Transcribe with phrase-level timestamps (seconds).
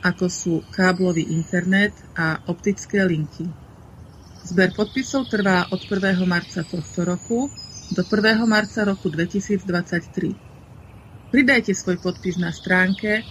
[0.00, 3.44] ako sú káblový internet a optické linky.
[4.40, 6.24] Zber podpisov trvá od 1.
[6.24, 7.52] marca tohto roku
[7.92, 8.40] do 1.
[8.48, 11.28] marca roku 2023.
[11.30, 13.22] Pridajte svoj podpis na stránke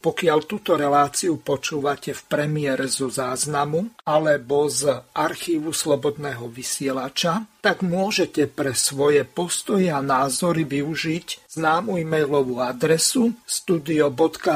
[0.00, 8.48] Pokiaľ túto reláciu počúvate v premiére zo záznamu alebo z archívu Slobodného vysielača, tak môžete
[8.48, 14.50] pre svoje postoje a názory využiť známu e-mailovú adresu studio.bb.ju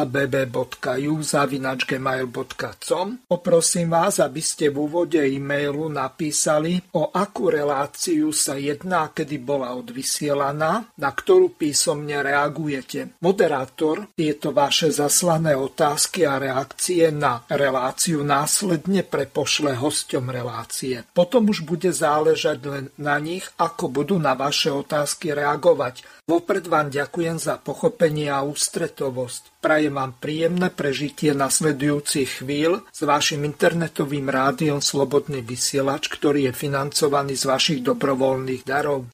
[1.20, 9.42] zavinačgmail.com Poprosím vás, aby ste v úvode e-mailu napísali, o akú reláciu sa jedná, kedy
[9.42, 13.18] bola odvysielaná, na ktorú písomne reagujete.
[13.20, 21.02] Moderátor tieto vaše zaslané otázky a reakcie na reláciu následne prepošle hosťom relácie.
[21.10, 26.04] Potom už bude záležať len na nich, ako budú na vaše otázky reagovať.
[26.24, 29.60] Vopred vám ďakujem za pochopenie a ústretovosť.
[29.60, 37.36] Prajem vám príjemné prežitie nasledujúcich chvíľ s vašim internetovým rádiom Slobodný vysielač, ktorý je financovaný
[37.36, 39.12] z vašich dobrovoľných darov.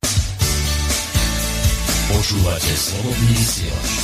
[2.10, 3.99] Počúvate Slobodný vysielač.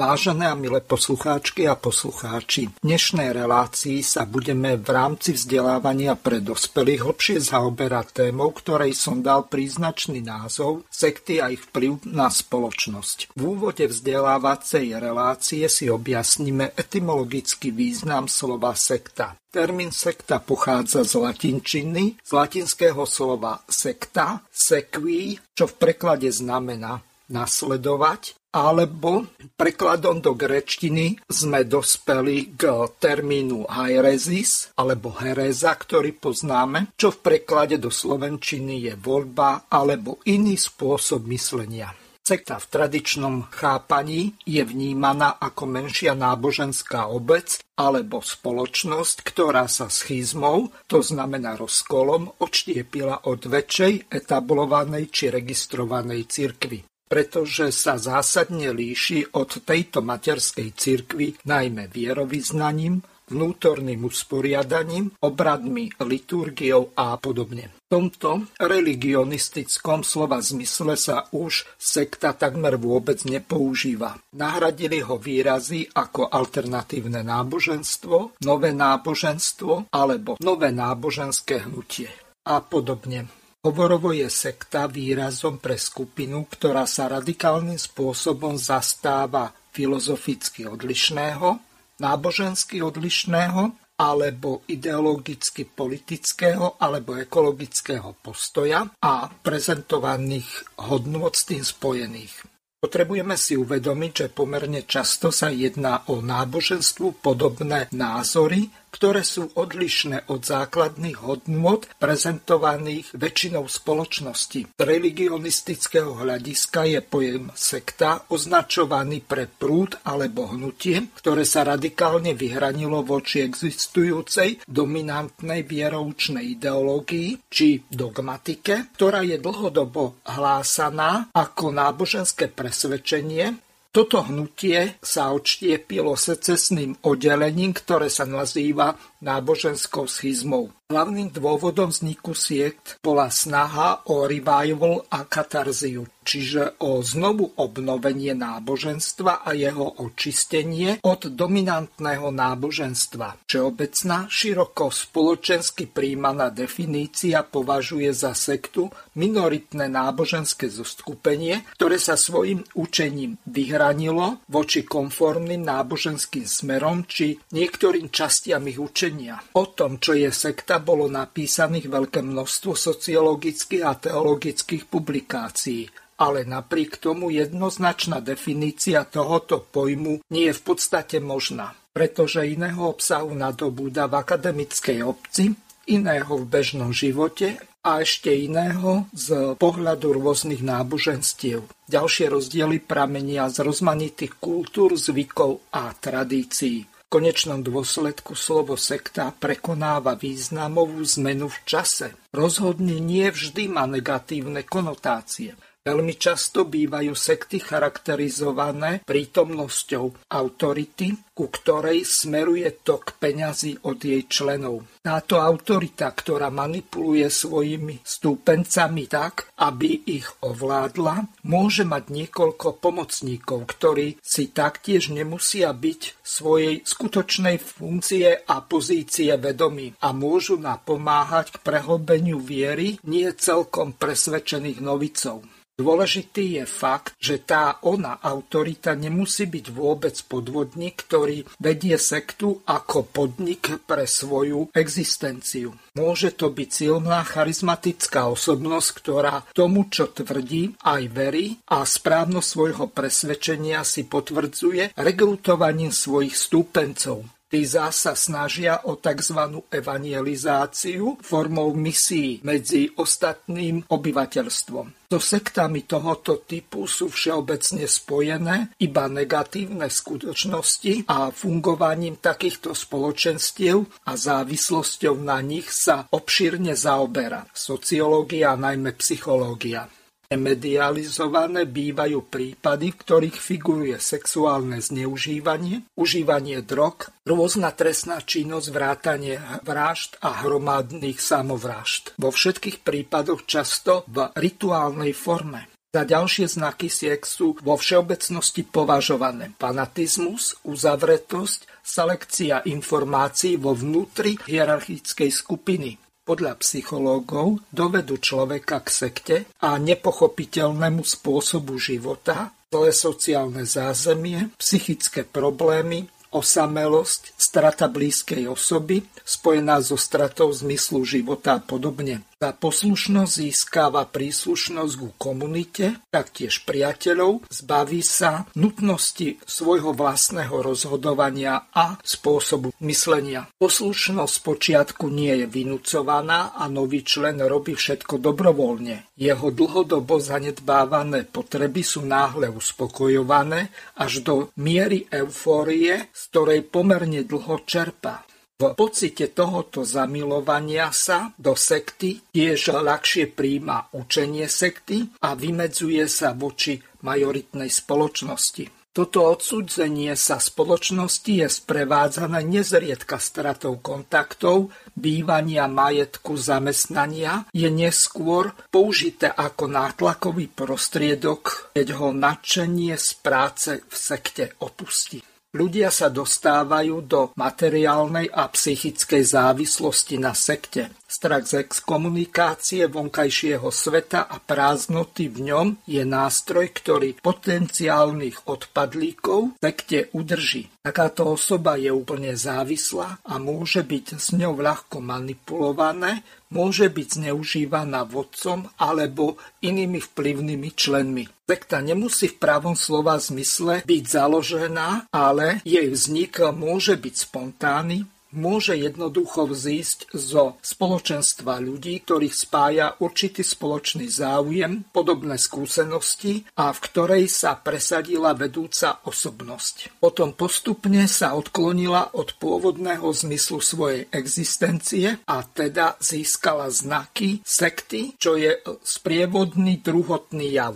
[0.00, 6.40] Vážené a milé poslucháčky a poslucháči, v dnešnej relácii sa budeme v rámci vzdelávania pre
[6.40, 13.36] dospelých hlbšie zaoberať témou, ktorej som dal príznačný názov sekty a ich vplyv na spoločnosť.
[13.36, 19.36] V úvode vzdelávacej relácie si objasníme etymologický význam slova sekta.
[19.52, 28.39] Termín sekta pochádza z latinčiny, z latinského slova sekta, sequi, čo v preklade znamená nasledovať,
[28.50, 37.22] alebo prekladom do grečtiny sme dospeli k termínu hierezis alebo hereza, ktorý poznáme, čo v
[37.22, 41.94] preklade do slovenčiny je voľba alebo iný spôsob myslenia.
[42.20, 50.70] Sekta v tradičnom chápaní je vnímaná ako menšia náboženská obec alebo spoločnosť, ktorá sa schizmou,
[50.86, 59.66] to znamená rozkolom, odštiepila od väčšej etablovanej či registrovanej cirkvy pretože sa zásadne líši od
[59.66, 67.70] tejto materskej cirkvi najmä vierovýznaním, vnútorným usporiadaním, obradmi, liturgiou a podobne.
[67.86, 74.18] V tomto religionistickom slova zmysle sa už sekta takmer vôbec nepoužíva.
[74.34, 82.10] Nahradili ho výrazy ako alternatívne náboženstvo, nové náboženstvo alebo nové náboženské hnutie
[82.46, 83.39] a podobne.
[83.60, 91.60] Hovorovo je sekta výrazom pre skupinu, ktorá sa radikálnym spôsobom zastáva filozoficky odlišného,
[92.00, 102.48] nábožensky odlišného alebo ideologicky politického alebo ekologického postoja a prezentovaných hodnôt s tým spojených.
[102.80, 110.28] Potrebujeme si uvedomiť, že pomerne často sa jedná o náboženstvu podobné názory ktoré sú odlišné
[110.28, 114.74] od základných hodnôt prezentovaných väčšinou spoločnosti.
[114.76, 123.02] Z religionistického hľadiska je pojem sekta označovaný pre prúd alebo hnutie, ktoré sa radikálne vyhranilo
[123.06, 134.22] voči existujúcej dominantnej vieroučnej ideológii či dogmatike, ktorá je dlhodobo hlásaná ako náboženské presvedčenie, toto
[134.22, 140.70] hnutie sa odštiepilo secesným oddelením, ktoré sa nazýva náboženskou schizmou.
[140.90, 149.46] Hlavným dôvodom vzniku siekt bola snaha o revival a katarziu, čiže o znovu obnovenie náboženstva
[149.46, 153.38] a jeho očistenie od dominantného náboženstva.
[153.46, 163.38] Všeobecná, široko spoločensky príjmaná definícia považuje za sektu minoritné náboženské zoskupenie, ktoré sa svojim učením
[163.46, 169.38] vyhranilo voči konformným náboženským smerom či niektorým častiam ich učenia.
[169.54, 175.86] O tom, čo je sekta, bolo napísaných veľké množstvo sociologických a teologických publikácií
[176.20, 183.32] ale napriek tomu jednoznačná definícia tohoto pojmu nie je v podstate možná, pretože iného obsahu
[183.32, 185.56] nadobúda v akademickej obci,
[185.88, 191.64] iného v bežnom živote a ešte iného z pohľadu rôznych náboženstiev.
[191.88, 201.02] Ďalšie rozdiely pramenia z rozmanitých kultúr, zvykov a tradícií konečnom dôsledku slovo sekta prekonáva významovú
[201.18, 202.14] zmenu v čase.
[202.30, 205.58] Rozhodne nie vždy má negatívne konotácie.
[205.80, 214.84] Veľmi často bývajú sekty charakterizované prítomnosťou autority, ku ktorej smeruje tok peňazí od jej členov.
[215.00, 224.20] Táto autorita, ktorá manipuluje svojimi stúpencami tak, aby ich ovládla, môže mať niekoľko pomocníkov, ktorí
[224.20, 232.36] si taktiež nemusia byť svojej skutočnej funkcie a pozície vedomí a môžu napomáhať k prehlbeniu
[232.36, 235.40] viery nie celkom presvedčených novicov.
[235.80, 243.08] Dôležitý je fakt, že tá ona autorita nemusí byť vôbec podvodník, ktorý vedie sektu ako
[243.08, 245.72] podnik pre svoju existenciu.
[245.96, 252.84] Môže to byť silná charizmatická osobnosť, ktorá tomu, čo tvrdí, aj verí a správnosť svojho
[252.92, 257.39] presvedčenia si potvrdzuje rekrutovaním svojich stúpencov.
[257.50, 259.58] Tí sa snažia o tzv.
[259.74, 265.10] evangelizáciu formou misií medzi ostatným obyvateľstvom.
[265.10, 274.14] So sektami tohoto typu sú všeobecne spojené iba negatívne skutočnosti a fungovaním takýchto spoločenstiev a
[274.14, 279.90] závislosťou na nich sa obšírne zaoberá sociológia a najmä psychológia.
[280.30, 290.22] Medializované bývajú prípady, v ktorých figuruje sexuálne zneužívanie, užívanie drog, rôzna trestná činnosť, vrátanie vražd
[290.22, 292.14] a hromadných samovrážd.
[292.14, 295.66] Vo všetkých prípadoch často v rituálnej forme.
[295.90, 305.98] Za ďalšie znaky sexu vo všeobecnosti považované fanatizmus, uzavretosť, selekcia informácií vo vnútri hierarchickej skupiny,
[306.24, 316.06] podľa psychológov dovedú človeka k sekte a nepochopiteľnému spôsobu života, zlé sociálne zázemie, psychické problémy,
[316.30, 322.22] osamelosť, strata blízkej osoby, spojená so stratou zmyslu života a podobne.
[322.40, 332.00] Za poslušnosť získava príslušnosť ku komunite, taktiež priateľov, zbaví sa nutnosti svojho vlastného rozhodovania a
[332.00, 333.44] spôsobu myslenia.
[333.60, 339.20] Poslušnosť počiatku nie je vynúcovaná a nový člen robí všetko dobrovoľne.
[339.20, 343.68] Jeho dlhodobo zanedbávané potreby sú náhle uspokojované
[344.00, 348.29] až do miery eufórie, z ktorej pomerne dlho čerpa.
[348.60, 356.36] V pocite tohoto zamilovania sa do sekty tiež ľahšie príjma učenie sekty a vymedzuje sa
[356.36, 358.92] voči majoritnej spoločnosti.
[358.92, 369.32] Toto odsudzenie sa spoločnosti je sprevádzané nezriedka stratou kontaktov, bývania, majetku, zamestnania, je neskôr použité
[369.32, 375.24] ako nátlakový prostriedok, keď ho nadšenie z práce v sekte opustí.
[375.50, 380.94] Ľudia sa dostávajú do materiálnej a psychickej závislosti na sekte.
[381.10, 390.06] Strach z exkomunikácie vonkajšieho sveta a prázdnoty v ňom je nástroj, ktorý potenciálnych odpadlíkov sekte
[390.14, 390.70] udrží.
[390.86, 396.22] Takáto osoba je úplne závislá a môže byť s ňou ľahko manipulované,
[396.54, 399.34] môže byť zneužívaná vodcom alebo
[399.66, 401.26] inými vplyvnými členmi.
[401.50, 408.74] Sekta nemusí v pravom slova zmysle byť založená, ale jej vznik môže byť spontánny, môže
[408.76, 417.24] jednoducho vzísť zo spoločenstva ľudí, ktorých spája určitý spoločný záujem, podobné skúsenosti a v ktorej
[417.30, 420.00] sa presadila vedúca osobnosť.
[420.02, 428.38] Potom postupne sa odklonila od pôvodného zmyslu svojej existencie a teda získala znaky sekty, čo
[428.38, 430.74] je sprievodný druhotný jav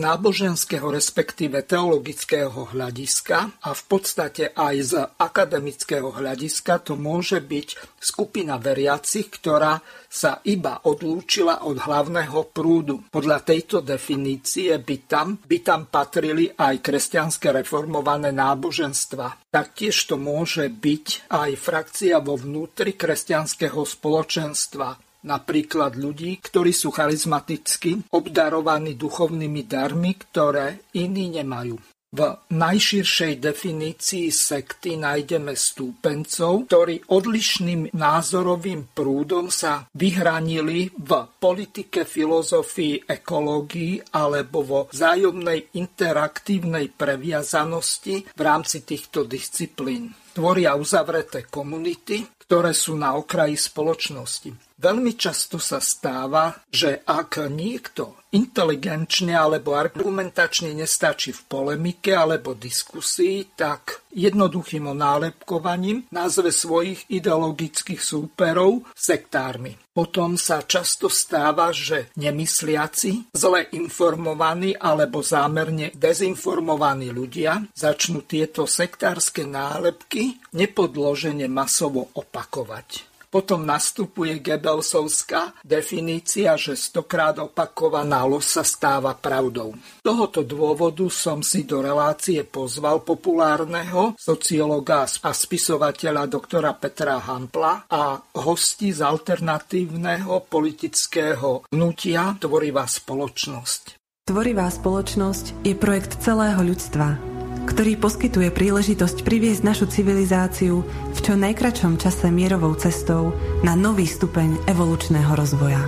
[0.00, 8.56] náboženského respektíve teologického hľadiska a v podstate aj z akademického hľadiska to môže byť skupina
[8.56, 13.04] veriacich, ktorá sa iba odlúčila od hlavného prúdu.
[13.12, 19.52] Podľa tejto definície by tam, by tam patrili aj kresťanské reformované náboženstva.
[19.52, 28.10] Taktiež to môže byť aj frakcia vo vnútri kresťanského spoločenstva napríklad ľudí, ktorí sú charizmaticky
[28.12, 31.78] obdarovaní duchovnými darmi, ktoré iní nemajú.
[32.10, 43.06] V najširšej definícii sekty nájdeme stúpencov, ktorí odlišným názorovým prúdom sa vyhranili v politike, filozofii,
[43.06, 50.10] ekológii alebo vo vzájomnej interaktívnej previazanosti v rámci týchto disciplín.
[50.34, 54.69] Tvoria uzavreté komunity, ktoré sú na okraji spoločnosti.
[54.80, 63.44] Veľmi často sa stáva, že ak niekto inteligenčne alebo argumentačne nestačí v polemike alebo diskusii,
[63.52, 69.76] tak jednoduchým onálepkovaním nazve svojich ideologických súperov sektármi.
[69.92, 79.44] Potom sa často stáva, že nemysliaci, zle informovaní alebo zámerne dezinformovaní ľudia začnú tieto sektárske
[79.44, 83.09] nálepky nepodložene masovo opakovať.
[83.30, 89.78] Potom nastupuje Gebelsovská definícia, že stokrát opakovaná lož sa stáva pravdou.
[89.78, 97.86] Z tohoto dôvodu som si do relácie pozval populárneho sociologa a spisovateľa doktora Petra Hampla
[97.86, 103.94] a hosti z alternatívneho politického hnutia Tvorivá spoločnosť.
[104.26, 111.98] Tvorivá spoločnosť je projekt celého ľudstva, ktorý poskytuje príležitosť priviesť našu civilizáciu v čo najkračom
[112.00, 115.82] čase mierovou cestou na nový stupeň evolučného rozvoja.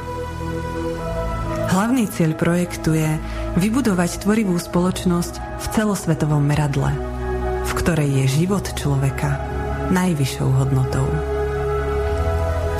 [1.72, 3.16] Hlavný cieľ projektu je
[3.56, 6.92] vybudovať tvorivú spoločnosť v celosvetovom meradle,
[7.64, 9.40] v ktorej je život človeka
[9.88, 11.08] najvyššou hodnotou.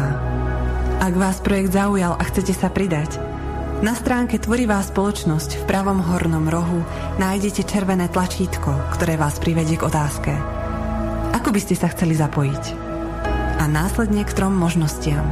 [1.00, 3.16] Ak vás projekt zaujal a chcete sa pridať,
[3.80, 6.84] na stránke Tvorivá spoločnosť v pravom hornom rohu
[7.16, 10.36] nájdete červené tlačítko, ktoré vás privedie k otázke.
[11.32, 12.64] Ako by ste sa chceli zapojiť?
[13.56, 15.24] A následne k trom možnostiam.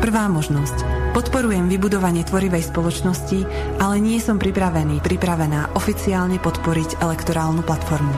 [0.00, 1.12] Prvá možnosť.
[1.12, 3.44] Podporujem vybudovanie tvorivej spoločnosti,
[3.84, 8.16] ale nie som pripravený, pripravená oficiálne podporiť elektorálnu platformu.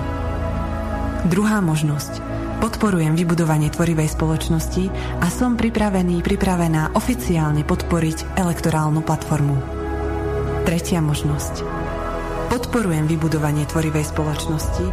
[1.27, 2.30] Druhá možnosť.
[2.61, 4.93] Podporujem vybudovanie tvorivej spoločnosti
[5.25, 9.57] a som pripravený, pripravená oficiálne podporiť elektorálnu platformu.
[10.69, 11.65] Tretia možnosť.
[12.53, 14.87] Podporujem vybudovanie tvorivej spoločnosti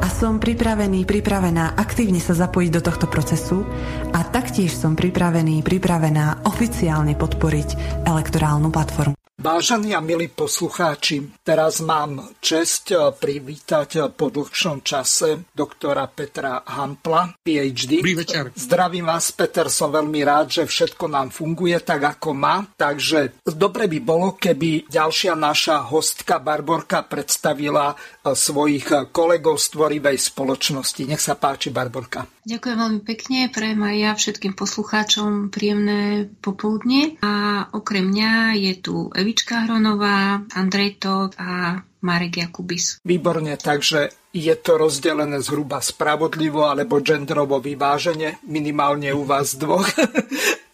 [0.00, 3.68] a som pripravený, pripravená aktívne sa zapojiť do tohto procesu
[4.16, 9.19] a taktiež som pripravený, pripravená oficiálne podporiť elektorálnu platformu.
[9.40, 16.60] Vážení a milí poslucháči, teraz mám čest eh, privítať eh, po dlhšom čase doktora Petra
[16.60, 18.04] Hampla, PhD.
[18.04, 18.52] Dobrý večer.
[18.52, 22.68] Zdravím vás, Peter, som veľmi rád, že všetko nám funguje tak, ako má.
[22.76, 30.20] Takže dobre by bolo, keby ďalšia naša hostka Barborka predstavila eh, svojich kolegov z tvorivej
[30.20, 31.08] spoločnosti.
[31.08, 32.28] Nech sa páči, Barborka.
[32.44, 37.16] Ďakujem veľmi pekne, prajem aj ja všetkým poslucháčom príjemné popoludne.
[37.24, 42.98] A okrem mňa je tu Evi Evička Hronová, Andrej Todt a Marek Jakubis.
[43.06, 49.86] Výborne, takže je to rozdelené zhruba spravodlivo alebo genderovo vyváženie, minimálne u vás dvoch.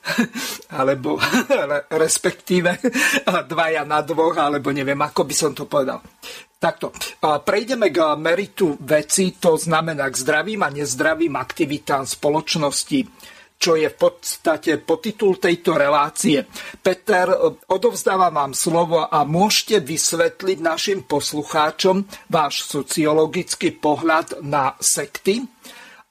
[0.80, 1.20] alebo
[1.92, 2.80] respektíve
[3.28, 6.00] dvaja na dvoch, alebo neviem, ako by som to povedal.
[6.56, 13.04] Takto, prejdeme k meritu veci, to znamená k zdravým a nezdravým aktivitám spoločnosti
[13.56, 16.44] čo je v podstate potitul tejto relácie.
[16.80, 17.32] Peter,
[17.72, 25.55] odovzdávam vám slovo a môžete vysvetliť našim poslucháčom váš sociologický pohľad na sekty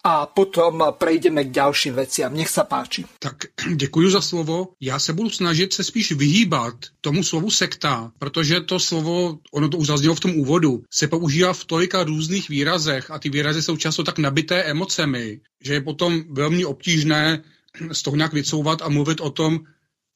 [0.05, 2.29] a potom prejdeme k ďalším veciam.
[2.29, 3.09] Nech sa páči.
[3.19, 4.77] Tak děkuji za slovo.
[4.81, 9.77] Já se budu snažit se spíš vyhýbat tomu slovu sekta, protože to slovo, ono to
[9.77, 13.77] už zaznělo v tom úvodu, se používá v tolika různých výrazech a ty výrazy jsou
[13.77, 17.43] často tak nabité emocemi, že je potom velmi obtížné
[17.91, 19.59] z toho nějak vycouvat a mluvit o tom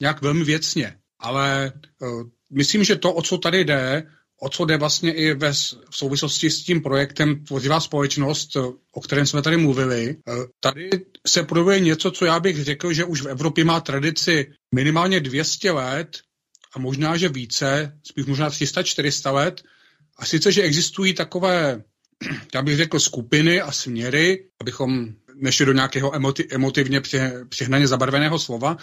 [0.02, 0.98] nějak velmi věcně.
[1.20, 2.08] Ale eh,
[2.54, 4.08] myslím, že to, o co tady jde,
[4.42, 8.56] o co jde vlastně i ve, v souvislosti s tím projektem Tvořivá společnost,
[8.92, 10.18] o kterém jsme tady mluvili.
[10.28, 10.90] Eh, tady
[11.28, 15.72] se projevuje něco, co já bych řekl, že už v Evropě má tradici minimálně 200
[15.72, 16.18] let
[16.76, 19.62] a možná, že více, spíš možná 300-400 let.
[20.18, 21.84] A sice, že existují takové,
[22.54, 27.02] já bych řekl, skupiny a směry, abychom nešli do nějakého emoti- emotivně
[27.50, 28.78] přehnaně zabarveného slova,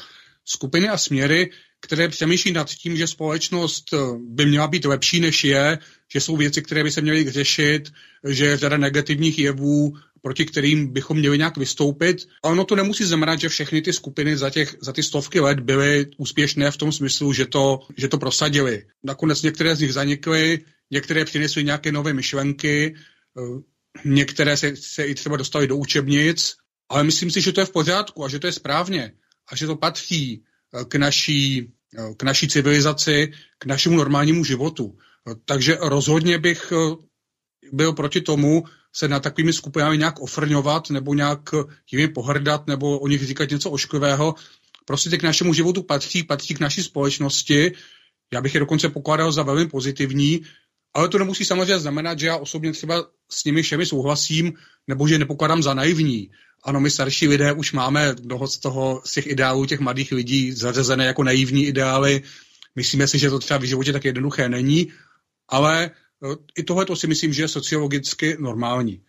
[0.47, 1.51] skupiny a směry,
[1.81, 3.97] které přemýšlí nad tím, že společnost eh,
[4.29, 5.79] by měla být lepší, než je,
[6.13, 7.93] že jsou věci, které by se měly řešit,
[8.29, 12.29] že je řada negativních jevů, proti kterým bychom měli nějak vystoupit.
[12.45, 15.61] A ono to nemusí znamenat, že všechny ty skupiny za, těch, za ty stovky let
[15.61, 18.85] byly úspěšné v tom smyslu, že to, že to prosadili.
[19.05, 22.95] Nakonec některé z nich zanikly, některé přinesly nějaké nové myšlenky,
[23.39, 23.63] eh,
[24.05, 26.57] některé se, se i třeba dostali do učebnic,
[26.89, 29.13] ale myslím si, že to je v pořádku a že to je správně
[29.49, 30.43] a že to patří
[30.75, 34.99] eh, k naší, eh, k naší civilizaci, k našemu normálnímu životu.
[35.31, 36.73] Eh, takže rozhodně bych
[37.73, 41.41] byl proti tomu se na takovými skupinami nějak ofrňovat nebo nějak
[41.93, 44.35] jimi pohrdat nebo o nich říkat něco ošklivého.
[44.85, 47.73] Prostě k našemu životu patří, patří k naší společnosti.
[48.33, 50.43] Já bych je dokonce pokládal za velmi pozitivní,
[50.95, 54.53] ale to nemusí samozřejmě znamenat, že já osobně třeba s nimi všemi souhlasím
[54.87, 56.31] nebo že nepokládám za naivní
[56.63, 60.53] ano, my starší lidé už máme mnoho z toho, z těch ideálů těch mladých lidí
[60.53, 62.23] zařazené jako naivní ideály.
[62.77, 64.93] Myslíme si, že to třeba v životě tak jednoduché není,
[65.49, 65.91] ale
[66.23, 69.01] no, i tohle to si myslím, že je sociologicky normální.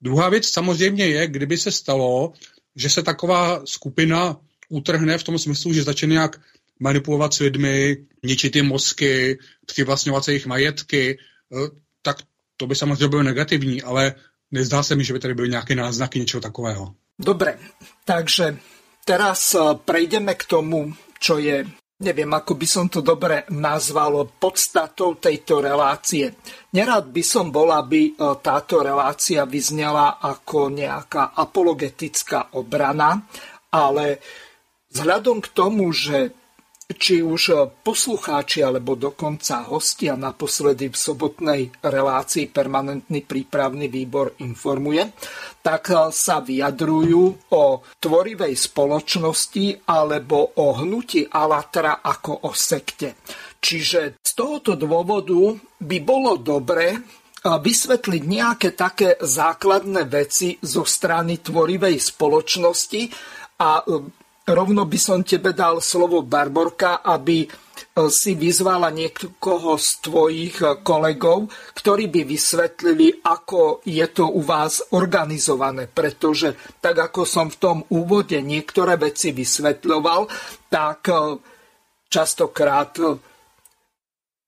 [0.00, 2.32] Druhá věc samozřejmě je, kdyby se stalo,
[2.76, 4.36] že se taková skupina
[4.68, 6.40] utrhne v tom smyslu, že začne nějak
[6.80, 11.68] manipulovat s lidmi, ničit jim mozky, přivlastňovat se jejich majetky, eh,
[12.02, 12.16] tak
[12.56, 14.14] to by samozřejmě bylo negativní, ale
[14.50, 16.94] nezdá se mi, že by tady byly nějaké náznaky něčeho takového.
[17.18, 17.58] Dobre,
[18.04, 18.56] takže
[19.04, 20.88] teraz e, prejdeme k tomu,
[21.20, 21.68] čo je,
[22.00, 26.32] neviem, ako by som to dobre nazval, podstatou tejto relácie.
[26.72, 33.28] Nerad by som bol, aby e, táto relácia vyznela ako nejaká apologetická obrana,
[33.68, 34.16] ale
[34.88, 36.39] vzhľadom k tomu, že
[36.96, 45.14] či už e, poslucháči alebo dokonca hostia naposledy v sobotnej relácii permanentný prípravný výbor informuje,
[45.62, 47.64] tak e, sa vyjadrujú o
[48.00, 53.22] tvorivej spoločnosti alebo o hnutí Alatra ako o sekte.
[53.60, 56.98] Čiže z tohoto dôvodu by bolo dobre e,
[57.46, 63.02] vysvetliť nejaké také základné veci zo strany tvorivej spoločnosti
[63.60, 63.84] a
[64.52, 67.48] rovno by som tebe dal slovo Barborka, aby e,
[68.10, 74.82] si vyzvala niekoho z tvojich e, kolegov, ktorí by vysvetlili, ako je to u vás
[74.94, 75.86] organizované.
[75.86, 80.26] Pretože tak ako som v tom úvode niektoré veci vysvetľoval,
[80.68, 81.14] tak e,
[82.10, 83.18] častokrát v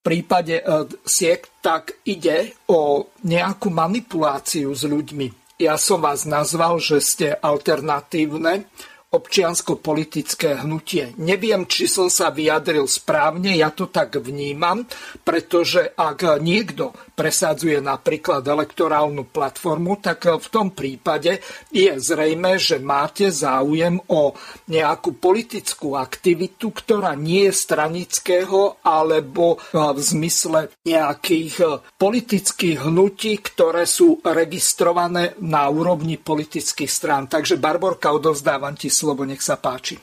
[0.02, 0.58] prípade
[1.06, 5.62] siek tak ide o nejakú manipuláciu s ľuďmi.
[5.62, 8.66] Ja som vás nazval, že ste alternatívne
[9.12, 11.12] občiansko-politické hnutie.
[11.20, 14.88] Neviem, či som sa vyjadril správne, ja to tak vnímam,
[15.20, 23.28] pretože ak niekto presadzuje napríklad elektorálnu platformu, tak v tom prípade je zrejme, že máte
[23.28, 24.32] záujem o
[24.72, 34.24] nejakú politickú aktivitu, ktorá nie je stranického alebo v zmysle nejakých politických hnutí, ktoré sú
[34.24, 37.28] registrované na úrovni politických strán.
[37.28, 39.98] Takže Barborka, odovzdávam ti slovo, nech sa páči.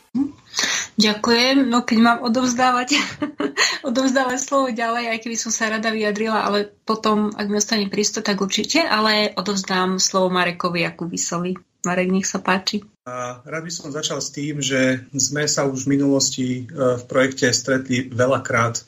[1.00, 1.72] Ďakujem.
[1.72, 3.00] No keď mám odovzdávať,
[3.90, 8.20] odovzdávať slovo ďalej, aj keby som sa rada vyjadrila, ale potom, ak mi ostane prísto,
[8.20, 11.56] tak určite, ale odovzdám slovo Marekovi Jakubisovi.
[11.88, 12.84] Marek, nech sa páči.
[13.08, 16.62] A rád by som začal s tým, že sme sa už v minulosti e,
[17.00, 18.84] v projekte stretli veľakrát e,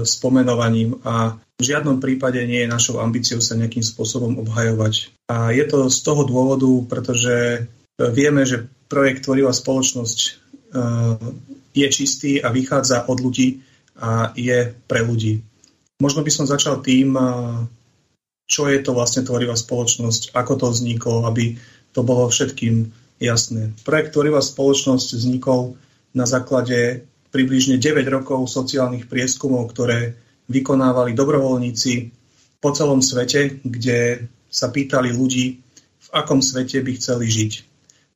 [0.00, 5.12] s pomenovaním a v žiadnom prípade nie je našou ambíciou sa nejakým spôsobom obhajovať.
[5.28, 7.68] A je to z toho dôvodu, pretože
[8.00, 10.30] vieme, že projekt Tvorivá spoločnosť e,
[11.70, 13.62] je čistý a vychádza od ľudí
[14.02, 15.46] a je pre ľudí.
[16.02, 17.22] Možno by som začal tým, e,
[18.50, 21.54] čo je to vlastne Tvorivá spoločnosť, ako to vzniklo, aby
[21.94, 22.90] to bolo všetkým
[23.22, 23.70] jasné.
[23.86, 25.78] Projekt Tvorivá spoločnosť vznikol
[26.10, 30.18] na základe približne 9 rokov sociálnych prieskumov, ktoré
[30.50, 32.10] vykonávali dobrovoľníci
[32.58, 37.69] po celom svete, kde sa pýtali ľudí, v akom svete by chceli žiť.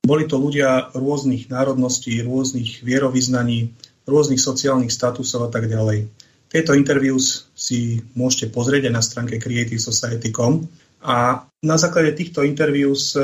[0.05, 3.73] Boli to ľudia rôznych národností, rôznych vierovýznaní,
[4.05, 6.05] rôznych sociálnych statusov a tak ďalej.
[6.45, 10.69] Tieto interviews si môžete pozrieť aj na stránke creativesociety.com
[11.01, 13.17] a na základe týchto interviews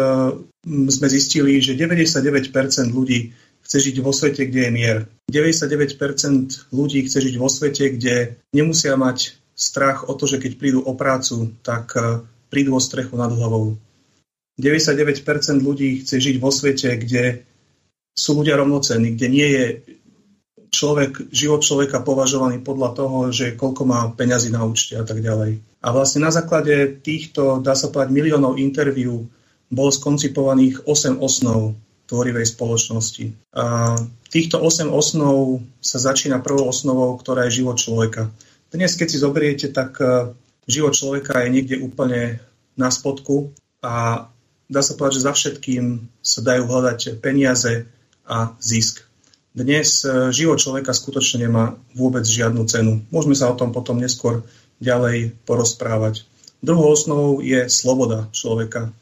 [0.66, 2.50] sme zistili, že 99%
[2.90, 4.98] ľudí chce žiť vo svete, kde je mier.
[5.32, 10.80] 99% ľudí chce žiť vo svete, kde nemusia mať strach o to, že keď prídu
[10.82, 13.78] o prácu, tak e, prídu o strechu nad hlavou.
[14.60, 17.48] 99% ľudí chce žiť vo svete, kde
[18.12, 19.66] sú ľudia rovnocenní, kde nie je
[20.72, 25.60] človek, život človeka považovaný podľa toho, že koľko má peňazí na účte a tak ďalej.
[25.84, 29.28] A vlastne na základe týchto, dá sa povedať, miliónov interviú
[29.72, 31.76] bolo skoncipovaných 8 osnov
[32.12, 33.56] tvorivej spoločnosti.
[33.56, 33.96] A
[34.28, 38.32] týchto 8 osnov sa začína prvou osnovou, ktorá je život človeka.
[38.72, 40.36] Dnes, keď si zoberiete, tak e,
[40.68, 42.44] život človeka je niekde úplne
[42.76, 44.28] na spodku a
[44.72, 45.84] dá sa povedať, že za všetkým
[46.24, 47.92] sa dajú hľadať peniaze
[48.24, 49.04] a zisk.
[49.52, 53.04] Dnes e, život človeka skutočne nemá vôbec žiadnu cenu.
[53.12, 54.48] Môžeme sa o tom potom neskôr
[54.80, 56.24] ďalej porozprávať.
[56.64, 58.96] Druhou osnovou je sloboda človeka.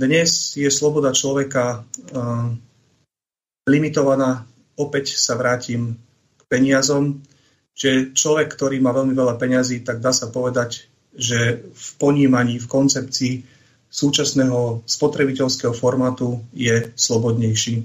[0.00, 2.54] Dnes je sloboda človeka uh,
[3.68, 4.48] limitovaná.
[4.78, 5.98] Opäť sa vrátim
[6.38, 7.20] k peniazom
[7.80, 12.68] že človek, ktorý má veľmi veľa peňazí, tak dá sa povedať, že v ponímaní, v
[12.68, 13.34] koncepcii
[13.90, 17.84] súčasného spotrebiteľského formátu je slobodnejší.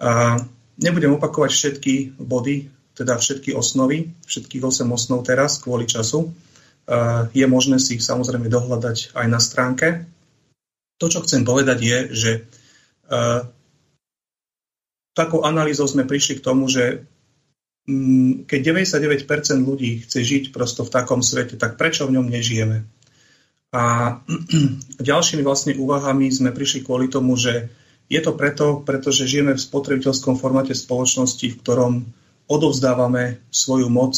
[0.00, 0.40] A
[0.80, 6.32] nebudem opakovať všetky body, teda všetky osnovy, všetkých 8 osnov teraz kvôli času.
[6.88, 10.08] A je možné si ich samozrejme dohľadať aj na stránke.
[10.98, 12.32] To, čo chcem povedať, je, že
[15.12, 17.04] takou analýzou sme prišli k tomu, že
[17.84, 22.88] Mm, keď 99% ľudí chce žiť prosto v takom svete, tak prečo v ňom nežijeme?
[23.74, 24.16] A
[25.10, 27.74] ďalšími vlastne úvahami sme prišli kvôli tomu, že
[28.06, 31.92] je to preto, pretože žijeme v spotrebiteľskom formáte spoločnosti, v ktorom
[32.46, 34.14] odovzdávame svoju moc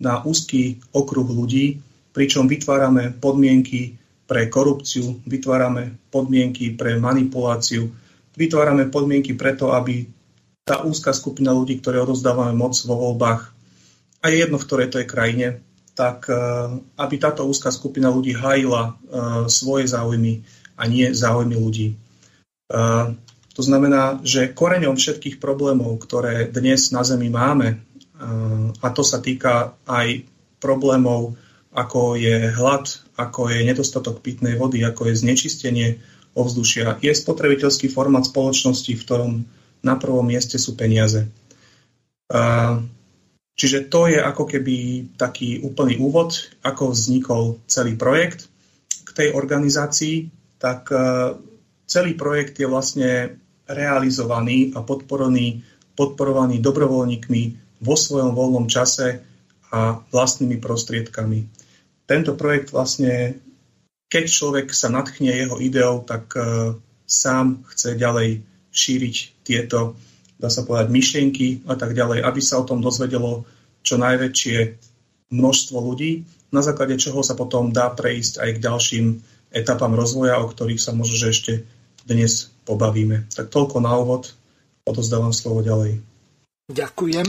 [0.00, 1.84] na úzky okruh ľudí,
[2.16, 7.92] pričom vytvárame podmienky pre korupciu, vytvárame podmienky pre manipuláciu,
[8.38, 10.08] vytvárame podmienky preto, aby
[10.64, 13.52] tá úzka skupina ľudí, ktoré odozdávame moc vo voľbách,
[14.24, 15.46] a je jedno, v ktorej to je krajine,
[15.94, 16.34] tak e,
[16.98, 18.92] aby táto úzka skupina ľudí hájila e,
[19.46, 20.42] svoje záujmy
[20.74, 21.94] a nie záujmy ľudí.
[21.94, 21.96] E,
[23.54, 27.78] to znamená, že koreňom všetkých problémov, ktoré dnes na Zemi máme,
[28.82, 30.26] a to sa týka aj
[30.58, 31.38] problémov,
[31.74, 35.88] ako je hlad, ako je nedostatok pitnej vody, ako je znečistenie
[36.34, 39.32] ovzdušia, je spotrebiteľský formát spoločnosti, v ktorom
[39.86, 41.30] na prvom mieste sú peniaze.
[43.54, 44.76] Čiže to je ako keby
[45.14, 46.34] taký úplný úvod,
[46.66, 48.50] ako vznikol celý projekt.
[49.06, 50.26] K tej organizácii,
[50.58, 50.90] tak
[51.86, 53.38] celý projekt je vlastne
[53.70, 55.62] realizovaný a podporovaný,
[55.94, 57.42] podporovaný dobrovoľníkmi
[57.78, 59.22] vo svojom voľnom čase
[59.70, 61.46] a vlastnými prostriedkami.
[62.10, 63.38] Tento projekt vlastne,
[64.10, 66.34] keď človek sa natchne jeho ideou, tak
[67.06, 68.42] sám chce ďalej
[68.74, 69.94] šíriť tieto,
[70.38, 73.46] dá sa povedať, myšlienky a tak ďalej, aby sa o tom dozvedelo
[73.84, 74.56] čo najväčšie
[75.30, 79.06] množstvo ľudí, na základe čoho sa potom dá prejsť aj k ďalším
[79.50, 81.52] etapám rozvoja, o ktorých sa možno že ešte
[82.06, 83.26] dnes pobavíme.
[83.34, 84.30] Tak toľko na úvod,
[84.86, 85.98] odozdávam slovo ďalej.
[86.70, 87.26] Ďakujem.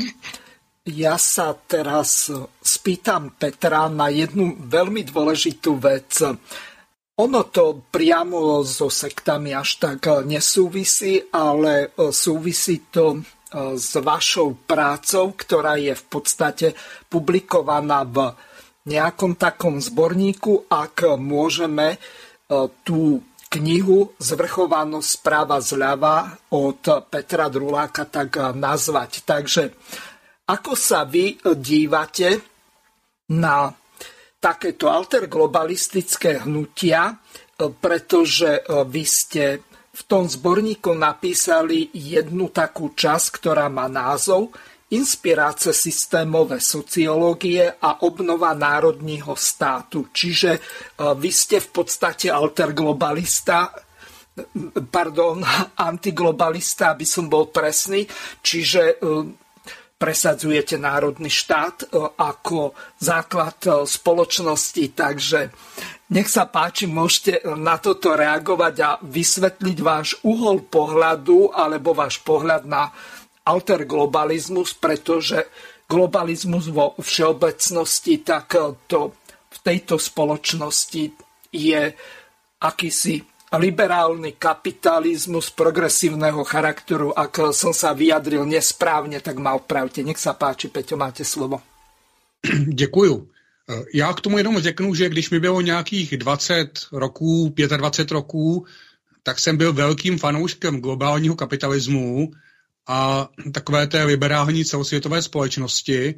[0.86, 2.30] Ja sa teraz
[2.62, 6.22] spýtam Petra na jednu veľmi dôležitú vec.
[7.16, 13.96] Ono to priamo so sektami až tak eh, nesúvisí, ale eh, súvisí to eh, s
[13.96, 16.68] vašou prácou, ktorá je v podstate
[17.08, 18.36] publikovaná v
[18.92, 21.98] nejakom takom zborníku, ak môžeme
[22.86, 23.18] tú
[23.50, 29.26] knihu Zvrchovanosť správa zľava od Petra Druláka tak nazvať.
[29.26, 29.74] Takže
[30.46, 32.46] ako sa vy dívate
[33.34, 33.74] na
[34.46, 37.14] takéto alterglobalistické hnutia, e,
[37.74, 39.44] pretože e, vy ste
[39.90, 44.54] v tom zborníku napísali jednu takú časť, ktorá má názov
[44.86, 50.14] Inspiráce systémové sociológie a obnova národního státu.
[50.14, 50.60] Čiže e,
[51.18, 53.74] vy ste v podstate alterglobalista,
[54.94, 55.42] pardon,
[55.90, 58.06] antiglobalista, aby som bol presný.
[58.46, 59.02] Čiže
[59.96, 65.50] presadzujete národný štát e, ako základ e, spoločnosti, takže
[66.12, 72.68] nech sa páči, môžete na toto reagovať a vysvetliť váš uhol pohľadu alebo váš pohľad
[72.68, 72.92] na
[73.46, 75.50] alterglobalizmus, pretože
[75.90, 78.58] globalizmus vo všeobecnosti, tak
[78.90, 79.14] to
[79.50, 81.04] v tejto spoločnosti
[81.54, 81.82] je
[82.62, 87.14] akýsi liberálny kapitalizmus progresívneho charakteru.
[87.20, 90.04] Ak som sa vyjadril nesprávně, tak ma opravte.
[90.04, 91.62] Nech sa páči, Peťo, máte slovo.
[92.68, 93.30] Děkuju.
[93.94, 98.66] Já k tomu jenom řeknu, že když mi bylo nějakých 20 roků, 25 roků,
[99.24, 102.32] tak jsem byl velkým fanouškem globálního kapitalismu
[102.88, 106.16] a takové té liberální celosvětové společnosti,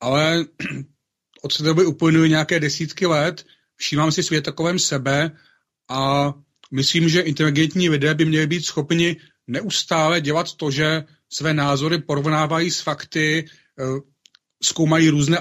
[0.00, 0.44] ale
[1.42, 3.44] od té doby uplynuly nějaké desítky let,
[3.76, 5.30] všímám si svět takovém sebe
[5.88, 6.32] a
[6.70, 12.70] myslím, že inteligentní lidé by měli být schopni neustále dělat to, že své názory porovnávají
[12.70, 13.44] s fakty,
[13.78, 13.84] eh,
[14.62, 15.38] zkoumají různé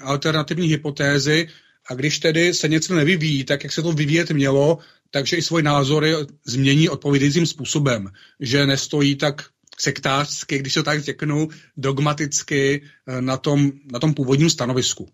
[0.00, 1.48] alternativní hypotézy
[1.90, 4.78] a když tedy se něco nevyvíjí tak, jak se to vyvíjet mělo,
[5.10, 6.14] takže i svoje názory
[6.46, 9.44] změní odpovědícím způsobem, že nestojí tak
[9.78, 15.08] sektářsky, když to tak řeknu, dogmaticky eh, na tom, na tom původním stanovisku.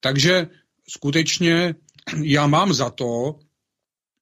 [0.00, 0.48] Takže
[0.88, 1.74] skutečně
[2.22, 3.38] já mám za to,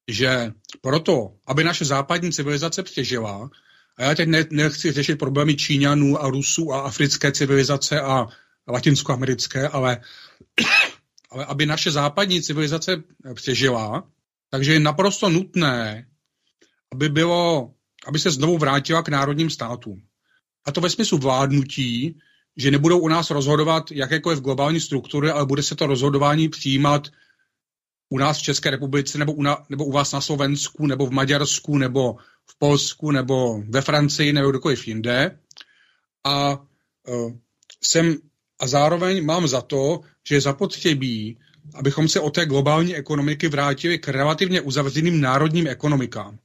[0.07, 3.49] že proto, aby naše západní civilizace přežila,
[3.97, 8.27] a já teď ne, nechci řešit problémy Číňanů a Rusů a africké civilizace a
[8.67, 10.01] latinskoamerické, ale,
[11.31, 14.03] ale aby naše západní civilizace přežila,
[14.49, 16.07] takže je naprosto nutné,
[16.91, 17.73] aby, bylo,
[18.07, 20.01] aby se znovu vrátila k národním státům.
[20.65, 22.19] A to ve smyslu vládnutí,
[22.57, 27.07] že nebudou u nás rozhodovat jakékoliv globální struktury, ale bude se to rozhodování přijímat
[28.09, 31.11] u nás v České republice, nebo u, na, nebo u vás na Slovensku, nebo v
[31.11, 32.15] Maďarsku, nebo
[32.45, 35.39] v Polsku, nebo ve Francii, nebo kdokoliv jinde.
[36.23, 36.59] A
[37.07, 37.31] uh,
[37.83, 38.17] jsem
[38.59, 41.39] a zároveň mám za to, že je zapotřebí,
[41.73, 46.39] abychom se od té globální ekonomiky vrátili k relativně uzavřeným národním ekonomikám.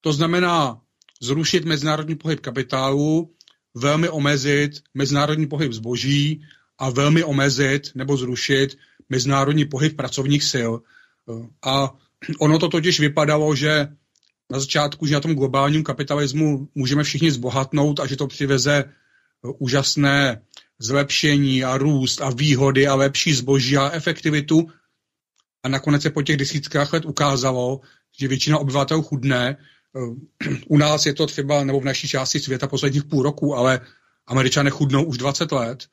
[0.00, 0.80] To znamená
[1.22, 3.34] zrušit mezinárodní pohyb kapitálu,
[3.74, 6.42] velmi omezit mezinárodní pohyb zboží
[6.78, 10.70] a velmi omezit nebo zrušit mezinárodní pohyb pracovních sil.
[11.62, 11.94] A
[12.38, 13.88] ono to totiž vypadalo, že
[14.50, 18.84] na začátku, že na tom globálním kapitalismu můžeme všichni zbohatnout a že to přiveze
[19.58, 20.42] úžasné
[20.78, 24.68] zlepšení a růst a výhody a lepší zboží a efektivitu.
[25.62, 27.80] A nakonec se po těch desítkách let ukázalo,
[28.20, 29.56] že většina obyvatel chudne.
[30.68, 33.80] U nás je to třeba, nebo v naší části světa posledních půl roku, ale
[34.26, 35.86] američané chudnou už 20 let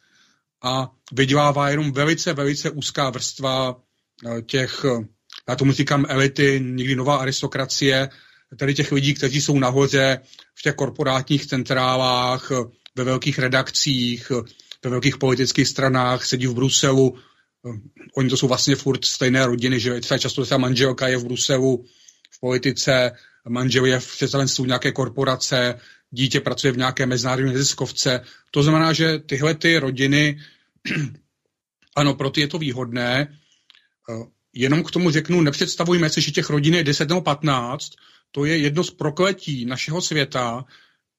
[0.64, 3.82] a vydělává jenom velice, velice úzká vrstva
[4.26, 4.86] eh, těch,
[5.50, 8.10] já tomu říkám elity, někdy nová aristokracie,
[8.58, 10.20] tady těch lidí, kteří jsou nahoře
[10.56, 12.52] v těch korporátních centrálách,
[12.96, 14.32] ve velkých redakcích,
[14.84, 17.18] ve velkých politických stranách, sedí v Bruselu,
[18.18, 21.86] oni to jsou vlastně furt stejné rodiny, že třeba často ta manželka je v Bruselu
[22.32, 23.12] v politice,
[23.50, 25.80] manžel je v představenstvu nějaké korporace,
[26.12, 28.22] dítě pracuje v nějaké mezinárodní neziskovce.
[28.52, 30.40] To znamená, že tyhle ty rodiny,
[31.96, 33.38] ano, pro ty je to výhodné,
[34.56, 37.92] jenom k tomu řeknu, nepředstavujme si, že těch rodin je 10 nebo 15,
[38.32, 40.66] to je jedno z prokletí našeho světa,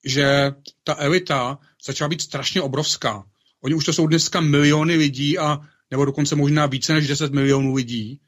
[0.04, 0.52] že
[0.84, 3.24] ta elita začala být strašně obrovská.
[3.60, 7.74] Oni už to jsou dneska miliony lidí a nebo dokonce možná více než 10 milionů
[7.74, 8.20] lidí.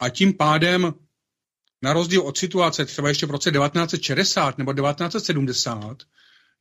[0.00, 0.94] A tím pádem,
[1.82, 6.02] na rozdíl od situace třeba ještě v roce 1960 nebo 1970,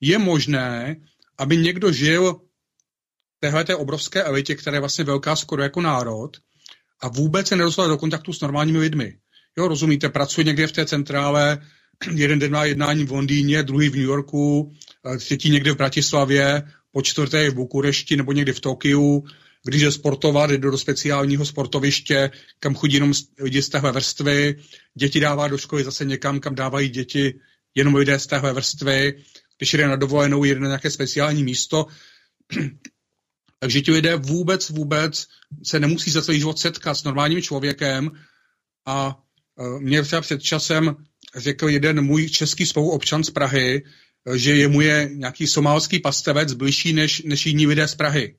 [0.02, 0.96] je možné,
[1.38, 6.38] aby někdo žil v téhle obrovské elitě, která je vlastně velká skoro jako národ,
[7.02, 9.18] a vůbec se nedostal do kontaktu s normálními lidmi.
[9.58, 11.62] Jo, rozumíte, pracuje někde v té centrále,
[12.16, 14.74] jeden den má jednání v Londýně, druhý v New Yorku,
[15.18, 19.24] třetí někde v Bratislavě, po čtvrté v Bukurešti nebo někdy v Tokiu,
[19.64, 24.56] když je sportovat, jde do speciálního sportoviště, kam chodí jenom lidi z téhle vrstvy,
[24.96, 27.40] děti dává do školy zase někam, kam dávají děti
[27.76, 29.24] jenom lidé z téhle vrstvy,
[29.58, 31.86] když jde na dovolenou, jde na nějaké speciální místo.
[33.62, 35.28] Takže ti lidé vůbec, vůbec
[35.64, 38.12] se nemusí za celý život setkat s normálním člověkem.
[38.86, 39.20] A
[39.60, 40.96] e, mě třeba před časem
[41.36, 43.84] řekl jeden můj český spoluobčan z Prahy,
[44.36, 48.36] že jemu je nějaký somálský pastevec bližší než, než jiní lidé z Prahy.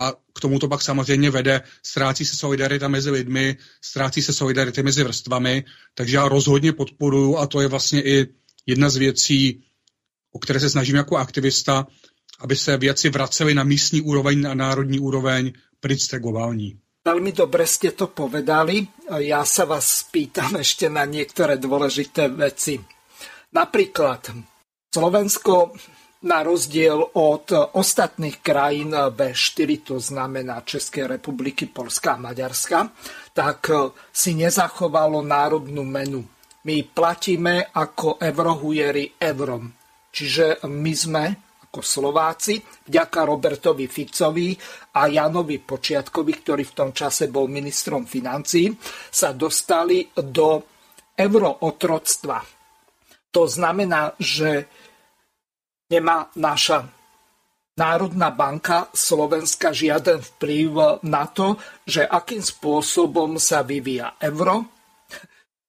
[0.00, 4.82] A k tomu to pak samozřejmě vede, ztrácí se solidarita mezi lidmi, ztrácí se solidarita
[4.82, 5.64] mezi vrstvami,
[5.94, 8.26] takže já rozhodně podporuji a to je vlastně i
[8.66, 9.64] jedna z věcí,
[10.32, 11.86] o které se snažím jako aktivista,
[12.40, 16.80] aby se věci vracely na místní úroveň, na národní úroveň, pryč globální.
[17.04, 18.88] Veľmi dobre ste to povedali.
[19.20, 22.80] Ja sa vás spýtam ešte na niektoré dôležité veci.
[23.52, 24.32] Napríklad
[24.88, 25.76] Slovensko
[26.24, 32.88] na rozdiel od ostatných krajín V4, to znamená Českej republiky, Polska a Maďarska,
[33.36, 33.68] tak
[34.08, 36.24] si nezachovalo národnú menu.
[36.64, 39.68] My platíme ako eurohujeri eurom.
[40.08, 41.24] Čiže my sme
[41.74, 44.54] ako Slováci, vďaka Robertovi Ficovi
[44.94, 48.70] a Janovi Počiatkovi, ktorý v tom čase bol ministrom financí,
[49.10, 50.62] sa dostali do
[51.18, 52.38] eurootroctva.
[53.34, 54.70] To znamená, že
[55.90, 56.86] nemá naša
[57.74, 64.73] Národná banka Slovenska žiaden vplyv na to, že akým spôsobom sa vyvíja euro,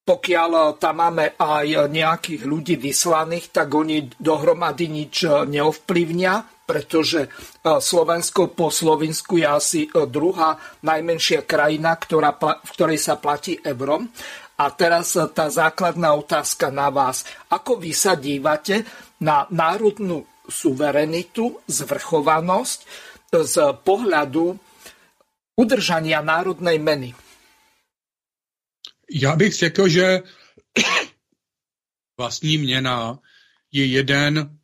[0.06, 7.26] pokiaľ tam máme aj nejakých ľudí vyslaných, tak oni dohromady nič neovplyvnia, pretože
[7.66, 14.06] Slovensko po Slovensku je asi druhá najmenšia krajina, ktorá, v ktorej sa platí eurom.
[14.62, 17.26] A teraz tá základná otázka na vás.
[17.50, 18.86] Ako vy sa dívate
[19.20, 22.80] na národnú suverenitu, zvrchovanosť
[23.34, 24.54] z pohľadu
[25.58, 27.25] udržania národnej meny?
[29.12, 30.22] Já bych řekl, že
[32.18, 33.20] vlastní měna
[33.72, 34.58] je jeden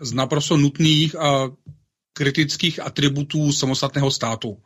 [0.00, 1.50] z naprosto nutných a
[2.12, 4.56] kritických atributů samostatného státu.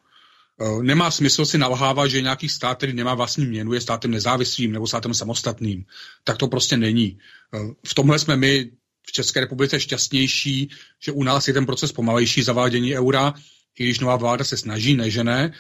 [0.61, 4.73] E, nemá smysl si nalhávat, že nějaký stát, který nemá vlastní měnu, je státem nezávislým
[4.73, 5.85] nebo státem samostatným.
[6.25, 7.07] Tak to prostě není.
[7.07, 8.71] E, v tomhle jsme my
[9.07, 10.71] v České republice šťastnější,
[11.03, 13.35] že u nás je ten proces pomalejší zavádění eura,
[13.79, 15.53] i když nová vláda se snaží, nežené.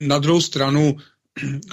[0.00, 0.96] Na druhou stranu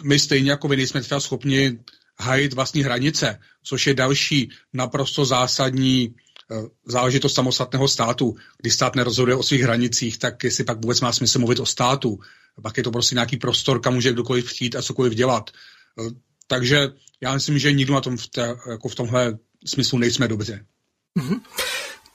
[0.04, 1.80] my stejně jako vy nejsme třeba schopni
[2.20, 6.16] hajit vlastní hranice, což je další naprosto zásadní
[6.52, 8.36] eh, záležitost samostatného státu.
[8.62, 12.20] Když stát nerozhoduje o svých hranicích, tak jestli pak vůbec má smysl mluvit o státu.
[12.62, 15.52] Pak je to prostě nějaký prostor, kam může kdokoliv přijít a cokoliv dělat.
[16.00, 16.12] Eh,
[16.48, 16.90] takže
[17.22, 20.66] já myslím, že nikdo na tom v, te, jako v tomhle smyslu nejsme dobře.
[21.20, 21.42] Mm-hmm.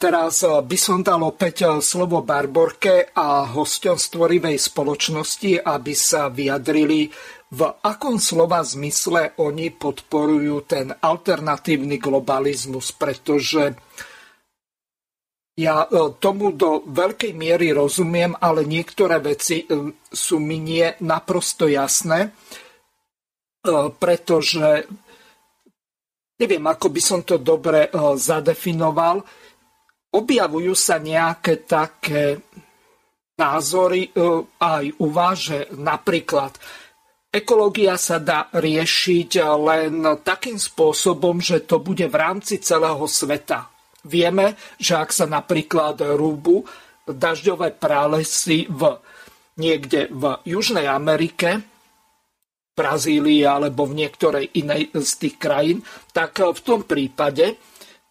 [0.00, 7.12] Teraz eh, by som dal opäť slovo Barborke a hosťom stvorivej spoločnosti, aby sa vyjadrili
[7.50, 13.74] v akom slova zmysle oni podporujú ten alternatívny globalizmus, pretože
[15.58, 19.66] ja e, tomu do veľkej miery rozumiem, ale niektoré veci
[20.06, 22.30] sú mi nie naprosto jasné,
[23.98, 24.86] pretože
[26.38, 29.26] neviem, ako by som to dobre zadefinoval,
[30.10, 32.42] objavujú sa nejaké také
[33.38, 34.12] názory
[34.60, 36.60] aj uváže napríklad
[37.30, 43.70] Ekológia sa dá riešiť len takým spôsobom, že to bude v rámci celého sveta.
[44.02, 46.66] Vieme, že ak sa napríklad rúbu
[47.06, 48.98] dažďové pralesy v,
[49.62, 51.62] niekde v Južnej Amerike,
[52.74, 57.54] Brazílii alebo v niektorej inej z tých krajín, tak v tom prípade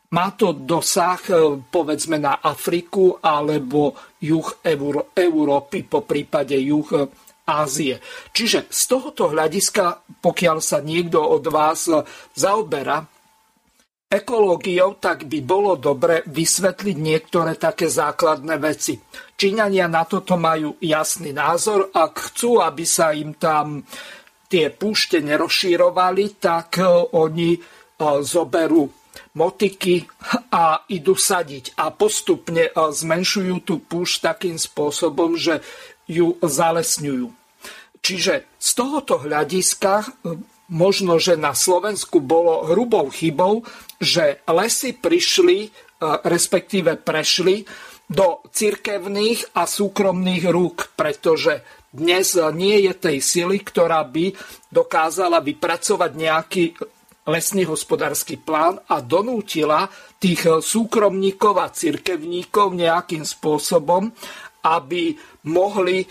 [0.10, 1.22] má to dosah
[1.70, 4.62] povedzme na Afriku alebo juh
[5.14, 6.90] Európy, po prípade juh
[7.50, 7.98] Ázie.
[8.30, 11.90] Čiže z tohoto hľadiska, pokiaľ sa niekto od vás
[12.38, 13.02] zaoberá
[14.10, 18.98] ekológiou, tak by bolo dobre vysvetliť niektoré také základné veci.
[19.38, 21.94] Číňania na toto majú jasný názor.
[21.94, 23.86] Ak chcú, aby sa im tam
[24.50, 27.60] tie púšte nerozšírovali, tak e, oni e,
[28.26, 28.99] zoberú
[29.36, 30.06] motiky
[30.50, 35.62] a idú sadiť a postupne e, zmenšujú tú púšť takým spôsobom, že
[36.10, 37.30] ju zalesňujú.
[38.00, 40.06] Čiže z tohoto hľadiska e,
[40.72, 43.66] možno, že na Slovensku bolo hrubou chybou,
[44.00, 45.70] že lesy prišli, e,
[46.26, 47.66] respektíve prešli
[48.10, 54.34] do cirkevných a súkromných rúk, pretože dnes nie je tej sily, ktorá by
[54.70, 56.64] dokázala vypracovať nejaký
[57.30, 59.88] lesný hospodársky plán a donútila
[60.18, 64.12] tých súkromníkov a cirkevníkov nejakým spôsobom,
[64.66, 65.16] aby
[65.48, 66.04] mohli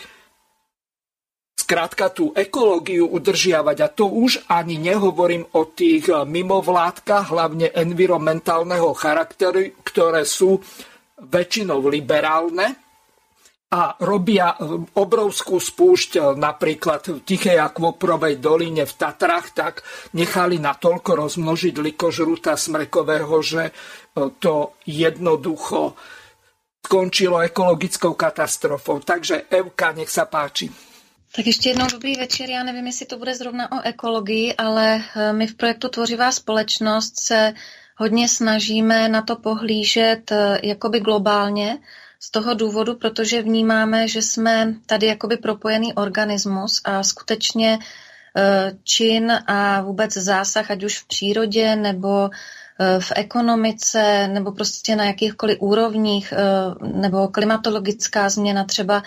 [1.58, 3.76] skrátka tú ekológiu udržiavať.
[3.84, 10.56] A to už ani nehovorím o tých mimovládkach, hlavne environmentálneho charakteru, ktoré sú
[11.20, 12.87] väčšinou liberálne
[13.68, 14.56] a robia
[14.96, 19.74] obrovskú spúšť eh, napríklad v Tichej akvoprovej doline v Tatrách, tak
[20.16, 23.70] nechali natoľko rozmnožiť likožruta smrekového, že
[24.40, 25.94] to jednoducho
[26.82, 29.04] skončilo ekologickou katastrofou.
[29.04, 30.72] Takže Evka, nech sa páči.
[31.36, 32.50] Tak ještě jednou dobrý večer.
[32.50, 37.20] Já nevím, jestli to bude zrovna o ekologii, ale eh, my v projektu Tvořivá společnost
[37.20, 37.52] se
[37.96, 41.78] hodně snažíme na to pohlížet jakoby globálně,
[42.20, 47.78] z toho důvodu, protože vnímáme, že jsme tady jakoby propojený organismus a skutečně
[48.36, 52.30] eh, čin a vůbec zásah, ať už v přírodě nebo
[53.00, 56.34] v ekonomice nebo prostě na jakýchkoliv úrovních
[56.94, 59.02] nebo klimatologická změna třeba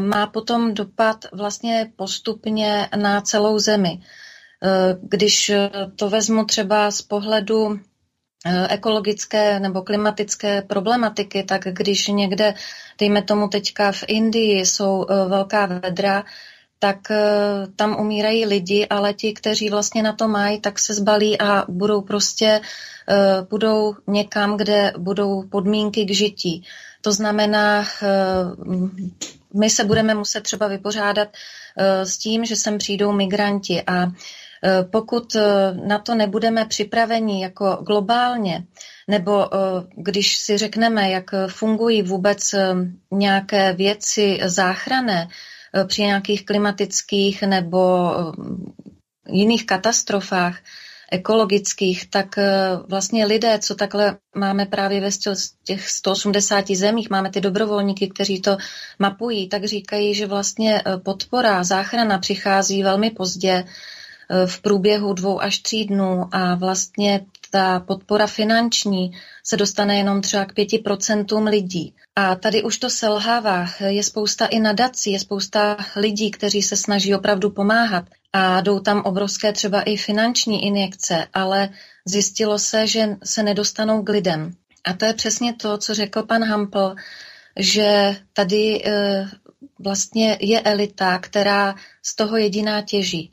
[0.00, 4.00] má potom dopad vlastně postupně na celou zemi.
[5.02, 5.52] Když
[5.96, 7.80] to vezmu třeba z pohledu
[8.68, 12.54] ekologické nebo klimatické problematiky, tak když někde,
[12.98, 16.24] dejme tomu teďka v Indii, jsou velká vedra,
[16.78, 16.98] tak
[17.76, 22.00] tam umírají lidi, ale ti, kteří vlastně na to mají, tak se zbalí a budou
[22.00, 22.60] prostě,
[23.50, 26.64] budou někam, kde budou podmínky k žití.
[27.00, 27.84] To znamená,
[29.54, 31.28] my se budeme muset třeba vypořádat
[32.04, 34.06] s tím, že sem přijdou migranti a
[34.90, 35.36] Pokud
[35.86, 38.64] na to nebudeme připraveni jako globálně,
[39.08, 39.48] nebo
[39.96, 42.54] když si řekneme, jak fungují vůbec
[43.10, 45.28] nějaké věci záchrané
[45.86, 48.10] při nějakých klimatických nebo
[49.28, 50.58] jiných katastrofách,
[51.12, 52.36] ekologických, tak
[52.88, 55.08] vlastně lidé, co takhle máme právě ve
[55.64, 58.56] těch 180 zemích, máme ty dobrovolníky, kteří to
[58.98, 63.64] mapují, tak říkají, že vlastně podpora, záchrana přichází velmi pozdě,
[64.46, 67.20] v průběhu dvou až tří dnů a vlastně
[67.50, 69.12] ta podpora finanční
[69.44, 71.94] se dostane jenom třeba k pěti procentům lidí.
[72.16, 73.68] A tady už to selhává.
[73.86, 79.00] Je spousta i nadací, je spousta lidí, kteří se snaží opravdu pomáhat a jdou tam
[79.00, 81.68] obrovské třeba i finanční injekce, ale
[82.04, 84.54] zjistilo se, že se nedostanou k lidem.
[84.84, 86.94] A to je přesně to, co řekl pan Hampel,
[87.56, 89.26] že tady e,
[89.78, 93.30] vlastně je elita, která z toho jediná těží.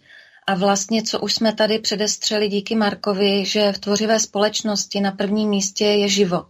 [0.51, 5.49] A vlastně, co už jsme tady předestřeli díky Markovi, že v tvořivé společnosti na prvním
[5.49, 6.47] místě je život,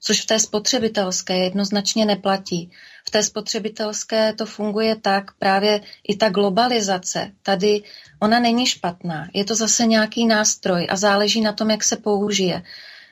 [0.00, 2.70] což v té spotřebitelské jednoznačně neplatí.
[3.06, 7.82] V té spotřebitelské to funguje tak, právě i ta globalizace, tady
[8.20, 9.28] ona není špatná.
[9.34, 12.62] Je to zase nějaký nástroj a záleží na tom, jak se použije.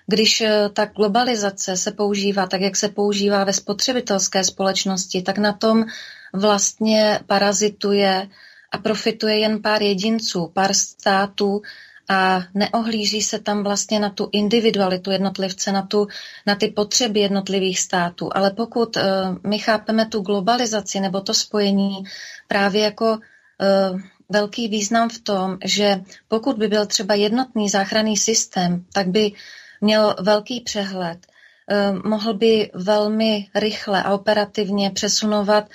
[0.07, 5.53] Když eh, ta globalizace se používá tak, jak se používá ve spotřebitelské společnosti, tak na
[5.53, 5.84] tom
[6.32, 8.28] vlastně parazituje
[8.72, 11.62] a profituje jen pár jedinců, pár států
[12.08, 16.06] a neohlíží se tam vlastně na tu individualitu jednotlivce, na, tu,
[16.46, 18.30] na ty potřeby jednotlivých států.
[18.34, 19.02] Ale pokud uh,
[19.46, 22.04] my chápeme tu globalizaci nebo to spojení
[22.48, 28.84] právě jako uh, velký význam v tom, že pokud by byl třeba jednotný záchranný systém,
[28.92, 29.32] tak by
[29.80, 35.68] měl velký přehled, uh, mohl by velmi rychle a operativně přesunovat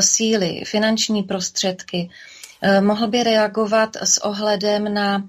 [0.00, 2.10] síly, finanční prostředky,
[2.80, 5.22] mohl by reagovat s ohledem na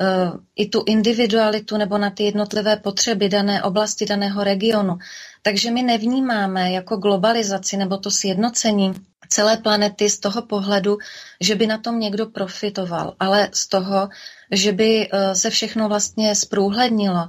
[0.00, 4.98] Eh, i tu individualitu nebo na ty jednotlivé potřeby dané oblasti, daného regionu.
[5.42, 8.94] Takže my nevnímáme jako globalizaci nebo to sjednocení
[9.28, 10.98] celé planety z toho pohledu,
[11.40, 14.08] že by na tom někdo profitoval, ale z toho,
[14.50, 17.28] že by eh, se všechno vlastně zprůhlednilo,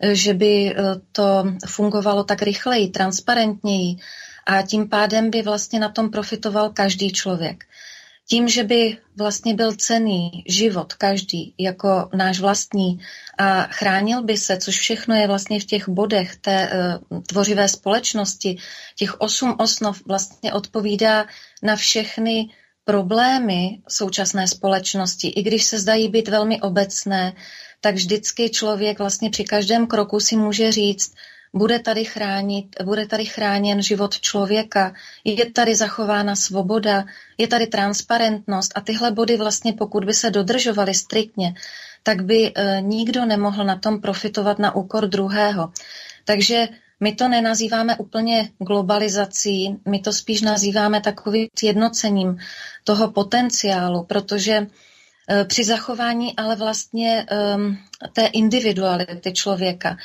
[0.00, 0.74] eh, že by
[1.12, 3.96] to fungovalo tak rychleji, transparentněji
[4.46, 7.64] a tím pádem by vlastně na tom profitoval každý člověk.
[8.30, 13.00] Tím, že by vlastně byl cený život každý jako náš vlastní
[13.38, 16.70] a chránil by se, což všechno je vlastně v těch bodech té
[17.10, 18.56] uh, tvořivé společnosti,
[18.96, 21.26] těch osm osnov vlastně odpovídá
[21.62, 22.48] na všechny
[22.84, 25.28] problémy současné společnosti.
[25.28, 27.32] I když se zdají být velmi obecné,
[27.80, 31.14] tak vždycky člověk vlastně při každém kroku si může říct,
[31.52, 34.92] bude tady, chránit, bude tady chráněn život člověka,
[35.24, 37.04] je tady zachována svoboda,
[37.38, 41.54] je tady transparentnost a tyhle body vlastně, pokud by se dodržovaly striktně,
[42.02, 45.72] tak by e, nikdo nemohl na tom profitovat na úkor druhého.
[46.24, 46.68] Takže
[47.00, 52.38] my to nenazýváme úplně globalizací, my to spíš nazýváme takovým jednocením
[52.84, 54.66] toho potenciálu, protože Eh,
[55.44, 57.26] při zachování ale vlastně
[57.56, 57.78] um,
[58.12, 59.96] té individuality člověka.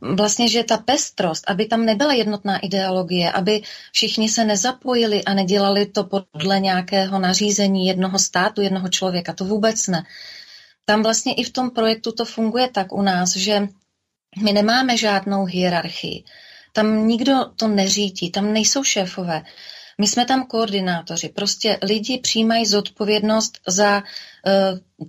[0.00, 3.62] Vlastně, že ta pestrost, aby tam nebyla jednotná ideologie, aby
[3.92, 9.86] všichni se nezapojili a nedělali to podle nějakého nařízení jednoho státu, jednoho člověka, to vůbec
[9.86, 10.04] ne.
[10.84, 13.68] Tam vlastně i v tom projektu to funguje tak u nás, že
[14.42, 16.24] my nemáme žádnou hierarchii.
[16.72, 19.42] Tam nikdo to neřídí, tam nejsou šéfové.
[19.98, 21.28] My jsme tam koordinátoři.
[21.28, 24.02] Prostě lidi přijímají zodpovědnost za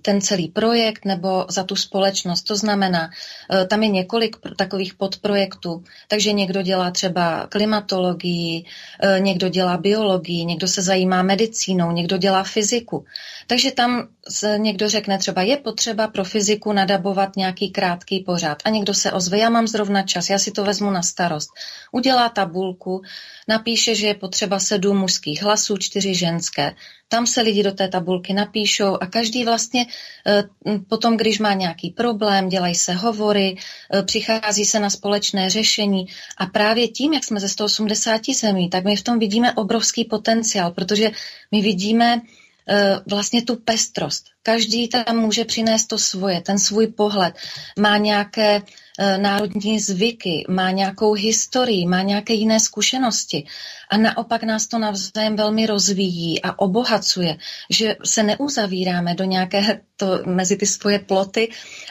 [0.02, 2.42] ten celý projekt nebo za tu společnost.
[2.42, 3.10] To znamená,
[3.50, 8.64] eh, tam je několik takových podprojektů, takže někdo dělá třeba klimatologii,
[9.02, 13.04] eh, někdo dělá biologii, někdo se zajímá medicínou, někdo dělá fyziku.
[13.46, 14.08] Takže tam
[14.56, 19.38] někdo řekne třeba, je potřeba pro fyziku nadabovat nějaký krátký pořád a někdo se ozve,
[19.38, 21.50] já mám zrovna čas, já si to vezmu na starost.
[21.92, 23.02] Udělá tabulku,
[23.48, 26.74] napíše, že je potřeba sedm mužských hlasů, čtyři ženské.
[27.08, 29.86] Tam se lidi do té tabulky napíšou a každý vlastně
[30.26, 30.44] eh,
[30.88, 33.56] potom, když má nějaký problém, dělají se hovory,
[33.94, 36.06] eh, přichází se na společné řešení
[36.38, 40.70] a právě tím, jak jsme ze 180 zemí, tak my v tom vidíme obrovský potenciál,
[40.70, 41.10] protože
[41.52, 42.20] my vidíme
[42.68, 44.26] eh, vlastně tu pestrost.
[44.42, 47.34] Každý tam může přinést to svoje, ten svůj pohled.
[47.78, 48.62] Má nějaké
[48.98, 53.46] národní zvyky, má nějakou historii, má nějaké jiné zkušenosti.
[53.90, 57.36] a naopak nás to navzájem velmi rozvíjí a obohacuje,
[57.70, 61.50] že se neuzavíráme do nějaké to, mezi ty svoje ploty,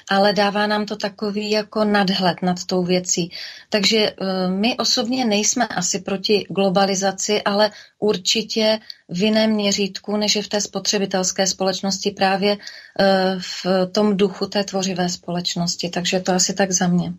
[0.10, 3.32] ale dává nám to takový jako nadhled nad tou věcí.
[3.70, 4.16] Takže eh,
[4.50, 8.80] my osobně nejsme asi proti globalizaci, ale určitě
[9.10, 14.64] v jiném měřítku, než je v té spotřebitelské společnosti právě eh, v tom duchu té
[14.64, 15.90] tvořivé společnosti.
[15.90, 17.14] Takže to asi tak za mě.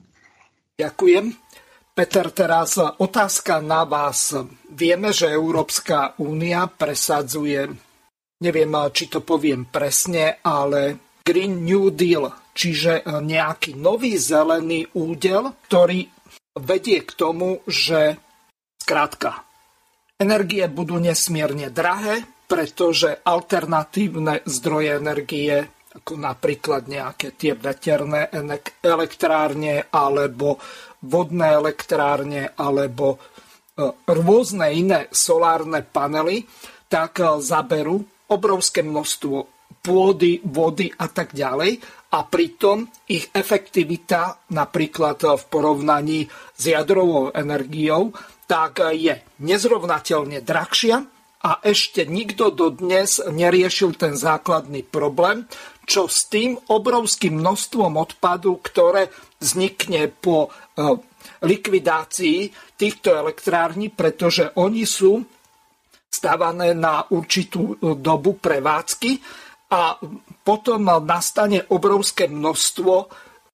[0.78, 1.32] Ďakujem.
[1.94, 4.28] Peter, teraz otázka na vás.
[4.68, 7.72] Vieme, že Európska únia presadzuje,
[8.44, 16.04] neviem, či to poviem presne, ale Green New Deal, čiže nejaký nový zelený údel, ktorý
[16.60, 18.20] vedie k tomu, že
[18.76, 19.45] skrátka
[20.16, 25.56] energie budú nesmierne drahé, pretože alternatívne zdroje energie
[25.96, 28.28] ako napríklad nejaké tie veterné
[28.84, 30.60] elektrárne alebo
[31.00, 33.18] vodné elektrárne alebo e,
[34.04, 36.44] rôzne iné solárne panely,
[36.92, 39.36] tak e, zaberú obrovské množstvo
[39.80, 41.80] pôdy, vody a tak ďalej.
[42.12, 48.12] A pritom ich efektivita napríklad v porovnaní s jadrovou energiou
[48.46, 51.02] tak je nezrovnateľne drahšia
[51.46, 55.46] a ešte nikto dodnes neriešil ten základný problém,
[55.86, 60.98] čo s tým obrovským množstvom odpadu, ktoré vznikne po e,
[61.46, 65.22] likvidácii týchto elektrární, pretože oni sú
[66.10, 69.22] stávané na určitú e, dobu prevádzky
[69.70, 69.94] a
[70.42, 73.06] potom nastane obrovské množstvo e,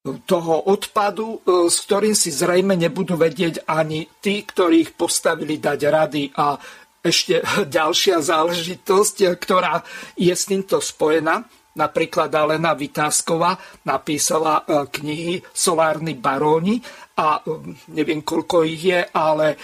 [0.03, 6.23] toho odpadu, s ktorým si zrejme nebudú vedieť ani tí, ktorých postavili dať rady.
[6.35, 6.59] A
[7.03, 7.39] ešte
[7.79, 9.83] ďalšia záležitosť, ktorá
[10.19, 13.57] je s týmto spojená, Napríklad Alena Vytázková
[13.89, 16.77] napísala e, knihy Solárni baróni
[17.17, 19.57] a e, neviem, koľko ich je, ale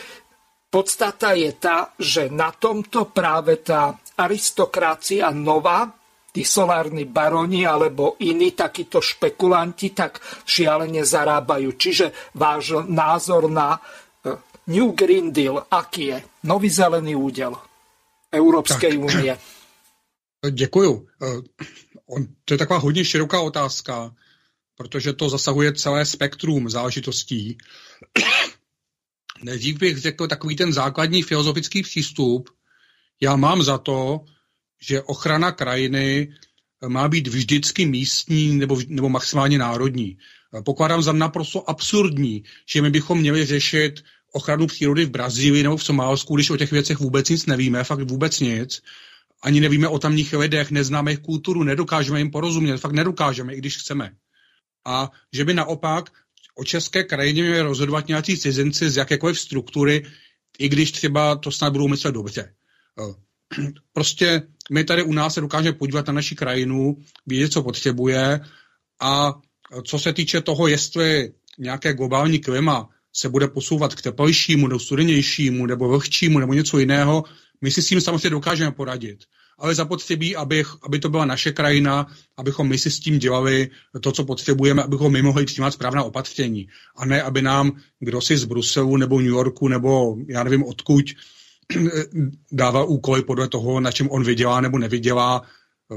[0.72, 5.84] podstata je tá, že na tomto práve tá aristokracia nová,
[6.32, 11.74] tí solárni baróni alebo iní takíto špekulanti tak šialene zarábajú.
[11.74, 13.80] Čiže váš názor na e,
[14.70, 16.18] New Green Deal, aký je?
[16.44, 17.56] Nový zelený údel
[18.32, 19.32] Európskej únie.
[20.50, 21.08] Děkuju
[22.08, 24.14] on, to je taková hodně široká otázka,
[24.76, 27.58] protože to zasahuje celé spektrum záležitostí.
[29.42, 32.50] Nejdřív bych řekl takový ten základní filozofický přístup.
[33.20, 34.24] Já mám za to,
[34.80, 36.34] že ochrana krajiny
[36.88, 40.18] má být vždycky místní nebo, nebo maximálně národní.
[40.64, 45.84] Pokládám za naprosto absurdní, že my bychom měli řešit ochranu přírody v Brazílii nebo v
[45.84, 48.82] Somálsku, když o těch věcech vůbec nic nevíme, fakt vůbec nic,
[49.42, 53.76] ani nevíme o tamních lidech, neznáme jejich kulturu, nedokážeme jim porozumět, fakt nedokážeme, i když
[53.76, 54.12] chceme.
[54.86, 56.10] A že by naopak
[56.54, 60.06] o české krajině měli rozhodovat nějací cizinci z jakékoliv struktury,
[60.58, 62.54] i když třeba to snad budou myslet dobře.
[63.92, 66.96] Prostě my tady u nás se dokážeme podívat na naši krajinu,
[67.26, 68.40] vědět, co potřebuje
[69.00, 69.32] a
[69.84, 75.66] co se týče toho, jestli nějaké globální klima se bude posouvat k teplejšímu, nebo studenějšímu,
[75.66, 77.24] nebo vlhčímu, nebo něco jiného,
[77.60, 79.24] my si s tím samozřejmě dokážeme poradit.
[79.58, 83.70] Ale zapotřebí, aby, aby to byla naše krajina, abychom my si s tím dělali
[84.00, 86.68] to, co potřebujeme, abychom my mohli přijímat správná opatření.
[86.96, 91.04] A ne, aby nám kdo si z Bruselu nebo New Yorku nebo já nevím odkud
[92.52, 95.42] dával úkoly podle toho, na čem on vydělá nebo nevydělá
[95.92, 95.94] eh,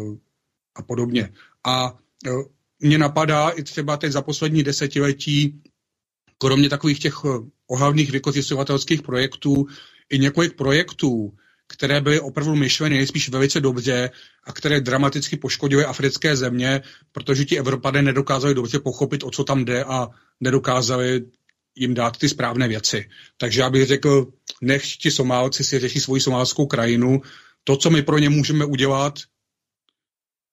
[0.75, 1.33] a podobně.
[1.63, 1.97] A
[2.27, 2.31] eh,
[2.79, 5.61] mě napadá i třeba teď za poslední desetiletí,
[6.37, 7.29] kromě takových těch eh,
[7.67, 9.67] ohavných vykořistovatelských projektů,
[10.09, 11.33] i několik projektů,
[11.67, 14.09] které byly opravdu myšleny nejspíš velice dobře
[14.43, 19.65] a které dramaticky poškodily africké země, protože ti Evropané nedokázali dobře pochopit, o co tam
[19.65, 20.07] jde a
[20.39, 21.25] nedokázali
[21.75, 23.09] jim dát ty správné věci.
[23.37, 24.27] Takže já bych řekl,
[24.61, 27.21] nech ti Somálci si řeší svoji somálskou krajinu.
[27.63, 29.19] To, co my pro ně můžeme udělat,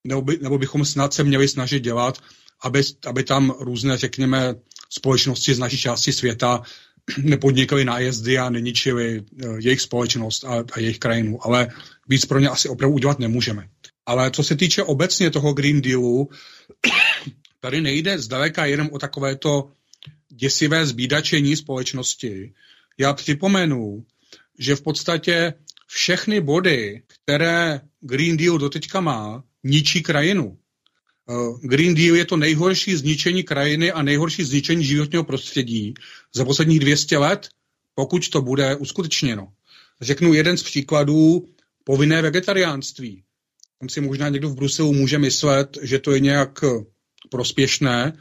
[0.04, 2.18] nebo, by, nebo bychom snad se měli snažit dělat,
[2.62, 4.54] aby, aby tam různé, řekněme,
[4.90, 6.62] společnosti z naší části světa
[7.22, 11.68] nepodnikali nájezdy a neničili eh, jejich společnost a, a jejich krajinu, ale
[12.08, 13.68] víc pro ně asi opravdu udělat nemůžeme.
[14.06, 16.28] Ale co se týče obecně toho Green Dealu,
[17.60, 19.70] tady nejde zdaleka jenom o takovéto
[20.38, 22.52] děsivé zbídačení společnosti.
[22.98, 24.04] Já připomenu,
[24.58, 25.54] že v podstatě
[25.86, 30.58] všechny body, které Green Deal doteďka má, ničí krajinu.
[31.30, 35.94] Eh, Green Deal je to nejhorší zničení krajiny a nejhorší zničení životního prostředí
[36.34, 37.48] za posledních 200 let,
[37.94, 39.48] pokud to bude uskutečněno.
[40.00, 41.48] Řeknu jeden z příkladů
[41.84, 43.22] povinné vegetariánství.
[43.80, 46.68] Tam si možná někdo v Bruselu může myslet, že to je nějak eh,
[47.30, 48.12] prospěšné,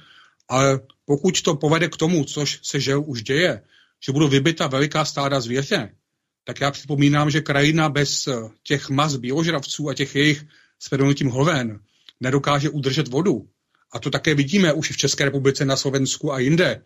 [0.50, 3.62] ale pokud to povede k tomu, což se žel už děje,
[4.06, 5.96] že budou vybita veliká stáda zvěře,
[6.44, 8.28] tak já připomínám, že krajina bez
[8.64, 10.46] těch mas biožravců a těch jejich
[10.80, 10.90] s
[11.30, 11.80] hoven
[12.20, 13.50] nedokáže udržet vodu.
[13.92, 16.86] A to také vidíme už v České republice, na Slovensku a jinde.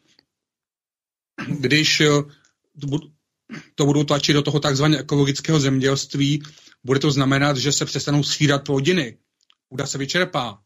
[1.59, 2.01] Když
[3.75, 6.43] to budou tlačit do toho takzvaného ekologického zemědělství,
[6.83, 9.17] bude to znamenat, že se přestanou svírat plodiny.
[9.69, 10.61] Voda se vyčerpá.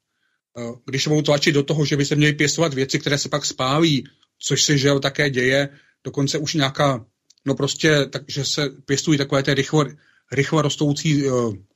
[0.86, 3.46] Když se budou tlačit do toho, že by se měly pěstovat věci, které se pak
[3.46, 4.04] spálí,
[4.40, 5.70] což se že také děje,
[6.04, 7.06] dokonce už nějaká,
[7.46, 9.96] no prostě, tak, že se pěstují takové ty rychle,
[10.32, 11.24] rychle, rostoucí,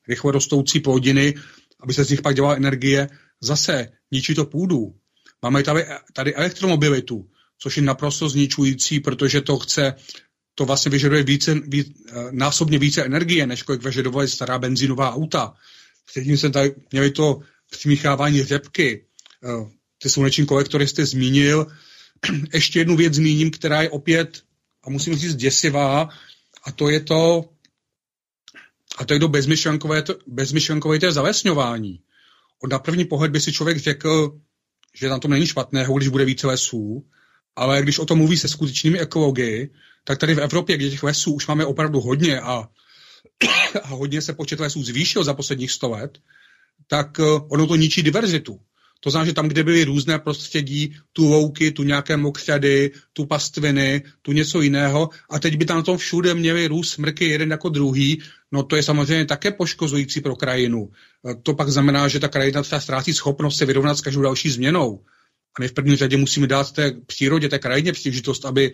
[0.07, 1.33] rychle rostoucí plodiny,
[1.79, 3.09] aby se z nich pak dělala energie,
[3.41, 4.95] zase ničí to půdu.
[5.41, 9.93] Máme tady, tady elektromobilitu, což je naprosto zničující, protože to chce,
[10.55, 11.93] to vlastně vyžaduje více, ví,
[12.31, 15.53] násobně více energie, než kolik vyžadovaly stará benzínová auta.
[16.05, 17.39] Předtím jsem tady měli to
[17.69, 19.05] přimíchávání řepky,
[19.97, 21.67] ty sluneční kolektory jste zmínil.
[22.53, 24.41] Ještě jednu věc zmíním, která je opět,
[24.83, 26.09] a musím říct, děsivá,
[26.63, 27.49] a to je to,
[28.97, 31.99] a to je to bezmyšlenkové, bezmyšlenkové to zalesňování.
[32.69, 34.39] Na první pohled by si člověk řekl,
[34.93, 37.05] že na tom není špatného, když bude více lesů,
[37.55, 39.69] ale když o tom mluví se skutečnými ekology,
[40.03, 42.69] tak tady v Evropě, kde těch lesů už máme opravdu hodně a,
[43.83, 46.19] a hodně se počet lesů zvýšil za posledních sto let,
[46.89, 47.19] tak
[47.49, 48.59] ono to ničí diverzitu.
[48.99, 54.03] To znamená, že tam, kde byly různé prostředí, tu louky, tu nějaké mokřady, tu pastviny,
[54.21, 58.21] tu něco jiného a teď by tam tom všude měly růst smrky jeden jako druhý,
[58.51, 60.91] no to je samozřejmě také poškozující pro krajinu.
[61.43, 65.03] To pak znamená, že ta krajina třeba ztrácí schopnost se vyrovnat s každou další změnou.
[65.57, 68.73] A my v první řadě musíme dát té přírodě, té krajině příležitost, aby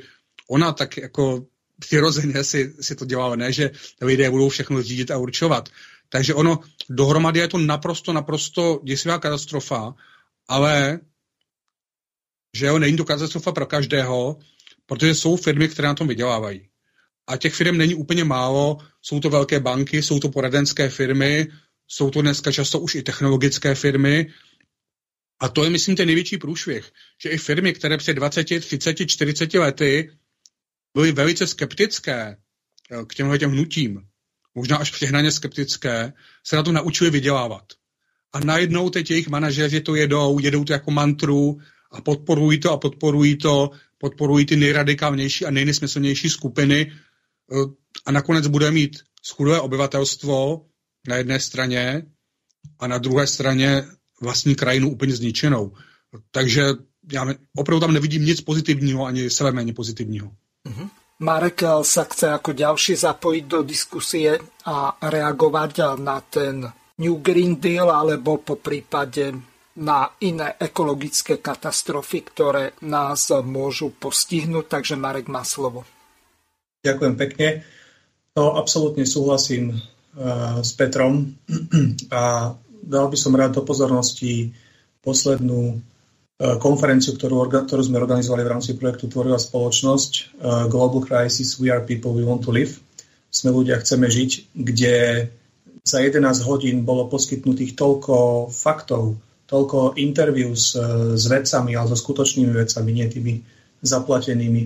[0.50, 1.46] ona tak jako
[1.80, 5.70] přirozeně si, si to dělala, ne, že lidé budou všechno řídit a určovat.
[6.10, 9.96] Takže ono dohromady je to naprosto, naprosto děsivá katastrofa
[10.48, 11.00] ale
[12.56, 14.40] že jo, není to katastrofa pro každého,
[14.86, 16.70] protože jsou firmy, které na tom vydělávají.
[17.28, 21.48] A těch firm není úplně málo, jsou to velké banky, jsou to poradenské firmy,
[21.88, 24.34] jsou to dneska často už i technologické firmy.
[25.40, 26.92] A to je, myslím, ten největší průšvih,
[27.24, 30.12] že i firmy, které před 20, 30, 40 lety
[30.94, 32.38] byly velice skeptické
[33.08, 34.08] k těmhle těm hnutím,
[34.56, 37.64] možná až přehnaně skeptické, se na to naučili vydělávat
[38.36, 41.58] a najednou teď jejich manažeři to jedou, jedou to jako mantru
[41.92, 46.92] a podporují to a podporují to, podporují ty nejradikálnější a nejnesmyslnější skupiny e,
[48.06, 50.66] a nakonec bude mít schudové obyvatelstvo
[51.08, 52.04] na jedné straně
[52.80, 53.84] a na druhé straně
[54.22, 55.74] vlastní krajinu úplně zničenou.
[56.32, 56.64] Takže
[57.12, 57.26] já
[57.56, 60.32] opravdu tam nevidím nic pozitivního, ani sebe méně pozitivního.
[60.68, 60.90] Uh-huh.
[61.16, 64.36] Marek sa chce ako ďalší zapojiť do diskusie
[64.68, 66.68] a reagovať na ten
[67.00, 69.32] New Green Deal alebo po prípade
[69.80, 74.66] na iné ekologické katastrofy, ktoré nás môžu postihnúť.
[74.68, 75.84] Takže Marek má slovo.
[76.84, 77.48] Ďakujem pekne.
[78.36, 81.36] No, absolútne súhlasím uh, s Petrom
[82.12, 84.52] a dal by som rád do pozornosti
[85.00, 85.80] poslednú
[86.36, 91.80] konferenciu, ktorú, ktorú sme organizovali v rámci projektu Tvorivá spoločnosť uh, Global Crisis We are
[91.80, 92.76] people we want to live.
[93.32, 94.96] Sme ľudia, chceme žiť, kde
[95.86, 99.16] za 11 hodín bolo poskytnutých toľko faktov,
[99.48, 100.76] toľko interviú s,
[101.16, 103.34] s vedcami, ale so skutočnými vedcami, nie tými
[103.86, 104.64] zaplatenými.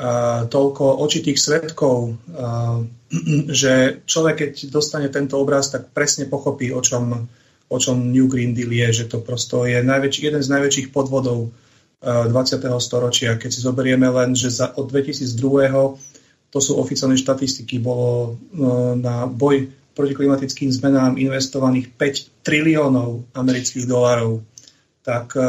[0.00, 2.80] A toľko očitých svetkov, a,
[3.60, 7.28] že človek, keď dostane tento obraz, tak presne pochopí, o čom,
[7.70, 11.54] o čom New Green Deal je, že to prosto je najväčší, jeden z najväčších podvodov
[12.02, 12.32] 20.
[12.82, 13.38] storočia.
[13.38, 16.50] Keď si zoberieme len, že za, od 2002.
[16.50, 18.40] to sú oficiálne štatistiky, bolo
[18.98, 24.42] na boj proti klimatickým zmenám investovaných 5 triliónov amerických dolárov.
[25.00, 25.44] Tak, e,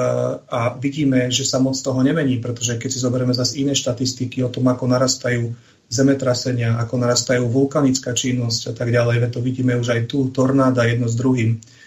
[0.47, 4.51] a vidíme, že sa moc toho nemení, pretože keď si zoberieme zase iné štatistiky o
[4.51, 5.51] tom, ako narastajú
[5.91, 11.11] zemetrasenia, ako narastajú vulkanická činnosť a tak ďalej, to vidíme už aj tu, tornáda jedno
[11.11, 11.80] s druhým, uh,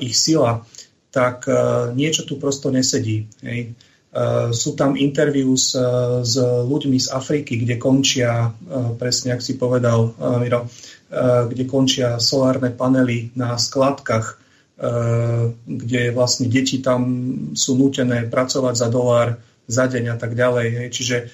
[0.00, 0.64] ich sila,
[1.12, 3.28] tak uh, niečo tu prosto nesedí.
[3.44, 3.76] Hej.
[4.12, 5.76] Uh, sú tam interviu s,
[6.24, 8.48] s ľuďmi z Afriky, kde končia,
[8.96, 10.68] presne ak si povedal, Miro,
[11.12, 17.04] Eh, kde končia solárne panely na skladkách, eh, kde vlastne deti tam
[17.52, 19.36] sú nútené pracovať za dolár
[19.68, 20.88] za deň a tak ďalej.
[20.88, 21.28] Čiže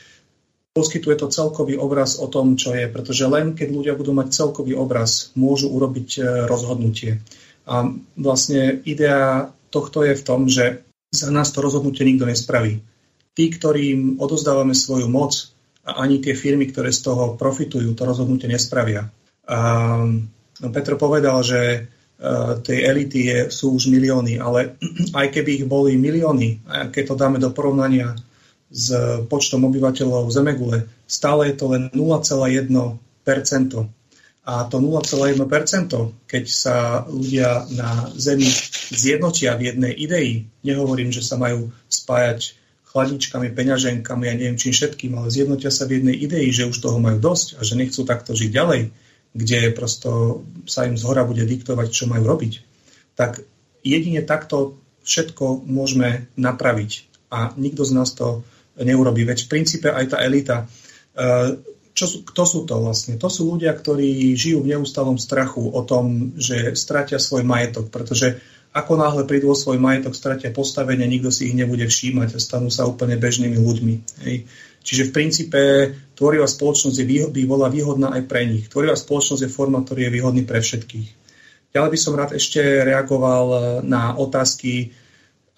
[0.75, 4.75] poskytuje to celkový obraz o tom, čo je, pretože len keď ľudia budú mať celkový
[4.75, 7.23] obraz, môžu urobiť eh, rozhodnutie.
[7.69, 7.85] A
[8.17, 12.81] vlastne idea tohto je v tom, že za nás to rozhodnutie nikto nespraví.
[13.37, 15.53] Tí, ktorým odozdávame svoju moc
[15.85, 19.09] a ani tie firmy, ktoré z toho profitujú, to rozhodnutie nespravia.
[19.49, 19.59] A
[20.61, 21.81] no, Petro povedal, že e,
[22.61, 24.77] tej elity je, sú už milióny, ale
[25.21, 28.17] aj keby ich boli milióny, keď to dáme do porovnania
[28.69, 28.93] s
[29.33, 32.69] počtom obyvateľov Zemegule, stále je to len 0,1
[33.25, 33.89] percento.
[34.49, 35.37] A to 0,1%,
[36.25, 38.49] keď sa ľudia na Zemi
[38.89, 42.57] zjednotia v jednej idei, nehovorím, že sa majú spájať
[42.89, 46.97] chladničkami, peňaženkami a neviem čím všetkým, ale zjednotia sa v jednej idei, že už toho
[46.97, 48.89] majú dosť a že nechcú takto žiť ďalej,
[49.37, 52.65] kde prosto sa im zhora bude diktovať, čo majú robiť,
[53.21, 53.45] tak
[53.85, 57.05] jedine takto všetko môžeme napraviť.
[57.29, 58.41] A nikto z nás to
[58.81, 59.29] neurobí.
[59.29, 60.67] Veď v princípe aj tá elita e,
[61.99, 63.19] čo sú, kto sú to vlastne?
[63.19, 68.39] To sú ľudia, ktorí žijú v neustalom strachu o tom, že stratia svoj majetok, pretože
[68.71, 72.71] ako náhle prídu o svoj majetok, stratia postavenie, nikto si ich nebude všímať a stanú
[72.71, 73.95] sa úplne bežnými ľuďmi.
[74.23, 74.47] Hej.
[74.87, 75.61] Čiže v princípe
[76.15, 78.71] tvorivá spoločnosť je výhod, by bola výhodná aj pre nich.
[78.71, 81.09] Tvorivá spoločnosť je forma, ktorý je výhodný pre všetkých.
[81.75, 84.95] Ďalej by som rád ešte reagoval na otázky,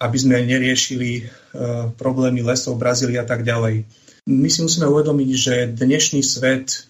[0.01, 3.85] aby sme neriešili uh, problémy lesov, Brazílie a tak ďalej.
[4.29, 6.85] My si musíme uvedomiť, že dnešný svet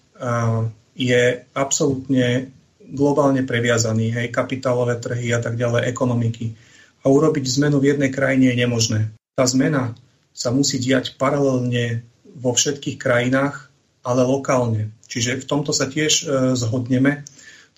[0.92, 1.22] je
[1.56, 2.52] absolútne
[2.92, 6.52] globálne previazaný, hej, kapitálové trhy a tak ďalej, ekonomiky.
[7.00, 9.00] A urobiť zmenu v jednej krajine je nemožné.
[9.32, 9.96] Tá zmena
[10.36, 12.04] sa musí diať paralelne
[12.36, 13.72] vo všetkých krajinách,
[14.04, 14.92] ale lokálne.
[15.08, 17.24] Čiže v tomto sa tiež e, zhodneme.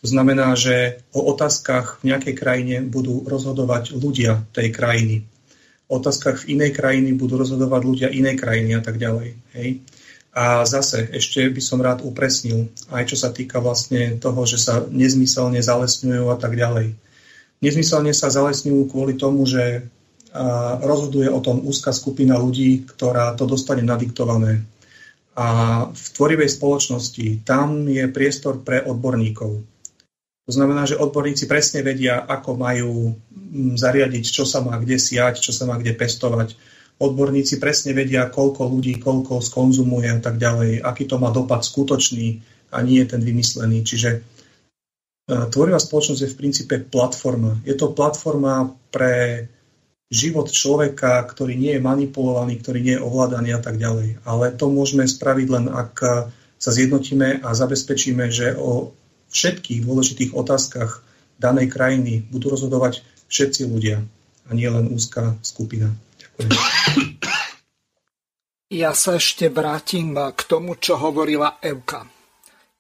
[0.03, 5.17] To znamená, že o otázkach v nejakej krajine budú rozhodovať ľudia tej krajiny
[5.89, 9.37] otázkach v inej krajiny budú rozhodovať ľudia inej krajiny a tak ďalej.
[9.57, 9.85] Hej.
[10.35, 14.83] A zase ešte by som rád upresnil, aj čo sa týka vlastne toho, že sa
[14.83, 16.99] nezmyselne zalesňujú a tak ďalej.
[17.63, 19.87] Nezmyselne sa zalesňujú kvôli tomu, že
[20.83, 24.67] rozhoduje o tom úzka skupina ľudí, ktorá to dostane nadiktované.
[25.39, 25.47] A
[25.91, 29.63] v tvorivej spoločnosti tam je priestor pre odborníkov.
[30.45, 35.41] To znamená, že odborníci presne vedia, ako majú mm, zariadiť, čo sa má kde siať,
[35.41, 36.53] čo sa má kde pestovať.
[37.01, 42.45] Odborníci presne vedia, koľko ľudí, koľko skonzumuje a tak ďalej, aký to má dopad skutočný
[42.71, 43.89] a nie ten vymyslený.
[43.89, 44.21] Čiže e,
[45.49, 47.57] tvorivá spoločnosť je v princípe platforma.
[47.65, 49.49] Je to platforma pre
[50.13, 54.23] život človeka, ktorý nie je manipulovaný, ktorý nie je ovládaný a tak ďalej.
[54.29, 55.95] Ale to môžeme spraviť len, ak
[56.61, 58.95] sa zjednotíme a zabezpečíme, že o
[59.35, 61.03] všetkých dôležitých otázkach
[61.37, 63.99] danej krajiny budú rozhodovať všetci ľudia
[64.47, 65.91] a nie len úzká skupina.
[66.23, 66.51] Ďakujem.
[68.71, 72.07] Ja sa ešte vrátim k tomu, čo hovorila Evka.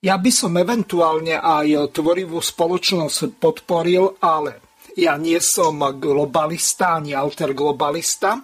[0.05, 4.61] Ja by som eventuálne aj tvorivú spoločnosť podporil, ale
[5.01, 8.37] ja nie som globalista ani alterglobalista,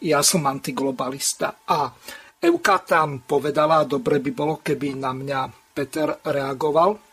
[0.00, 1.62] ja som antiglobalista.
[1.68, 1.92] A
[2.40, 5.40] Evka tam povedala, dobre by bolo, keby na mňa
[5.76, 7.11] Peter reagoval,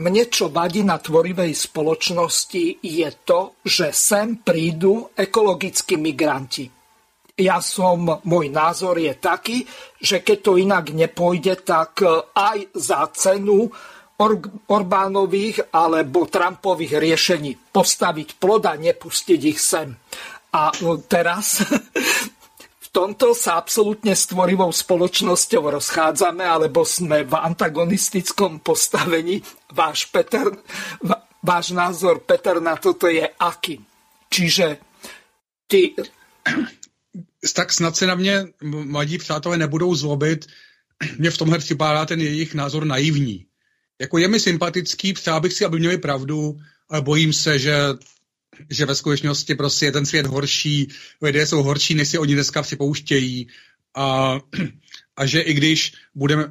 [0.00, 6.64] mne, čo vadí na tvorivej spoločnosti, je to, že sem prídu ekologickí migranti.
[7.36, 9.64] Ja som, môj názor je taký,
[10.00, 13.68] že keď to inak nepôjde, tak aj za cenu
[14.20, 19.96] Or- Orbánových alebo Trumpových riešení postaviť ploda, nepustiť ich sem.
[20.52, 20.70] A
[21.08, 21.64] teraz
[22.92, 29.40] tomto sa absolútne s tvorivou spoločnosťou rozchádzame, alebo sme v antagonistickom postavení.
[29.72, 30.52] Váš, Peter,
[31.40, 33.80] váš názor, Peter, na toto je aký?
[34.28, 34.76] Čiže
[35.66, 35.96] ty...
[37.54, 40.46] Tak snad se na mě mladí přátelé nebudou zlobit.
[41.18, 43.46] Mně v tomhle připadá ten jejich názor naivní.
[44.00, 46.56] Jako je mi sympatický, přál bych si, aby měli pravdu,
[46.88, 47.74] ale bojím se, že
[48.70, 50.88] že ve skutečnosti prostě je ten svět horší,
[51.22, 53.48] lidé jsou horší, než si oni dneska připouštějí
[53.94, 54.38] a,
[55.16, 56.44] a že i když budeme,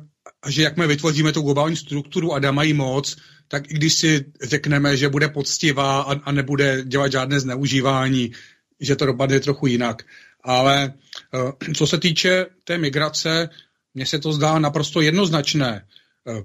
[0.48, 4.26] že jak my vytvoříme tu globální strukturu a dá mají moc, tak i když si
[4.44, 8.32] řekneme, že bude poctivá a, a nebude dělat žádné zneužívání,
[8.80, 10.04] že to dopadne trochu jinak.
[10.44, 10.94] Ale
[11.34, 13.50] uh, co se týče té migrace,
[13.94, 15.88] mně se to zdá naprosto jednoznačné.
[16.26, 16.42] Uh,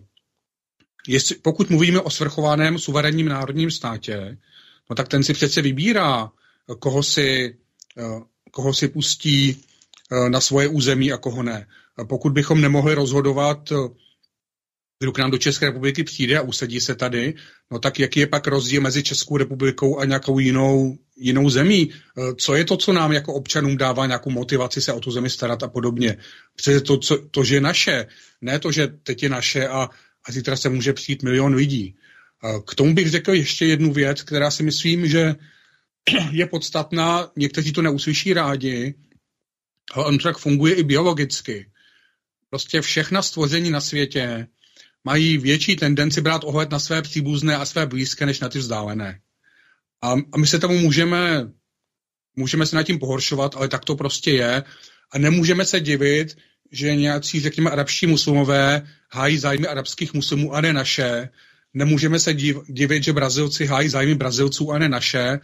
[1.09, 4.37] jestli, pokud mluvíme o svrchovaném suverénním národním státě,
[4.91, 6.31] no tak ten si přece vybírá,
[6.79, 7.57] koho si,
[7.99, 8.21] eh,
[8.51, 9.57] koho si pustí
[10.13, 11.67] eh, na svoje území a koho ne.
[12.09, 13.77] Pokud bychom nemohli rozhodovat, eh,
[15.01, 17.35] kdo k nám do České republiky přijde a usadí se tady,
[17.71, 21.91] no tak jaký je pak rozdíl mezi Českou republikou a nějakou jinou, jinou zemí?
[22.37, 25.63] Co je to, co nám jako občanům dává nějakou motivaci se o tu zemi starat
[25.63, 26.17] a podobně?
[26.57, 28.07] Přece to, co, to že je naše,
[28.41, 29.91] ne to, že teď je naše a,
[30.25, 31.97] a zítra se může přijít milion lidí.
[32.67, 35.35] K tomu bych řekl ještě jednu věc, která si myslím, že
[36.31, 37.31] je podstatná.
[37.37, 38.95] Někteří to neuslyší rádi,
[39.93, 41.71] ale on tak funguje i biologicky.
[42.51, 44.47] Prostě všechna stvoření na světě
[45.05, 49.21] mají větší tendenci brát ohled na své příbuzné a své blízké, než na ty vzdálené.
[50.03, 51.51] A, a my se tomu můžeme,
[52.37, 54.65] můžeme se nad tím pohoršovat, ale tak to prostě je.
[55.13, 56.37] A nemůžeme se divit,
[56.73, 61.29] že nějací, řekněme, arabští muslimové hájí zájmy arabských muslimů a ne naše.
[61.77, 65.41] Nemůžeme se div, divit, že Brazilci hájí zájmy Brazilců a ne naše.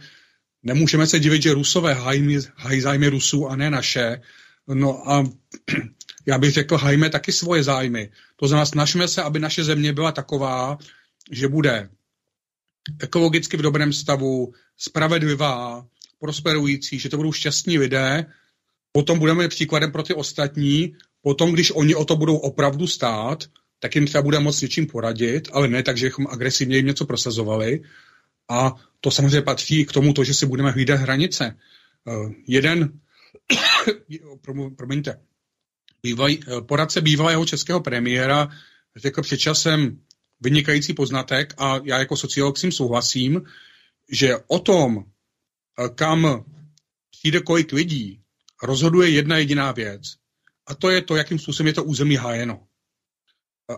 [0.63, 4.21] Nemůžeme se divit, že Rusové hájí, hájí zájmy Rusů a ne naše.
[4.67, 5.23] No a
[6.25, 8.09] já bych řekl, hajme taky svoje zájmy.
[8.35, 10.77] To znamená, snažme se, aby naše země byla taková,
[11.31, 11.89] že bude
[12.99, 15.85] ekologicky v dobrém stavu, spravedlivá,
[16.19, 18.25] prosperující, že to budou šťastní lidé,
[18.91, 23.43] potom budeme příkladem pro ty ostatní, potom, když oni o to budou opravdu stát,
[23.83, 27.05] tak jim třeba bude moc něčím poradit, ale ne tak, že bychom agresivně jim něco
[27.05, 27.83] prosazovali.
[28.49, 31.57] A to samozřejmě patří k tomu, to, že si budeme hlídat hranice.
[32.05, 32.99] Uh, jeden,
[34.75, 35.19] promiňte,
[36.03, 38.49] bývaj, poradce bývalého českého premiéra
[38.95, 39.99] řekl před časem
[40.41, 43.41] vynikající poznatek a já jako sociolog s tím souhlasím,
[44.11, 46.45] že o tom, eh, kam
[47.11, 48.19] přijde kolik lidí,
[48.63, 50.01] rozhoduje jedna jediná věc.
[50.67, 52.67] A to je to, jakým způsobem je to území hájeno.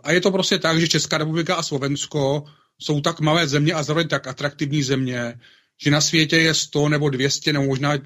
[0.04, 2.44] A je to prostě tak, že Česká republika a Slovensko
[2.80, 5.40] jsou tak malé země a zároveň tak atraktivní země,
[5.84, 7.98] že na světě je 100 nebo 200 nebo možná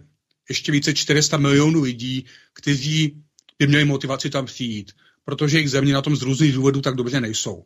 [0.50, 3.24] ještě více 400 milionů lidí, kteří
[3.60, 4.92] by měli motivaci tam přijít,
[5.26, 7.64] protože jejich země na tom z různých důvodů tak dobře nejsou.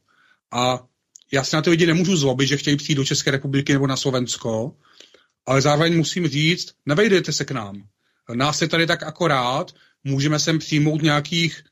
[0.52, 0.84] A
[1.32, 3.98] já se na ty lidi nemůžu zlobit, že chtějí přijít do České republiky nebo na
[3.98, 4.76] Slovensko,
[5.46, 7.84] ale zároveň musím říct, nevejdejte se k nám.
[8.34, 9.72] Nás je tady tak akorát,
[10.04, 11.64] můžeme sem přijmout nějakých,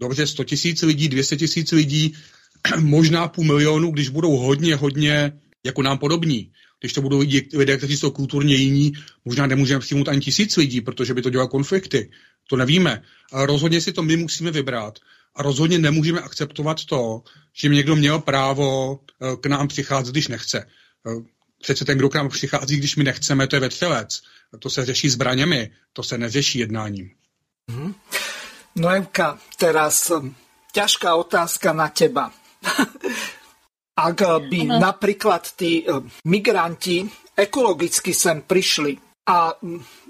[0.00, 2.14] dobře, 100 tisíc lidí, 200 tisíc lidí,
[2.80, 5.32] možná půl milionu, když budou hodně, hodně
[5.66, 6.52] jako nám podobní.
[6.80, 7.22] Když to budou
[7.54, 8.92] lidé, kteří jsou kulturně jiní,
[9.24, 12.10] možná nemůžeme přijmout ani tisíc lidí, protože by to dělalo konflikty.
[12.48, 13.02] To nevíme.
[13.32, 14.98] Ale rozhodně si to my musíme vybrat.
[15.34, 17.22] A rozhodně nemůžeme akceptovat to,
[17.52, 20.58] že někdo měl právo eh, k nám přicházet, když nechce.
[20.58, 21.22] Eh,
[21.62, 24.22] přece ten, kdo k nám přichází, když my nechceme, to je vetřelec.
[24.58, 27.10] To se řeší zbraněmi, to se neřeší jednáním.
[27.70, 27.94] Mm-hmm.
[28.76, 30.20] No Evka, teraz eh,
[30.76, 32.28] ťažká otázka na teba.
[33.98, 34.78] Ak by uh-huh.
[34.78, 35.82] napríklad tí
[36.22, 37.02] migranti
[37.34, 38.94] ekologicky sem prišli
[39.26, 39.58] a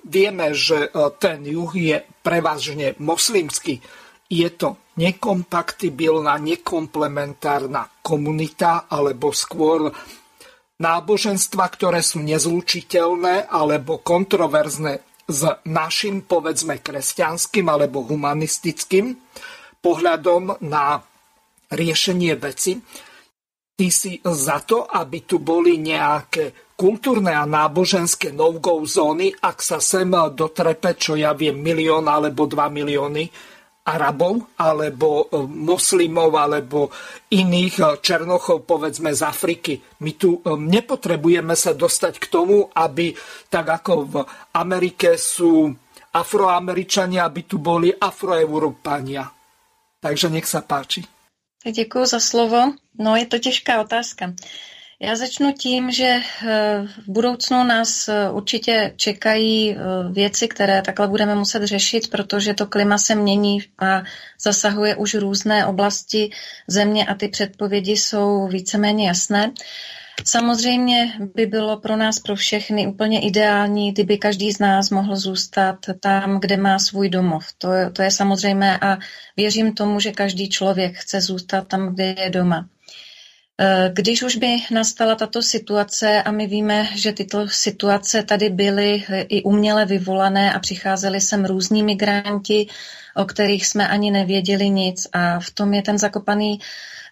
[0.05, 3.81] vieme, že ten juh je prevažne moslimský,
[4.29, 9.89] je to nekompatibilná, nekomplementárna komunita alebo skôr
[10.79, 19.13] náboženstva, ktoré sú nezlučiteľné alebo kontroverzné s našim, povedzme, kresťanským alebo humanistickým
[19.85, 20.99] pohľadom na
[21.69, 22.81] riešenie veci.
[23.79, 29.79] Ty si za to, aby tu boli nejaké kultúrne a náboženské no-go zóny, ak sa
[29.79, 33.31] sem dotrepe, čo ja viem, milión alebo dva milióny
[33.89, 36.93] Arabov alebo e, moslimov alebo
[37.33, 39.81] iných e, černochov povedzme z Afriky.
[40.05, 43.17] My tu e, nepotrebujeme sa dostať k tomu, aby
[43.49, 44.15] tak ako v
[44.53, 45.73] Amerike sú
[46.13, 49.25] afroameričania, aby tu boli afroeurópania.
[49.99, 51.03] Takže nech sa páči.
[51.65, 52.73] Děkuji za slovo.
[52.99, 54.33] No, je to těžká otázka.
[55.01, 59.77] Já začnu tím, že eh, v budoucnu nás eh, určitě čekají eh,
[60.13, 64.03] věci, které takhle budeme muset řešit, protože to klima se mění a
[64.41, 66.31] zasahuje už různé oblasti
[66.69, 69.53] země a ty předpovědi jsou víceméně jasné.
[70.25, 75.77] Samozřejmě by bylo pro nás, pro všechny úplně ideální, kdyby každý z nás mohl zůstat
[76.01, 77.47] tam, kde má svůj domov.
[77.59, 78.99] To, to je samozřejmé a
[79.37, 82.69] věřím tomu, že každý člověk chce zůstat tam, kde je doma.
[83.61, 89.05] Eh, když už by nastala tato situace a my víme, že tyto situace tady byly
[89.09, 92.67] eh, i uměle vyvolané a přicházeli sem různí migranti,
[93.17, 96.61] o kterých jsme ani nevěděli nic a v tom je ten zakopaný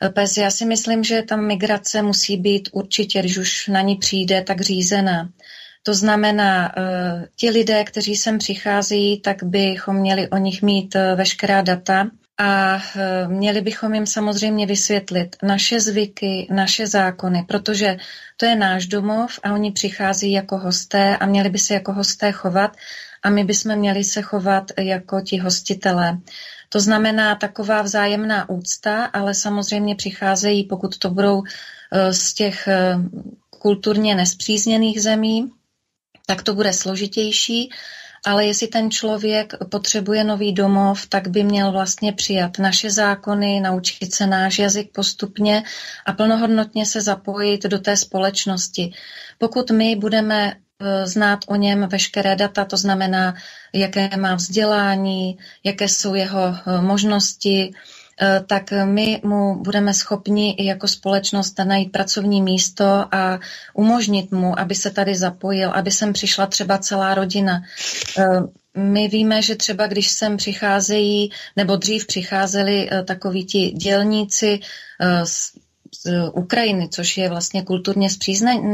[0.03, 0.37] eh, pes.
[0.37, 4.61] Já si myslím, že ta migrace musí být určitě, když už na ní přijde, tak
[4.61, 5.29] řízená.
[5.83, 6.75] To znamená,
[7.37, 13.29] ti lidé, kteří sem přichází, tak bychom měli o nich mít veškerá data, a e,
[13.29, 17.97] měli bychom jim samozřejmě vysvětlit naše zvyky, naše zákony, protože
[18.37, 22.33] to je náš domov a oni přichází jako hosté a měli by se jako hosté
[22.33, 22.77] chovat
[23.23, 26.19] a my bychom měli se chovat jako ti hostitelé.
[26.69, 31.43] To znamená taková vzájemná úcta, ale samozřejmě přicházejí, pokud to budou
[31.93, 32.97] e, z těch e,
[33.51, 35.53] kulturně nespřízněných zemí,
[36.27, 37.71] tak to bude složitější
[38.27, 44.15] ale jestli ten člověk potřebuje nový domov, tak by měl vlastně přijat naše zákony, naučit
[44.15, 45.63] se náš jazyk postupně
[46.07, 48.93] a plnohodnotně se zapojit do té společnosti.
[49.39, 53.35] Pokud my budeme e, znát o něm veškeré data, to znamená,
[53.73, 57.75] jaké má vzdělání, jaké jsou jeho e, možnosti,
[58.47, 63.39] tak my mu budeme schopni jako společnost najít pracovní místo a
[63.75, 67.63] umožnit mu, aby se tady zapojil, aby sem přišla třeba celá rodina.
[68.77, 74.61] My víme, že třeba když sem přicházejí, nebo dřív přicházeli takoví ti dělníci
[76.33, 78.09] Ukrajiny, což je vlastně kulturně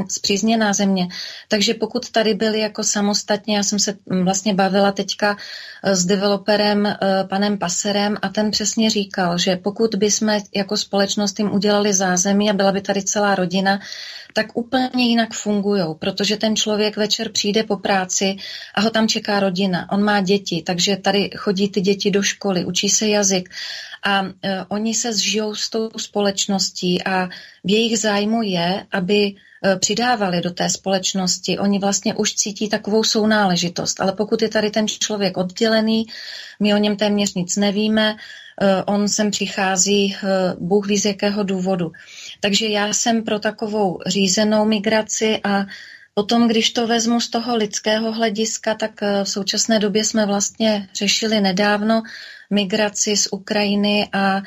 [0.09, 1.09] zpřízněná země.
[1.49, 5.37] Takže pokud tady byli jako samostatně, já jsem se vlastně bavila teďka
[5.85, 6.97] eh, s developerem eh,
[7.29, 12.53] panem Paserem a ten přesně říkal, že pokud bychom jako společnost jim udělali zázemí a
[12.53, 13.81] byla by tady celá rodina,
[14.33, 18.37] tak úplně jinak fungují, protože ten člověk večer přijde po práci
[18.75, 19.93] a ho tam čeká rodina.
[19.93, 23.51] On má děti, takže tady chodí ty děti do školy, učí se jazyk
[24.03, 27.29] a e, oni se zžijou s tou společností a
[27.65, 29.35] v jejich zájmu je, aby e,
[29.77, 31.59] přidávali do té společnosti.
[31.59, 36.07] Oni vlastně už cítí takovou sounáležitost, ale pokud je tady ten člověk oddělený,
[36.61, 38.17] my o něm téměř nic nevíme,
[38.61, 40.17] e, on sem přichází,
[40.59, 41.93] Bůh ví z jakého důvodu.
[42.41, 45.67] Takže já jsem pro takovou řízenou migraci a
[46.15, 51.41] Potom, když to vezmu z toho lidského hlediska, tak v současné době jsme vlastně řešili
[51.41, 52.03] nedávno
[52.53, 54.43] migraci z Ukrajiny a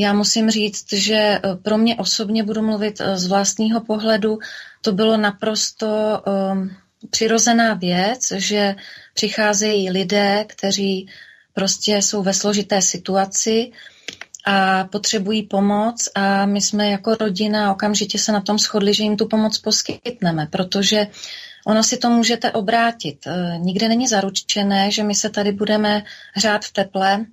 [0.00, 4.38] já musím říct, že eh, pro mě osobně budu mluvit eh, z vlastního pohledu,
[4.80, 5.86] to bylo naprosto
[6.52, 6.70] um,
[7.10, 8.74] přirozená věc, že
[9.14, 11.08] přicházejí lidé, kteří
[11.54, 13.70] prostě jsou ve složité situaci
[14.46, 19.16] a potřebují pomoc a my jsme jako rodina okamžitě se na tom shodli, že jim
[19.16, 21.06] tu pomoc poskytneme, protože
[21.66, 23.28] ono si to můžete obrátit.
[23.58, 26.02] Nikde není zaručené, že my se tady budeme
[26.34, 27.26] hřát v teple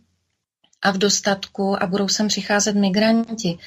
[0.82, 3.58] a v dostatku a budou sem přicházet migranti.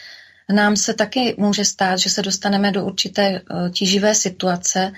[0.52, 4.92] Nám se taky může stát, že se dostaneme do určité eh, tíživé situace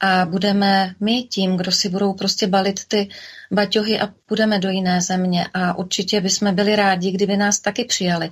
[0.00, 3.08] a budeme my tím, kdo si budou prostě balit ty
[3.52, 5.46] baťohy a půjdeme do jiné země.
[5.54, 8.30] A určitě bychom byli rádi, kdyby nás taky přijali.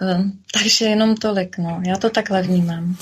[0.00, 1.82] Ehm, takže jenom tolik, no.
[1.86, 2.96] Já to takhle vnímám.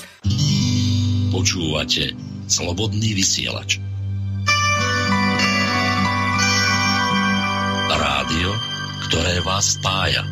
[1.31, 2.13] Počúvate
[2.47, 3.79] Slobodný vysielač.
[7.89, 8.72] Rádio
[9.13, 10.25] ktoré vás spája.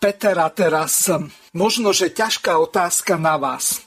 [0.00, 1.04] Peter, a teraz
[1.52, 3.84] možno, že ťažká otázka na vás.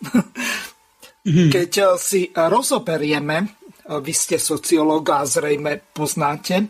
[1.26, 1.50] Mhm.
[1.52, 3.50] Keď eh, si rozoberieme, eh,
[3.90, 6.70] vy ste sociológ a zrejme poznáte,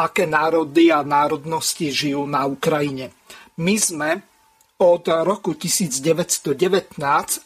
[0.00, 3.12] aké národy a národnosti žijú na Ukrajine.
[3.60, 4.24] My sme
[4.80, 6.98] od roku 1919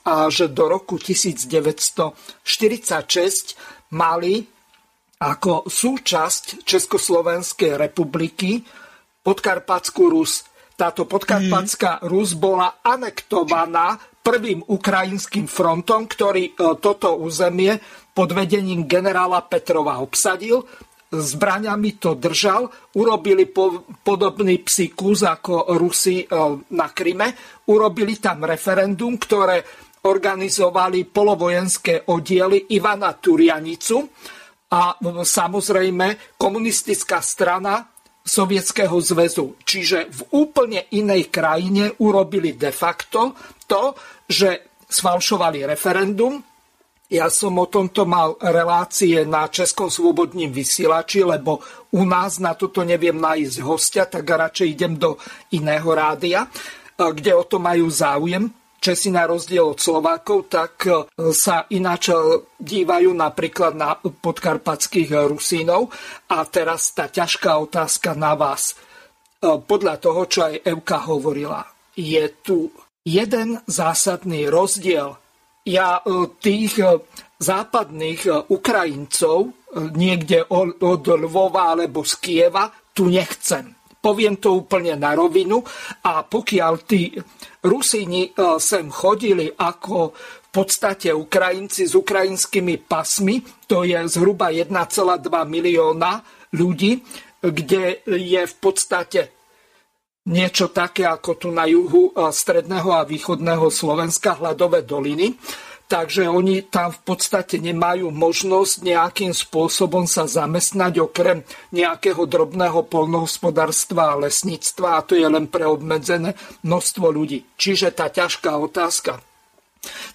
[0.07, 3.59] až do roku 1946
[3.91, 4.47] mali
[5.19, 8.63] ako súčasť Československej republiky
[9.19, 10.47] Podkarpatskú Rus.
[10.79, 17.75] Táto podkarpatská Rus bola anektovaná prvým ukrajinským frontom, ktorý e, toto územie
[18.15, 20.63] pod vedením generála Petrova obsadil.
[21.11, 26.27] Zbraňami to držal, urobili po, podobný psíkus ako Rusi e,
[26.79, 27.35] na Kryme,
[27.75, 29.67] urobili tam referendum, ktoré
[30.07, 34.15] organizovali polovojenské oddiely Ivana Turianicu
[34.69, 37.89] a samozrejme komunistická strana
[38.29, 39.57] Sovietskeho zväzu.
[39.65, 43.33] Čiže v úplne inej krajine urobili de facto
[43.65, 43.97] to,
[44.29, 46.37] že sfalšovali referendum.
[47.09, 51.65] Ja som o tomto mal relácie na Českom svobodním vysielači, lebo
[51.97, 55.17] u nás na toto neviem nájsť hostia, tak radšej idem do
[55.57, 56.45] iného rádia,
[57.01, 58.53] kde o to majú záujem.
[58.79, 61.03] Česi na rozdiel od Slovákov, tak e,
[61.35, 62.19] sa ináč e,
[62.63, 65.91] dívajú napríklad na podkarpatských Rusínov.
[66.31, 68.73] A teraz tá ťažká otázka na vás.
[68.73, 68.75] E,
[69.59, 71.67] podľa toho, čo aj Evka hovorila,
[71.99, 72.71] je tu
[73.03, 75.19] jeden zásadný rozdiel.
[75.69, 76.01] Ja
[76.41, 76.81] tých
[77.37, 79.53] západných Ukrajincov
[79.93, 83.78] niekde od Lvova alebo z Kieva tu nechcem.
[83.99, 85.63] Poviem to úplne na rovinu.
[86.07, 87.11] A pokiaľ tí
[87.67, 88.31] Rusíni e,
[88.63, 94.71] sem chodili ako v podstate Ukrajinci s ukrajinskými pasmi, to je zhruba 1,2
[95.29, 96.25] milióna
[96.55, 97.03] ľudí,
[97.43, 99.21] kde je v podstate
[100.29, 105.35] niečo také ako tu na juhu e, stredného a východného Slovenska, hladové doliny
[105.89, 114.15] takže oni tam v podstate nemajú možnosť nejakým spôsobom sa zamestnať okrem nejakého drobného polnohospodárstva
[114.15, 117.49] a lesníctva a to je len pre obmedzené množstvo ľudí.
[117.57, 119.25] Čiže tá ťažká otázka.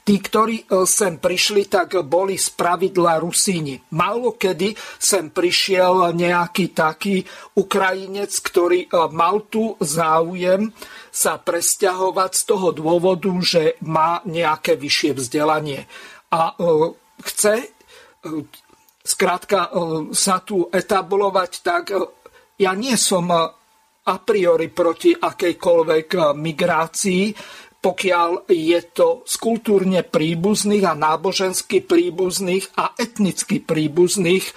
[0.03, 3.79] Tí, ktorí e, sem prišli, tak boli z pravidla Rusíni.
[3.95, 7.23] Málo kedy sem prišiel nejaký taký
[7.55, 10.69] Ukrajinec, ktorý e, mal tu záujem
[11.13, 15.85] sa presťahovať z toho dôvodu, že má nejaké vyššie vzdelanie.
[16.33, 16.53] A e,
[17.21, 17.67] chce e,
[19.05, 19.71] skrátka e,
[20.17, 21.93] sa tu etablovať tak,
[22.57, 23.29] ja nie som
[24.03, 27.23] a priori proti akejkoľvek migrácii,
[27.83, 34.53] pokiaľ je to z kultúrne príbuzných a nábožensky príbuzných a etnicky príbuzných e,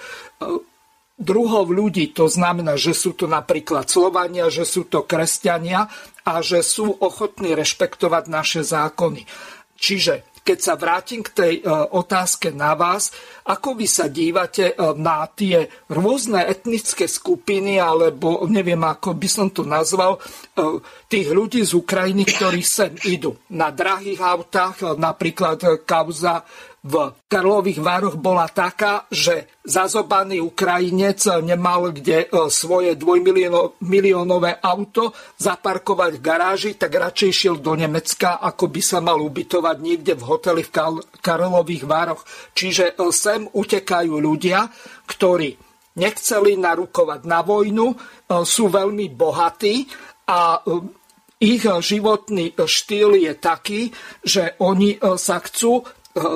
[1.17, 2.13] druhov ľudí.
[2.13, 5.89] To znamená, že sú to napríklad Slovania, že sú to kresťania
[6.23, 9.25] a že sú ochotní rešpektovať naše zákony.
[9.77, 11.61] Čiže keď sa vrátim k tej e,
[11.91, 13.11] otázke na vás,
[13.43, 19.51] ako vy sa dívate e, na tie rôzne etnické skupiny, alebo neviem, ako by som
[19.51, 20.19] to nazval, e,
[21.11, 26.47] tých ľudí z Ukrajiny, ktorí sem idú na drahých autách, napríklad kauza
[26.87, 36.11] v Karlových Vároch bola taká, že zazobaný Ukrajinec nemal kde e, svoje dvojmiliónové auto zaparkovať
[36.15, 40.63] v garáži, tak radšej šiel do Nemecka, ako by sa mal ubytovať niekde v hoteli
[40.63, 40.71] v
[41.19, 42.23] Karlových Vároch.
[42.55, 44.71] Čiže e, sem utekajú ľudia,
[45.11, 45.59] ktorí
[45.99, 47.95] nechceli narukovať na vojnu, e,
[48.47, 49.91] sú veľmi bohatí
[50.31, 50.63] a
[51.37, 53.93] ich životný štýl je taký,
[54.25, 55.85] že oni sa chcú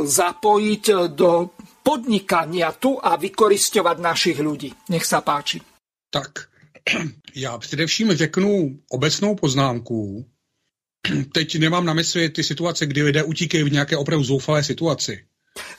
[0.03, 1.49] zapojiť do
[1.83, 4.73] podnikania tu a vykoristovať našich ľudí.
[4.89, 5.61] Nech sa páči.
[6.09, 6.47] Tak,
[7.35, 10.25] já především řeknu obecnou poznámku.
[11.33, 15.25] Teď nemám na mysli ty situace, kdy lidé utíkají v nějaké opravdu zoufalé situaci.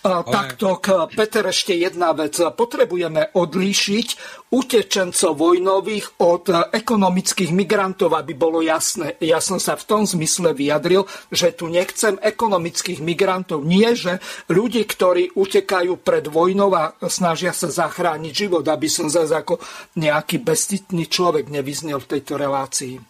[0.02, 0.26] Ale...
[0.28, 0.82] Takto,
[1.14, 2.36] Peter, ešte jedna vec.
[2.36, 4.08] Potrebujeme odlíšiť
[4.52, 9.16] utečencov vojnových od ekonomických migrantov, aby bolo jasné.
[9.22, 13.64] Ja som sa v tom zmysle vyjadril, že tu nechcem ekonomických migrantov.
[13.64, 14.20] Nie, že
[14.50, 19.56] ľudí, ktorí utekajú pred vojnou a snažia sa zachrániť život, aby som zase ako
[19.96, 23.00] nejaký bestitný človek nevyznel v tejto relácii.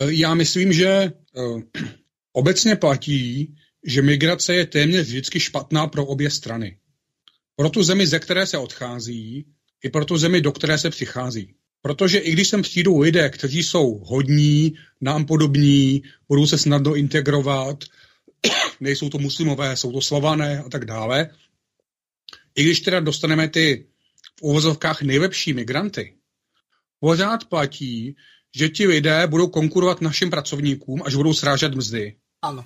[0.00, 1.60] Já myslím, že uh,
[2.32, 3.54] obecně platí,
[3.86, 6.78] že migrace je téměř vždycky špatná pro obě strany.
[7.56, 9.46] Pro tu zemi, ze které se odchází,
[9.84, 11.54] i pro tu zemi, do které se přichází.
[11.82, 17.84] Protože i když sem přijdou lidé, kteří jsou hodní, nám podobní, budou se snadno integrovat,
[18.80, 21.30] nejsou to muslimové, jsou to slované a tak dále,
[22.54, 23.86] i když teda dostaneme ty
[24.38, 26.14] v uvozovkách nejlepší migranty,
[27.00, 28.16] pořád platí,
[28.56, 32.16] že ti lidé budou konkurovat našim pracovníkům, až budou srážet mzdy.
[32.42, 32.64] Ano.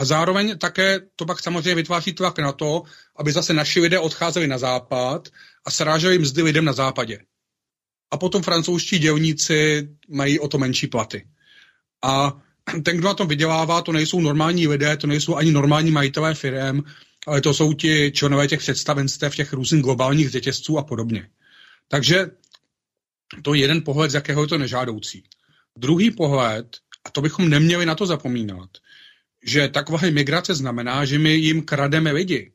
[0.00, 2.82] A zároveň také to pak samozřejmě vytváří tlak na to,
[3.16, 5.28] aby zase naši lidé odcházeli na západ
[5.64, 7.18] a sráželi mzdy lidem na západě.
[8.10, 11.26] A potom francouzští dělníci mají o to menší platy.
[12.04, 12.32] A
[12.84, 16.80] ten, kdo na tom vydělává, to nejsou normální lidé, to nejsou ani normální majitelé firm,
[17.26, 21.28] ale to jsou ti členové těch představenstev, těch různých globálních řetězců a podobně.
[21.88, 22.26] Takže
[23.42, 25.24] to je jeden pohled, z jakého je to nežádoucí.
[25.78, 26.66] Druhý pohled,
[27.04, 28.70] a to bychom neměli na to zapomínat,
[29.44, 32.52] že taková migrace znamená, že my jim krademe lidi.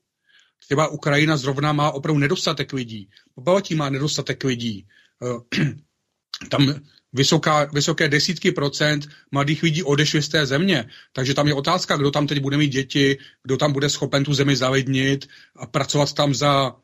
[0.59, 3.09] Třeba Ukrajina zrovna má opravdu nedostatek lidí.
[3.35, 4.87] Pobaltí má nedostatek lidí.
[5.23, 5.65] Eh,
[6.49, 6.73] tam
[7.13, 10.89] vysoká, vysoké desítky procent mladých lidí odešly z té země.
[11.13, 14.33] Takže tam je otázka, kdo tam teď bude mít děti, kdo tam bude schopen tu
[14.33, 16.75] zemi zalednit a pracovat tam za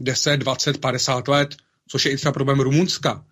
[0.00, 1.56] 10, 20, 50 let,
[1.88, 3.24] což je i třeba problém Rumunska.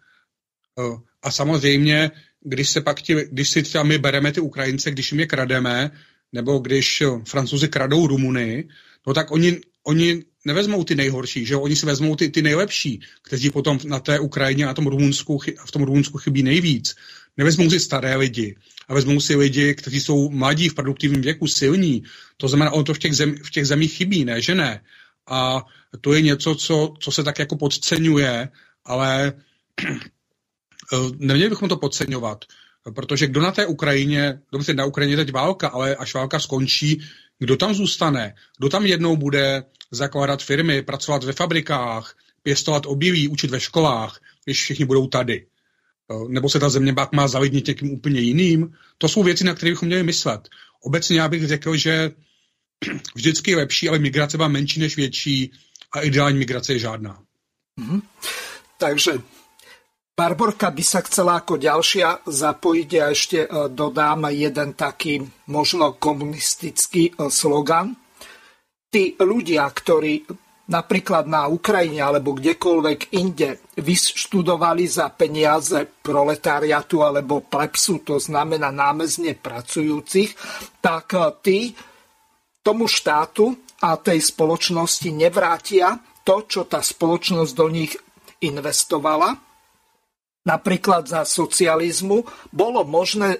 [0.79, 2.11] Eh, a samozřejmě
[2.41, 5.91] když, se pak ti, když si třeba my bereme ty Ukrajince, když jim je krademe,
[6.33, 8.69] nebo když francouzi kradou Rumuny,
[9.07, 13.51] no tak oni, oni nevezmou ty nejhorší, že oni si vezmou ty, ty nejlepší, kteří
[13.51, 16.95] potom na té Ukrajině a tom Rumunsku, v tom Rumunsku chybí nejvíc.
[17.37, 18.57] Nevezmou si staré lidi
[18.89, 22.03] a vezmou si lidi, kteří jsou mladí v produktivním věku, silní.
[22.37, 24.81] To znamená, on to v těch, zem, v těch zemích chybí, ne, že ne.
[25.27, 25.65] A
[26.01, 28.49] to je něco, co, co se tak jako podceňuje,
[28.85, 29.33] ale
[29.85, 29.95] Eh,
[31.19, 32.45] neměli bychom to podceňovat,
[32.95, 37.03] protože kdo na té Ukrajině, dobře, na Ukrajině teď válka, ale až válka skončí,
[37.39, 43.51] kdo tam zůstane, kdo tam jednou bude zakládat firmy, pracovat ve fabrikách, pěstovat obilí, učit
[43.51, 45.47] ve školách, když všichni budou tady.
[46.11, 48.75] Eh, nebo se ta země pak má zalidnit někým úplně jiným.
[48.99, 50.49] To jsou věci, na které bychom měli myslet.
[50.83, 52.11] Obecně já bych řekl, že
[53.15, 55.53] vždycky je lepší, ale migrace má menší než větší
[55.93, 57.23] a ideální migrace je žádná.
[57.81, 58.03] Mm-hmm.
[58.79, 59.13] Takže
[60.19, 67.15] Barborka by sa chcela ako ďalšia zapojiť a ešte e, dodám jeden taký možno komunistický
[67.15, 67.95] e, slogan.
[68.91, 70.27] Tí ľudia, ktorí
[70.75, 79.39] napríklad na Ukrajine alebo kdekoľvek inde vyštudovali za peniaze proletariatu alebo plepsu, to znamená námezne
[79.39, 80.35] pracujúcich,
[80.83, 81.59] tak e, tí
[82.67, 83.55] tomu štátu
[83.87, 85.95] a tej spoločnosti nevrátia
[86.27, 87.95] to, čo tá spoločnosť do nich
[88.43, 89.48] investovala
[90.49, 93.39] napríklad za socializmu, bolo možné e,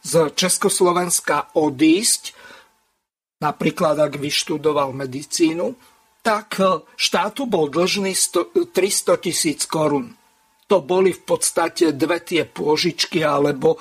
[0.00, 2.32] z Československa odísť,
[3.44, 5.76] napríklad ak vyštudoval medicínu,
[6.24, 8.72] tak e, štátu bol dlžný 300
[9.20, 10.16] tisíc korún.
[10.68, 13.80] to boli v podstate dve tie pôžičky, alebo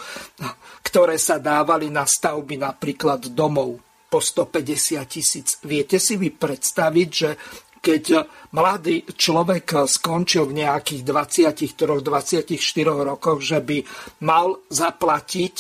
[0.80, 5.60] ktoré sa dávali na stavby napríklad domov po 150 tisíc.
[5.68, 7.30] Viete si vy predstaviť, že
[7.88, 12.52] keď mladý človek skončil v nejakých 23-24
[12.84, 13.80] rokoch, že by
[14.28, 15.56] mal zaplatiť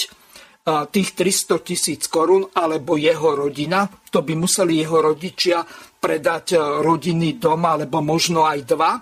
[0.67, 5.63] tých 300 tisíc korún alebo jeho rodina, to by museli jeho rodičia
[5.95, 8.99] predať rodinný dom alebo možno aj dva,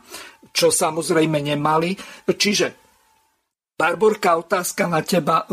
[0.53, 1.97] čo samozrejme nemali.
[2.29, 2.67] Čiže,
[3.73, 5.49] Barborka, otázka na teba.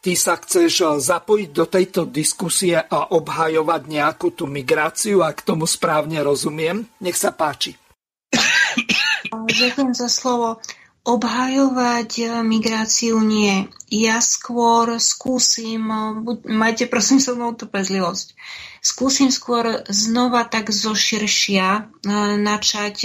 [0.00, 6.24] Ty sa chceš zapojiť do tejto diskusie a obhajovať nejakú tú migráciu, ak tomu správne
[6.24, 6.88] rozumiem.
[7.04, 7.76] Nech sa páči.
[9.60, 10.64] Ďakujem za slovo.
[11.04, 13.68] Obhajovať migráciu nie.
[13.92, 15.84] Ja skôr skúsim,
[16.48, 18.36] majte prosím so mnou trpezlivosť,
[18.84, 21.88] skúsim skôr znova tak zoširšia
[22.40, 22.96] načať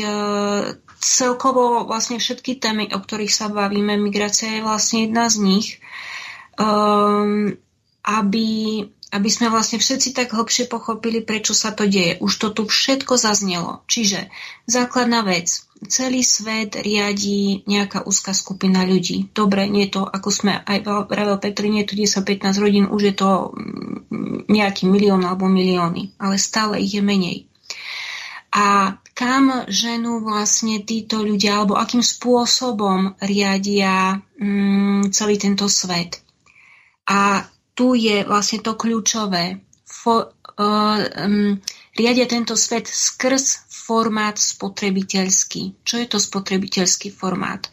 [1.00, 5.68] celkovo vlastne všetky témy, o ktorých sa bavíme, migrácia je vlastne jedna z nich,
[6.60, 7.56] um,
[8.06, 8.50] aby,
[9.12, 12.22] aby sme vlastne všetci tak hlbšie pochopili, prečo sa to deje.
[12.22, 13.82] Už to tu všetko zaznelo.
[13.90, 14.30] Čiže
[14.70, 15.66] základná vec.
[15.86, 19.28] Celý svet riadí nejaká úzka skupina ľudí.
[19.36, 23.02] Dobre, nie je to, ako sme aj vravel Petri, nie je to 10-15 rodín, už
[23.12, 27.52] je to mm, nejaký milión alebo milióny, ale stále ich je menej
[28.56, 36.24] a kam ženú vlastne títo ľudia, alebo akým spôsobom riadia mm, celý tento svet.
[37.06, 37.46] A
[37.76, 39.62] tu je vlastne to kľúčové.
[39.86, 41.58] Fo, uh, um,
[41.94, 45.86] riadia tento svet skrz formát spotrebiteľský.
[45.86, 47.70] Čo je to spotrebiteľský formát?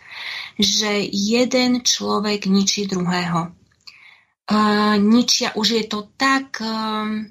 [0.60, 3.62] Že jeden človek ničí druhého
[4.98, 7.26] ničia, už je to tak, um,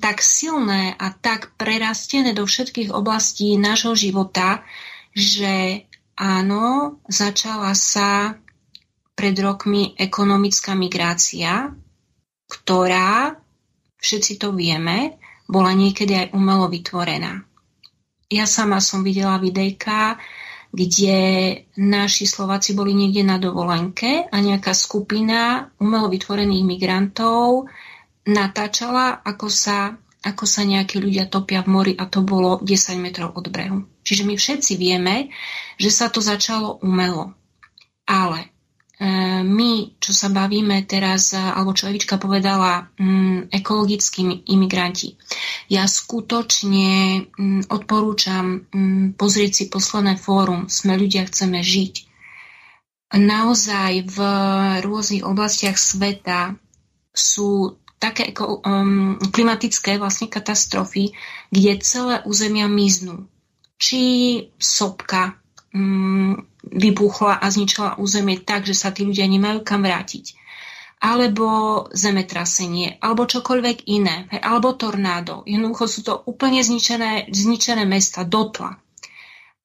[0.00, 4.64] tak silné a tak prerastené do všetkých oblastí nášho života,
[5.12, 5.86] že
[6.16, 8.40] áno, začala sa
[9.16, 11.72] pred rokmi ekonomická migrácia,
[12.46, 13.34] ktorá,
[13.96, 15.16] všetci to vieme,
[15.48, 17.42] bola niekedy aj umelo vytvorená.
[18.28, 20.20] Ja sama som videla videjka,
[20.74, 21.18] kde
[21.80, 27.70] naši Slováci boli niekde na dovolenke a nejaká skupina umelo vytvorených migrantov
[28.26, 29.94] natáčala, ako sa,
[30.26, 33.86] ako sa nejakí ľudia topia v mori a to bolo 10 metrov od brehu.
[34.02, 35.30] Čiže my všetci vieme,
[35.78, 37.32] že sa to začalo umelo.
[38.06, 38.55] Ale
[39.44, 45.20] my, čo sa bavíme teraz, e, alebo čo Evička povedala, mm, ekologickí imigranti,
[45.68, 51.94] ja skutočne mm, odporúčam mm, pozrieť si posledné fórum Sme ľudia, chceme žiť.
[53.20, 54.18] Naozaj v
[54.80, 56.56] rôznych oblastiach sveta
[57.12, 58.32] sú také
[59.32, 61.16] klimatické vlastne katastrofy,
[61.48, 63.28] kde celé územia miznú.
[63.76, 64.00] Či
[64.56, 65.36] sopka,
[66.66, 70.34] vybuchla a zničila územie tak, že sa tí ľudia nemajú kam vrátiť.
[70.96, 71.46] Alebo
[71.92, 75.44] zemetrasenie, alebo čokoľvek iné, alebo tornádo.
[75.44, 78.80] Jednoducho sú to úplne zničené, zničené mesta, dotla.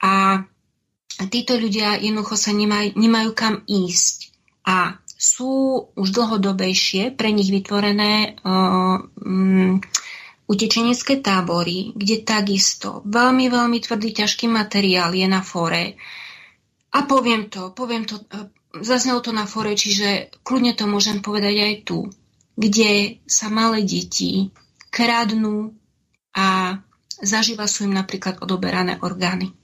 [0.03, 0.43] A
[1.31, 4.35] títo ľudia jednoducho sa nemajú, nemajú kam ísť.
[4.67, 9.77] A sú už dlhodobejšie pre nich vytvorené uh, um,
[10.51, 15.95] utečenecké tábory, kde takisto veľmi, veľmi tvrdý, ťažký materiál je na fore
[16.91, 18.51] a poviem to, poviem to, e,
[18.83, 21.97] zaznelo to na fore, čiže kľudne to môžem povedať aj tu,
[22.59, 24.51] kde sa malé deti
[24.91, 25.71] kradnú
[26.35, 26.79] a
[27.23, 29.55] zažíva sú im napríklad odoberané orgány.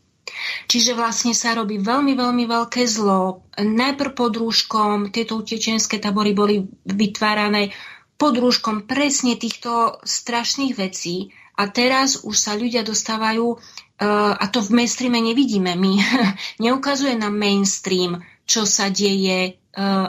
[0.68, 3.48] Čiže vlastne sa robí veľmi, veľmi veľké zlo.
[3.56, 7.72] Najprv pod rúškom, tieto utečenské tabory boli vytvárané
[8.20, 13.58] pod rúškom presne týchto strašných vecí a teraz už sa ľudia dostávajú
[13.98, 15.74] a to v mainstreame nevidíme.
[15.74, 15.98] My
[16.66, 19.58] neukazuje nám mainstream, čo sa deje,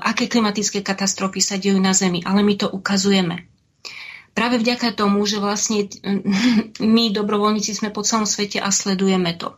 [0.04, 3.48] aké klimatické katastrofy sa dejú na Zemi, ale my to ukazujeme.
[4.36, 5.88] Práve vďaka tomu, že vlastne
[6.94, 9.56] my, dobrovoľníci, sme po celom svete a sledujeme to.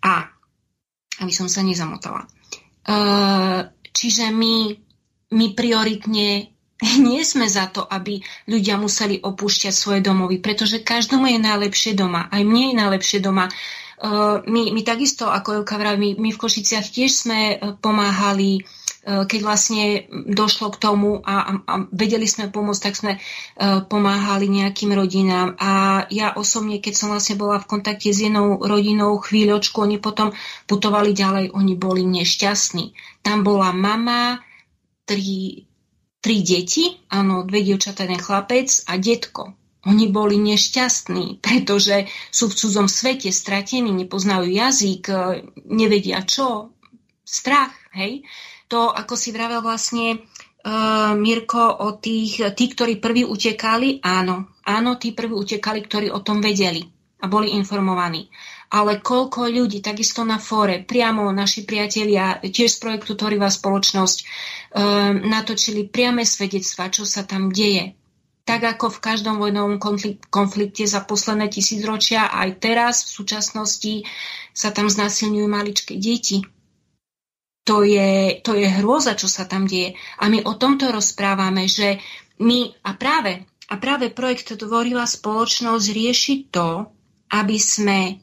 [0.00, 0.24] A,
[1.20, 2.24] aby som sa nezamotala.
[3.92, 4.72] Čiže my,
[5.36, 6.48] my prioritne
[7.06, 12.28] nie sme za to, aby ľudia museli opúšťať svoje domovy, pretože každomu je najlepšie doma.
[12.32, 13.52] Aj mne je najlepšie doma.
[14.00, 19.28] Uh, my, my takisto, ako vraví, my, my v Košiciach tiež sme uh, pomáhali, uh,
[19.28, 23.12] keď vlastne došlo k tomu a, a vedeli sme pomôcť, tak sme
[23.92, 25.52] pomáhali nejakým rodinám.
[25.60, 30.32] A ja osobne, keď som vlastne bola v kontakte s jednou rodinou chvíľočku, oni potom
[30.64, 32.96] putovali ďalej, oni boli nešťastní.
[33.20, 34.40] Tam bola mama,
[35.04, 35.68] tri,
[36.20, 39.56] tri deti, áno, dve dievčatá, jeden chlapec a detko.
[39.88, 45.14] Oni boli nešťastní, pretože sú v cudzom svete stratení, nepoznajú jazyk, e,
[45.68, 46.76] nevedia čo,
[47.30, 48.26] Strach, hej?
[48.66, 54.50] To, ako si vravel vlastne uh, Mirko o tých, tí, ktorí prví utekali, áno.
[54.66, 56.82] Áno, tí prví utekali, ktorí o tom vedeli
[57.22, 58.26] a boli informovaní.
[58.70, 65.10] Ale koľko ľudí, takisto na fóre, priamo naši priatelia, tiež z projektu Tvorivá spoločnosť, uh,
[65.26, 67.98] natočili priame svedectva, čo sa tam deje
[68.50, 69.78] tak ako v každom vojnovom
[70.26, 73.94] konflikte za posledné tisícročia, aj teraz v súčasnosti
[74.50, 76.42] sa tam znásilňujú maličké deti.
[77.70, 79.94] To je, to je hrôza, čo sa tam deje.
[80.18, 82.02] A my o tomto rozprávame, že
[82.42, 86.90] my, a práve, a práve projekt Tvorila spoločnosť rieši to,
[87.30, 88.18] aby sme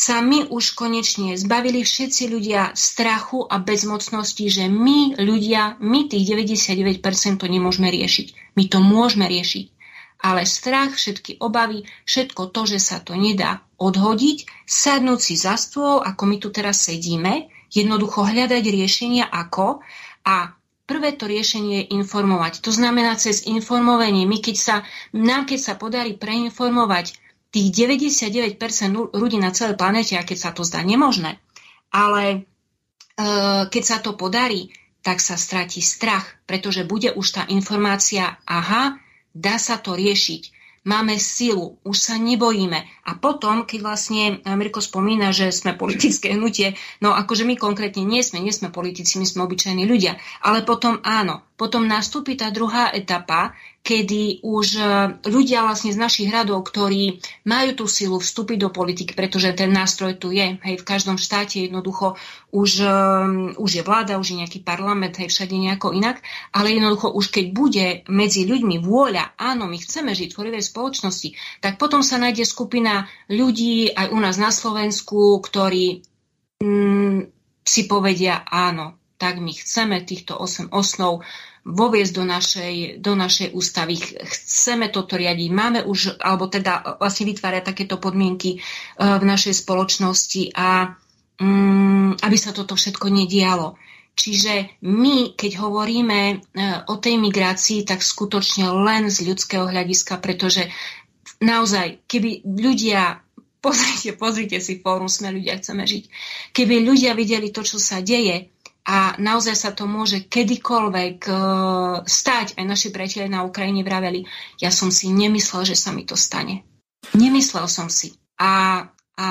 [0.00, 6.24] sa my už konečne zbavili všetci ľudia strachu a bezmocnosti, že my ľudia, my tých
[6.24, 7.04] 99%
[7.36, 8.56] to nemôžeme riešiť.
[8.56, 9.66] My to môžeme riešiť.
[10.24, 16.00] Ale strach, všetky obavy, všetko to, že sa to nedá odhodiť, sadnúť si za stôl,
[16.00, 19.84] ako my tu teraz sedíme, jednoducho hľadať riešenia ako
[20.24, 20.56] a
[20.88, 22.64] prvé to riešenie je informovať.
[22.64, 24.24] To znamená cez informovanie.
[24.24, 24.76] My keď sa,
[25.12, 28.56] nám keď sa podarí preinformovať tých 99%
[29.14, 31.38] ľudí na celej planete, a keď sa to zdá nemožné,
[31.90, 32.38] ale e,
[33.66, 34.70] keď sa to podarí,
[35.02, 39.00] tak sa stratí strach, pretože bude už tá informácia, aha,
[39.34, 42.80] dá sa to riešiť máme silu, už sa nebojíme.
[43.04, 48.24] A potom, keď vlastne Mirko spomína, že sme politické hnutie, no akože my konkrétne nie
[48.24, 52.88] sme, nie sme politici, my sme obyčajní ľudia, ale potom áno, potom nastúpi tá druhá
[52.96, 53.52] etapa,
[53.84, 54.84] kedy už e,
[55.28, 60.16] ľudia vlastne z našich radov, ktorí majú tú silu vstúpiť do politiky, pretože ten nástroj
[60.16, 62.16] tu je, hej, v každom štáte jednoducho
[62.48, 66.24] už, um, už je vláda, už je nejaký parlament, hej, všade nejako inak,
[66.56, 71.60] ale jednoducho už keď bude medzi ľuďmi vôľa, áno, my chceme žiť v tvorivej spoločnosti,
[71.60, 76.04] tak potom sa nájde skupina ľudí aj u nás na Slovensku, ktorí
[76.64, 77.20] mm,
[77.64, 81.20] si povedia áno, tak my chceme týchto 8 osnov
[81.64, 82.74] voviesť do našej,
[83.04, 84.00] do našej ústavy.
[84.00, 85.48] Chceme toto riadiť.
[85.52, 88.58] Máme už, alebo teda vlastne vytvárať takéto podmienky e,
[88.96, 90.96] v našej spoločnosti a
[91.36, 93.76] um, aby sa toto všetko nedialo.
[94.16, 96.36] Čiže my, keď hovoríme e,
[96.88, 100.68] o tej migrácii, tak skutočne len z ľudského hľadiska, pretože
[101.44, 103.20] naozaj, keby ľudia
[103.60, 106.08] Pozrite, pozrite si fórum Sme ľudia chceme žiť.
[106.56, 108.48] Keby ľudia videli to, čo sa deje,
[108.80, 111.40] a naozaj sa to môže kedykoľvek uh,
[112.08, 112.56] stať.
[112.56, 114.24] Aj naši priatelia na Ukrajine vraveli,
[114.56, 116.64] ja som si nemyslel, že sa mi to stane.
[117.12, 118.16] Nemyslel som si.
[118.40, 118.84] A,
[119.20, 119.28] a,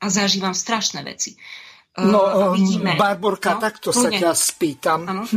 [0.00, 1.36] a zažívam strašné veci.
[1.96, 2.20] Uh, no,
[2.56, 5.00] vidíme, Barborka, no, takto sa ťa spýtam.
[5.04, 5.24] Ano?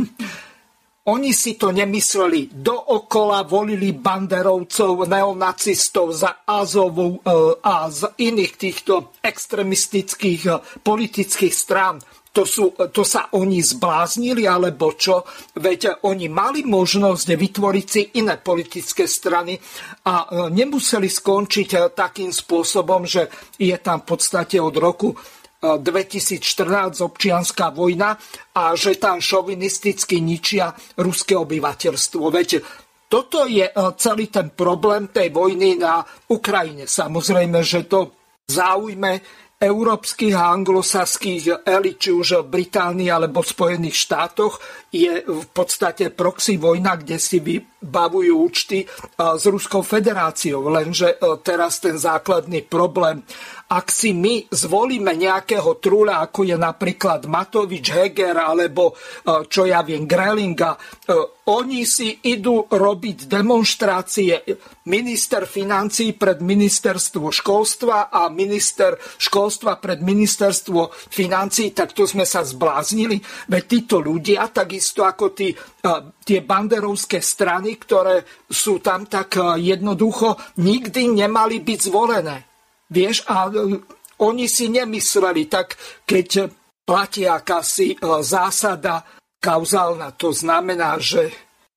[1.10, 2.52] Oni si to nemysleli.
[2.52, 12.00] Dookola volili banderovcov, neonacistov za Azovu uh, a z iných týchto extremistických uh, politických strán
[12.30, 15.26] to, sú, to sa oni zbláznili, alebo čo?
[15.58, 19.58] Veď oni mali možnosť vytvoriť si iné politické strany
[20.06, 23.26] a e, nemuseli skončiť e, takým spôsobom, že
[23.58, 25.10] je tam v podstate od roku
[25.60, 28.14] 2014 e, občianská vojna
[28.54, 30.70] a že tam šovinisticky ničia
[31.02, 32.22] ruské obyvateľstvo.
[32.30, 32.62] Veď
[33.10, 33.66] toto je
[33.98, 35.98] celý ten problém tej vojny na
[36.30, 36.86] Ukrajine.
[36.86, 38.14] Samozrejme, že to
[38.46, 39.18] záujme
[39.60, 44.56] európskych a anglosaských elit, či už v Británii alebo v Spojených štátoch,
[44.88, 48.88] je v podstate proxy vojna, kde si vybavujú účty
[49.20, 50.64] s Ruskou federáciou.
[50.64, 53.20] Lenže teraz ten základný problém
[53.70, 58.94] ak si my zvolíme nejakého trúľa, ako je napríklad Matovič, Heger alebo e,
[59.46, 60.78] čo ja viem, Grelinga, e,
[61.46, 64.42] oni si idú robiť demonstrácie.
[64.90, 72.42] Minister financí pred ministerstvo školstva a minister školstva pred ministerstvo financí, tak to sme sa
[72.42, 73.22] zbláznili.
[73.46, 75.86] Veď títo ľudia, takisto ako tí, e,
[76.26, 82.49] tie banderovské strany, ktoré sú tam, tak jednoducho nikdy nemali byť zvolené.
[82.90, 83.78] Vieš, a e,
[84.26, 86.50] oni si nemysleli, tak keď
[86.82, 87.96] platí akási e,
[88.26, 89.06] zásada
[89.38, 91.30] kauzálna, to znamená, že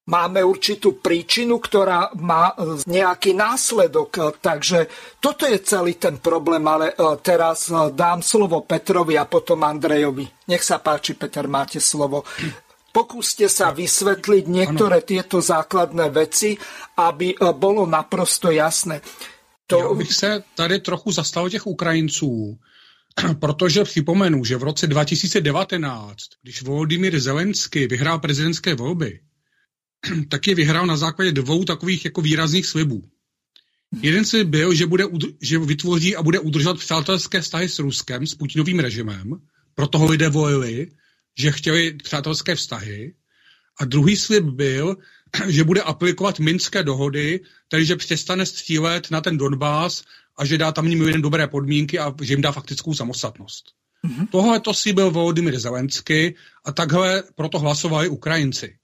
[0.09, 4.41] máme určitú príčinu, ktorá má e, nejaký následok.
[4.41, 4.89] Takže
[5.21, 10.49] toto je celý ten problém, ale teraz dám slovo Petrovi a potom Andrejovi.
[10.49, 12.25] Nech sa páči, Peter, máte slovo.
[12.93, 16.53] Pokúste sa vysvetliť niektoré tieto základné veci,
[17.01, 19.01] aby bolo naprosto jasné.
[19.67, 19.79] To...
[19.79, 22.59] Já bych se tady trochu zastal těch Ukrajinců,
[23.39, 29.19] protože připomenu, že v roce 2019, když Volodymyr Zelensky vyhrál prezidentské volby,
[30.29, 33.03] tak je vyhrál na základě dvou takových jako výrazných slibů.
[34.01, 35.05] Jeden si byl, že, bude,
[35.41, 39.33] že vytvoří a bude udržovat přátelské vztahy s Ruskem, s Putinovým režimem,
[39.75, 40.91] pro toho lidé volili,
[41.37, 43.15] že chtěli přátelské vztahy.
[43.79, 44.97] A druhý slib byl,
[45.47, 50.03] že bude aplikovat minské dohody, tedy že přestane střílet na ten Donbass
[50.37, 53.65] a že dá tam ním jen dobré podmínky a že jim dá faktickou samostatnost.
[54.07, 54.27] Mm-hmm.
[54.31, 56.35] Tohle to si byl Volodymyr Zelensky
[56.65, 58.75] a takhle proto hlasovali Ukrajinci.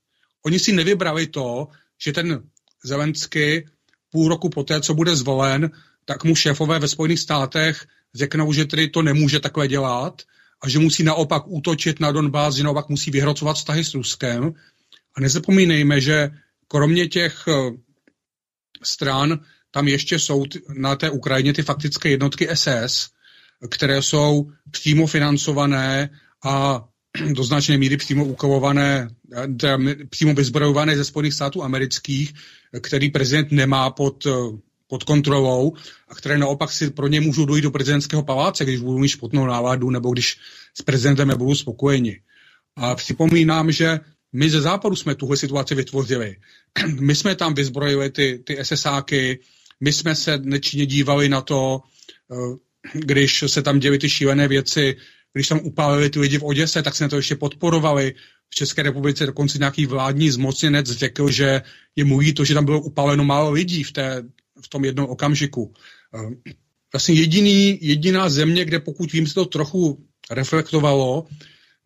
[0.46, 1.68] Oni si nevybrali to,
[2.04, 2.44] že ten
[2.84, 3.68] Zelensky
[4.12, 5.72] půl roku poté, co bude zvolen,
[6.06, 7.86] tak mu šéfové ve Spojených státech
[8.16, 10.22] řeknou, že tedy to nemůže takhle dělat
[10.62, 14.54] a že musí naopak útočit na Donbass, že naopak musí vyhrocovat vztahy s Ruskem.
[15.20, 16.30] Nezapomínejme, že
[16.68, 17.72] kromě těch eh,
[18.84, 19.40] stran
[19.72, 23.10] tam ještě jsou na té Ukrajině ty faktické jednotky SS,
[23.70, 26.10] které jsou přímo financované
[26.46, 26.86] a
[27.34, 29.10] do značné míry přímo ukolované,
[30.10, 32.34] přímo vyzbrojované ze Spojených států amerických,
[32.82, 34.28] který prezident nemá pod,
[34.88, 35.74] pod kontrolou
[36.08, 39.46] a které naopak si pro ně můžou dojít do prezidentského paláce, když budou mít špatnou
[39.46, 40.38] náladu nebo když
[40.74, 42.22] s prezidentem nebudou spokojeni.
[42.76, 44.00] A připomínám, že
[44.34, 46.36] my ze západu jsme tuhle situaci vytvořili.
[47.00, 49.40] My jsme tam vyzbrojili ty, ty SSáky,
[49.80, 51.82] my jsme se nečinně dívali na to,
[52.32, 52.58] eh,
[52.94, 54.96] když se tam děly ty šílené věci,
[55.34, 58.16] když tam upálili ty lidi v Oděse, tak se to ještě podporovali.
[58.50, 61.62] V České republice dokonce nějaký vládní zmocněnec řekl, že
[61.96, 64.24] je mu to, že tam bylo upáleno málo lidí v, té,
[64.62, 65.74] v tom jednom okamžiku.
[66.16, 66.52] Eh,
[66.94, 71.28] vlastně jediný, jediná země, kde pokud vím, se to trochu reflektovalo,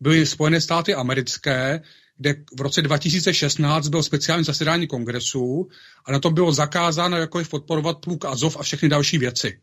[0.00, 1.82] byly Spojené státy americké,
[2.18, 5.68] kde v roce 2016 byl speciální zasedání kongresu
[6.04, 9.58] a na to bylo zakázáno jakkoliv podporovat pluk Azov a všechny další věci.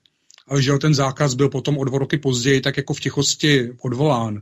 [0.48, 4.42] Ale že ten zákaz byl potom o dva roky později tak jako v tichosti odvolán.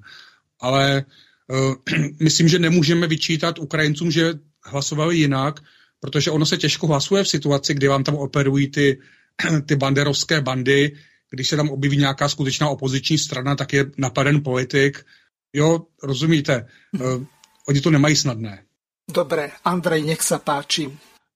[0.60, 1.06] Ale
[1.48, 1.76] uh,
[2.20, 4.34] myslím, že nemůžeme vyčítat Ukrajincům, že
[4.66, 5.60] hlasovali jinak,
[6.00, 9.00] protože ono se těžko hlasuje v situaci, kdy vám tam operují ty,
[9.66, 10.96] ty banderovské bandy,
[11.30, 15.06] když se tam objeví nějaká skutečná opoziční strana, tak je napaden politik.
[15.54, 16.66] Jo, rozumíte?
[17.00, 17.26] Uh,
[17.70, 18.66] oni to nemají snadné.
[19.10, 20.90] Dobre, Andrej, nech sa páči.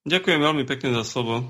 [0.04, 1.40] Ďakujem veľmi pekne za slovo.
[1.40, 1.44] E,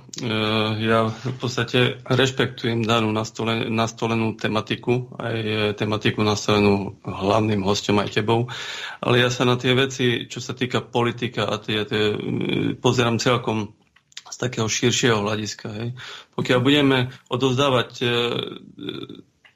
[0.87, 5.37] ja v podstate rešpektujem danú nastole, nastolenú tematiku, aj
[5.75, 8.47] tematiku nastolenú hlavným hostom aj tebou,
[9.03, 12.15] ale ja sa na tie veci, čo sa týka politika a tie, tie
[12.79, 13.75] pozerám celkom
[14.31, 15.67] z takého širšieho hľadiska.
[15.75, 15.89] Hej.
[16.39, 18.07] Pokiaľ budeme odovzdávať e,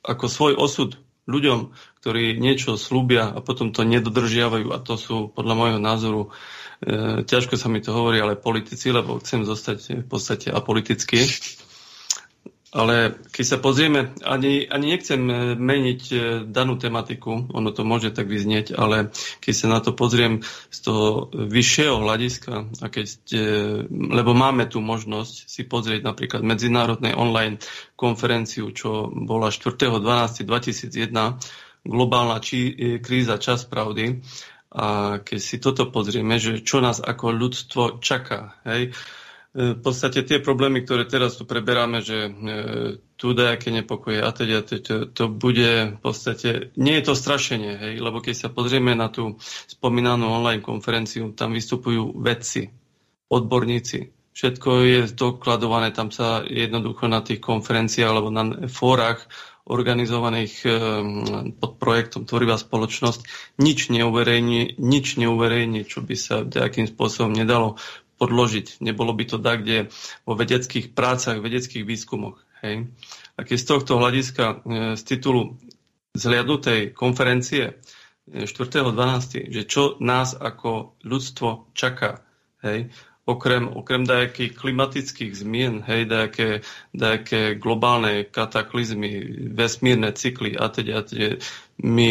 [0.03, 0.99] ako svoj osud
[1.31, 6.23] ľuďom, ktorí niečo slúbia a potom to nedodržiavajú a to sú podľa môjho názoru
[6.83, 11.27] e, ťažko sa mi to hovorí, ale politici, lebo chcem zostať v podstate apolitický.
[12.69, 18.13] Ale keď sa pozrieme, ani, ani nechcem e, meniť e, danú tematiku, ono to môže
[18.13, 19.09] tak vyznieť, ale
[19.41, 23.41] keď sa na to pozriem z toho vyššieho hľadiska, a keď, e,
[23.89, 27.57] lebo máme tu možnosť si pozrieť napríklad medzinárodnej online
[27.97, 31.41] konferenciu, čo bola 4.12.2001,
[31.85, 34.23] globálna či, kríza Čas pravdy,
[34.69, 38.93] a keď si toto pozrieme, že čo nás ako ľudstvo čaká, hej,
[39.59, 42.33] E, v podstate tie problémy, ktoré teraz tu preberáme, že e,
[43.17, 47.95] tu dajaké nepokoje a teda to, to bude v podstate, nie je to strašenie, hej,
[47.99, 52.71] lebo keď sa pozrieme na tú spomínanú online konferenciu, tam vystupujú vedci,
[53.33, 59.25] odborníci, všetko je dokladované, tam sa jednoducho na tých konferenciách alebo na fórach
[59.69, 60.69] organizovaných e,
[61.61, 63.29] pod projektom Tvorivá spoločnosť
[63.61, 67.77] nič neuverejní, nič neuverejní, čo by sa nejakým spôsobom nedalo
[68.19, 68.83] podložiť.
[68.83, 69.93] Nebolo by to tak, kde
[70.27, 72.41] vo vedeckých prácach, vedeckých výskumoch.
[72.65, 72.91] Hej.
[73.39, 74.55] A keď z tohto hľadiska e,
[74.99, 75.61] z titulu
[76.17, 77.79] zhliadnutej konferencie
[78.29, 78.89] 4.12.,
[79.39, 82.25] e, že čo nás ako ľudstvo čaká,
[82.65, 82.91] hej,
[83.29, 86.65] okrem, okrem dajakých klimatických zmien, hej, dajaké,
[86.97, 91.05] dajaké globálne kataklizmy, vesmírne cykly a teda,
[91.85, 92.11] my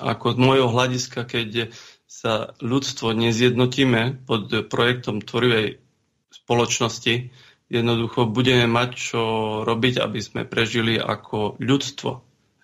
[0.00, 1.68] ako z môjho hľadiska, keď
[2.08, 5.84] sa ľudstvo nezjednotíme pod projektom tvorivej
[6.32, 7.28] spoločnosti,
[7.68, 9.22] jednoducho budeme mať čo
[9.66, 12.10] robiť, aby sme prežili ako ľudstvo.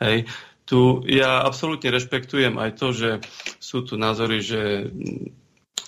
[0.00, 0.32] Hej.
[0.64, 0.78] Tu
[1.10, 3.10] ja absolútne rešpektujem aj to, že
[3.58, 4.88] sú tu názory, že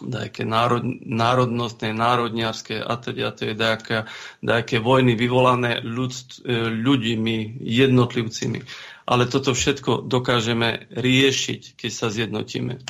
[0.04, 4.04] nejaké národ, národnostné, národniarské a teda to je nejaké,
[4.42, 8.60] nejaké vojny vyvolané ľudst, ľuďmi, jednotlivcami.
[9.06, 12.82] Ale toto všetko dokážeme riešiť, keď sa zjednotíme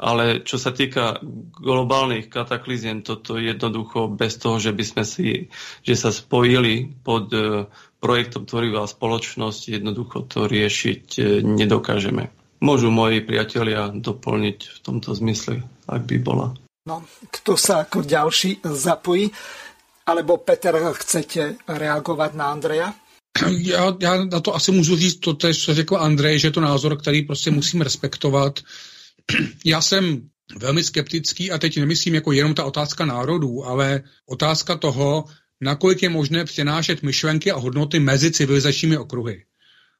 [0.00, 1.20] ale čo sa týka
[1.60, 5.52] globálnych katakliziem, toto jednoducho bez toho, že by sme si,
[5.84, 7.68] že sa spojili pod e,
[8.00, 12.32] projektom Tvorivá spoločnosť, jednoducho to riešiť e, nedokážeme.
[12.64, 16.54] Môžu moji priatelia doplniť v tomto zmysle, ak by bola.
[16.86, 19.30] No, kto sa ako ďalší zapojí?
[20.06, 22.88] Alebo Peter, chcete reagovať na Andreja?
[23.58, 26.98] Já, já na to asi můžu říct to, co řekl Andrej, že je to názor,
[26.98, 28.60] který prostě musím respektovat.
[29.64, 35.24] Já jsem velmi skeptický a teď nemyslím jako jenom ta otázka národů, ale otázka toho,
[35.60, 39.44] nakolik je možné přenášet myšlenky a hodnoty mezi civilizačními okruhy.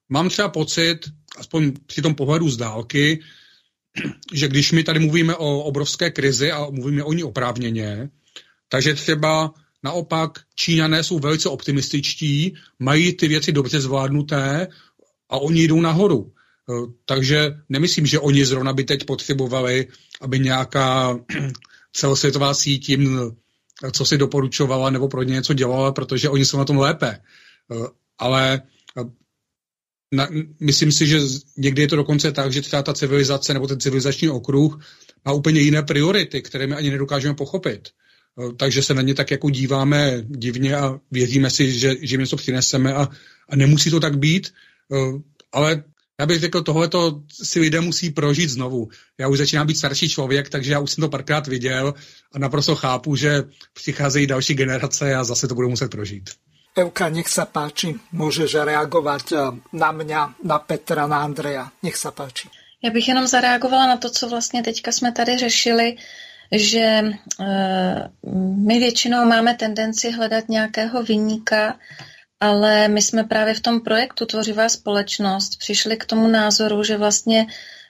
[0.09, 0.99] Mám třeba pocit,
[1.39, 3.21] aspoň při tom pohledu z dálky,
[4.33, 8.11] že když my tady mluvíme o obrovské krizi a mluvíme o ní oprávněně,
[8.69, 14.69] takže třeba naopak Číňané jsou velice optimističtí, mají ty věci dobře zvládnuté
[15.29, 16.33] a oni jdou nahoru.
[16.33, 16.73] E,
[17.05, 19.87] takže nemyslím, že oni zrovna by teď potřebovali,
[20.21, 21.19] aby nějaká
[21.93, 23.33] celosvětová síť jim
[23.93, 27.07] co si doporučovala nebo pro ně něco dělala, protože oni jsou na tom lépe.
[27.09, 27.21] E,
[28.19, 28.62] ale
[30.12, 30.28] na,
[30.61, 31.20] myslím si, že
[31.57, 34.81] někdy je to dokonce tak, že třeba ta civilizace nebo ten civilizační okruh
[35.24, 37.89] má úplně jiné priority, které my ani nedokážeme pochopit.
[37.89, 42.20] Eh, takže se na ně tak jako díváme divně a věříme si, že, že jim
[42.20, 43.09] něco přineseme a,
[43.49, 44.53] a nemusí to tak být,
[44.93, 45.20] eh,
[45.53, 45.85] ale
[46.20, 48.89] já bych řekl, tohleto si lidé musí prožít znovu.
[49.19, 51.95] Já už začínám být starší člověk, takže já už jsem to párkrát viděl
[52.32, 53.43] a naprosto chápu, že
[53.73, 56.31] přicházejí další generace a zase to budou muset prožít.
[56.77, 61.71] Evka, nech sa páči, môžeš reagovat eh, na mě, na Petra, na Andreja.
[61.83, 62.49] Nech sa páči.
[62.83, 65.97] Já bych jenom zareagovala na to, co vlastně teďka jsme tady řešili,
[66.53, 67.03] že
[67.41, 68.11] eh,
[68.57, 71.77] my většinou máme tendenci hledat nějakého vyníka,
[72.41, 77.47] ale my jsme právě v tom projektu Tvořivá společnost přišli k tomu názoru, že vlastně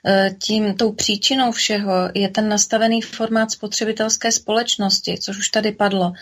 [0.07, 6.13] eh, tím, tou příčinou všeho je ten nastavený formát spotřebitelské společnosti, což už tady padlo.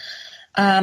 [0.58, 0.80] A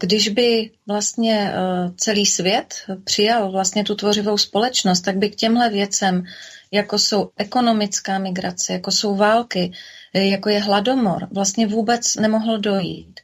[0.00, 5.70] když by vlastně eh, celý svět přijal vlastně tu tvořivou společnost, tak by k těmhle
[5.70, 6.24] věcem,
[6.70, 9.72] jako jsou ekonomická migrace, jako jsou války,
[10.14, 13.20] eh, jako je hladomor, vlastně vůbec nemohl dojít.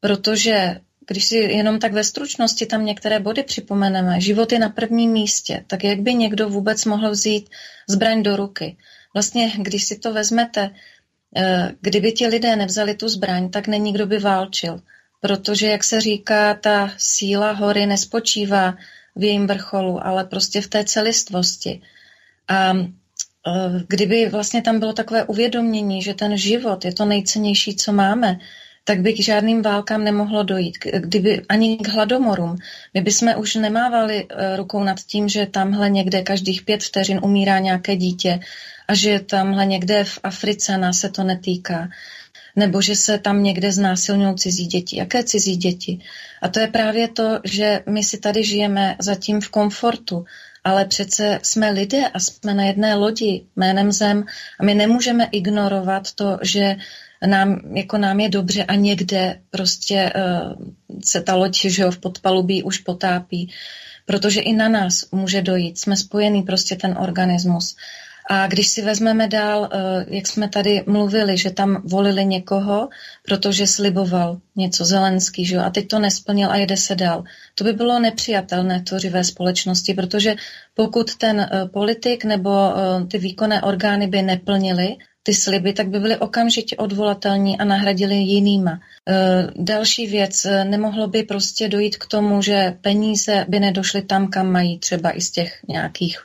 [0.00, 5.10] Protože když si jenom tak ve stručnosti tam některé body připomeneme, život je na prvním
[5.12, 7.50] místě, tak jak by někdo vůbec mohl vzít
[7.88, 8.76] zbraň do ruky?
[9.14, 10.70] Vlastně, když si to vezmete,
[11.80, 14.80] kdyby ti lidé nevzali tu zbraň, tak není kdo by válčil
[15.22, 18.74] protože, jak se říká, ta síla hory nespočívá
[19.16, 21.80] v jejím vrcholu, ale prostě v té celistvosti.
[22.48, 22.86] A e,
[23.88, 28.38] kdyby vlastně tam bylo takové uvědomění, že ten život je to nejcennější, co máme,
[28.84, 32.56] tak by k žádným válkám nemohlo dojít, kdyby ani k hladomorům.
[32.94, 37.58] My bychom už nemávali e, rukou nad tím, že tamhle někde každých pět vteřin umírá
[37.58, 38.40] nějaké dítě
[38.88, 41.88] a že tamhle někde v Africe nás se to netýká
[42.56, 44.96] nebo že se tam někde znásilňují cizí děti.
[44.96, 45.98] Jaké cizí děti?
[46.42, 50.24] A to je právě to, že my si tady žijeme zatím v komfortu,
[50.64, 54.24] ale přece jsme lidé a jsme na jedné lodi jménem Zem
[54.60, 56.76] a my nemůžeme ignorovat to, že
[57.26, 60.66] nám, jako nám je dobře a někde prostě uh,
[61.04, 63.50] se ta loď že jo, v podpalubí už potápí,
[64.06, 65.78] protože i na nás může dojít.
[65.78, 67.76] Jsme spojený prostě ten organismus.
[68.30, 72.88] A když si vezmeme dál, eh, jak jsme tady mluvili, že tam volili někoho,
[73.22, 77.24] protože sliboval něco Zelenský, že a teď to nesplnil a jede se dál.
[77.54, 80.36] To by bylo nepřijatelné tvořivé společnosti, protože
[80.74, 86.00] pokud ten eh, politik nebo eh, ty výkonné orgány by neplnili ty sliby, tak by
[86.00, 88.80] byly okamžitě odvolatelní a nahradili jinýma.
[89.56, 94.78] další věc, nemohlo by prostě dojít k tomu, že peníze by nedošly tam, kam mají
[94.78, 96.18] třeba i z těch nějakých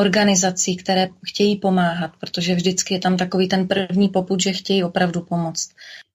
[0.00, 5.20] organizací, které chtějí pomáhat, protože vždycky je tam takový ten první poput, že chtějí opravdu
[5.20, 5.68] pomoct.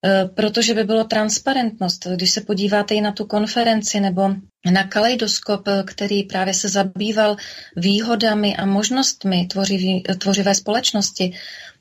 [0.06, 4.30] E, protože by bylo transparentnost, když se podíváte i na tu konferenci nebo
[4.72, 7.36] na kaleidoskop, který právě se zabýval
[7.76, 11.34] výhodami a možnostmi tvořivý, tvořivé společnosti,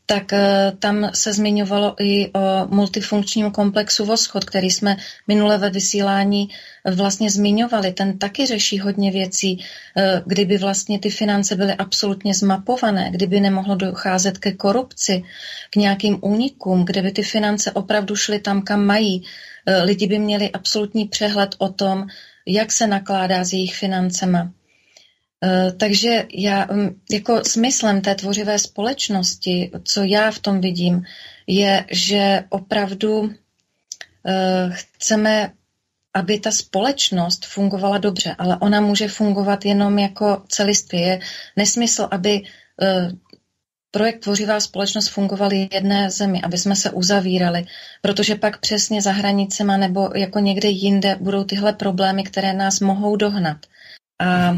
[0.07, 4.97] tak eh, tam se zmiňovalo i o multifunkčním komplexu Voschod, který jsme
[5.29, 6.49] minule ve vysílání
[6.85, 7.93] vlastně zmiňovali.
[7.93, 9.65] Ten taky řeší hodně věcí,
[9.97, 15.23] eh, kdyby vlastně ty finance byly absolutně zmapované, kdyby nemohlo docházet ke korupci,
[15.71, 19.25] k nějakým únikům, kdyby ty finance opravdu šly tam, kam mají.
[19.67, 22.07] Eh, lidi by měli absolutní přehled o tom,
[22.47, 24.51] jak se nakládá s jejich financema.
[25.45, 26.69] Eh, takže já,
[27.11, 31.03] jako smyslem té tvořivé společnosti, co já v tom vidím,
[31.47, 33.35] je, že opravdu
[34.27, 35.53] eh, chceme,
[36.15, 41.01] aby ta společnost fungovala dobře, ale ona může fungovat jenom jako celistvě.
[41.01, 41.21] Je
[41.57, 42.43] nesmysl, aby
[42.83, 43.11] eh,
[43.91, 47.67] projekt Tvořivá společnost fungoval jedné zemi, aby jsme se uzavírali,
[48.03, 53.17] protože pak přesně za hranicema nebo jako někde jinde budou tyhle problémy, které nás mohou
[53.17, 53.57] dohnat.
[54.21, 54.57] A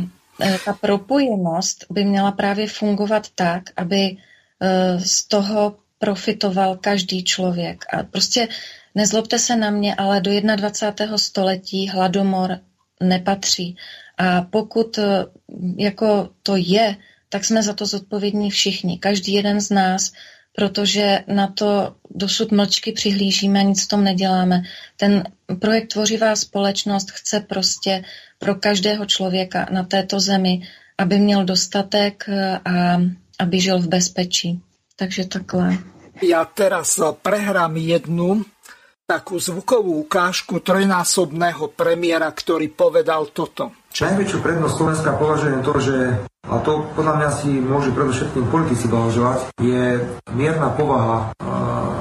[0.65, 4.17] ta propojenost by měla právě fungovat tak, aby
[4.61, 7.85] eh, z toho profitoval každý člověk.
[7.93, 8.49] A prostě
[8.95, 11.19] nezlobte se na mě, ale do 21.
[11.19, 12.59] století hladomor
[13.01, 13.77] nepatří.
[14.19, 15.25] A pokud eh,
[15.77, 16.97] jako to je,
[17.29, 20.13] tak jsme za to zodpovědní všichni, každý jeden z nás,
[20.57, 24.63] protože na to dosud mlčky přihlížíme, nic v tom neděláme.
[24.97, 25.25] Ten
[25.61, 28.05] projekt Tvořivá společnost chce prostě
[28.39, 30.63] pro každého člověka na této zemi,
[30.99, 32.97] aby měl dostatek eh, a
[33.41, 34.61] aby žil v bezpečí.
[34.97, 35.77] Takže takhle.
[36.25, 38.49] Ja teraz prehrám jednu
[39.05, 43.77] takú zvukovú ukážku trojnásobného premiéra, ktorý povedal toto.
[43.93, 45.95] Najväčšiu prednosť Slovenska považujem to, že
[46.47, 49.99] a to podľa mňa si môžu predovšetkým politici blahoželať, je
[50.31, 51.35] mierna povaha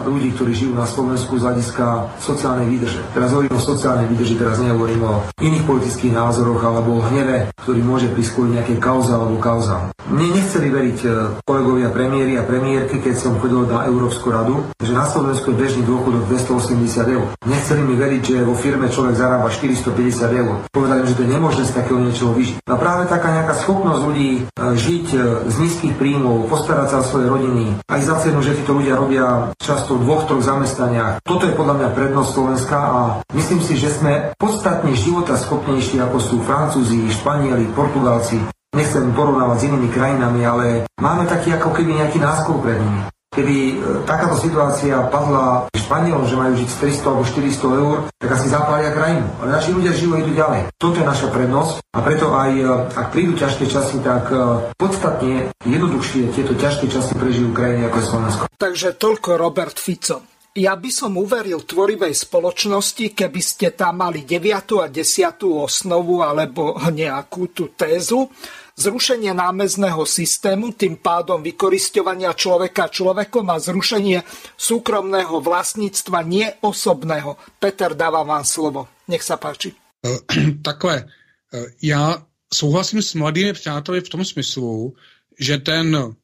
[0.06, 1.86] ľudí, ktorí žijú na Slovensku z hľadiska
[2.22, 3.02] sociálnej výdrže.
[3.12, 7.82] Teraz hovorím o sociálnej výdrži, teraz nehovorím o iných politických názoroch alebo o hneve, ktorý
[7.82, 9.90] môže priskúť nejaké kauza alebo kauza.
[10.06, 11.08] Mne nechceli veriť e,
[11.42, 15.82] kolegovia premiéry a premiérky, keď som chodil na Európsku radu, že na Slovensku je bežný
[15.82, 16.78] dôchodok 280
[17.10, 17.26] eur.
[17.50, 20.54] Nechceli mi veriť, že vo firme človek zarába 450 eur.
[20.70, 22.62] Povedali mi, že to je nemožné z takého niečoho vyžiť.
[22.70, 25.18] A práve taká nejaká schopnosť ľudí žiť e,
[25.48, 29.56] z nízkych príjmov, postarať sa o svoje rodiny, aj za cenu, že títo ľudia robia
[29.62, 31.24] často v dvoch, troch zamestnaniach.
[31.24, 33.02] Toto je podľa mňa prednosť Slovenska a
[33.32, 38.42] myslím si, že sme podstatne života schopnejší ako sú Francúzi, Španieli, Portugálci
[38.76, 40.66] nechcem porovnávať s inými krajinami, ale
[41.00, 43.15] máme taký ako keby nejaký náskok pred nimi.
[43.36, 43.74] Keby e,
[44.08, 46.70] takáto situácia padla Španielom, že majú žiť
[47.04, 49.28] 300 alebo 400 eur, tak asi zapália krajinu.
[49.44, 50.72] Ale naši ľudia žijú idú ďalej.
[50.80, 52.64] Toto je naša prednosť a preto aj e,
[52.96, 54.40] ak prídu ťažké časy, tak e,
[54.80, 58.44] podstatne jednoduchšie tieto ťažké časy prežijú krajiny ako je Slovensko.
[58.56, 60.36] Takže toľko Robert Fico.
[60.56, 64.80] Ja by som uveril tvorivej spoločnosti, keby ste tam mali 9.
[64.80, 65.44] a 10.
[65.52, 68.32] osnovu alebo nejakú tú tézu,
[68.76, 74.22] zrušenie námezného systému, tým pádom vykoristovania človeka človekom a zrušenie
[74.60, 77.40] súkromného vlastníctva neosobného.
[77.60, 78.88] Peter, dávam vám slovo.
[79.08, 79.72] Nech sa páči.
[80.04, 80.20] Uh,
[80.68, 84.94] takhle, uh, já souhlasím s mladými přáteli v tom smyslu,
[85.40, 86.16] že ten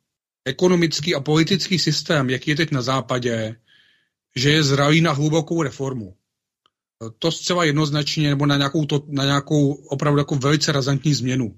[0.45, 3.56] ekonomický a politický systém, jaký je teď na západě,
[4.36, 6.14] že je zralý na hlubokou reformu.
[7.19, 11.56] To zcela jednoznačně, nebo na nějakou, to, na nějakou opravdu jako velice razantní změnu.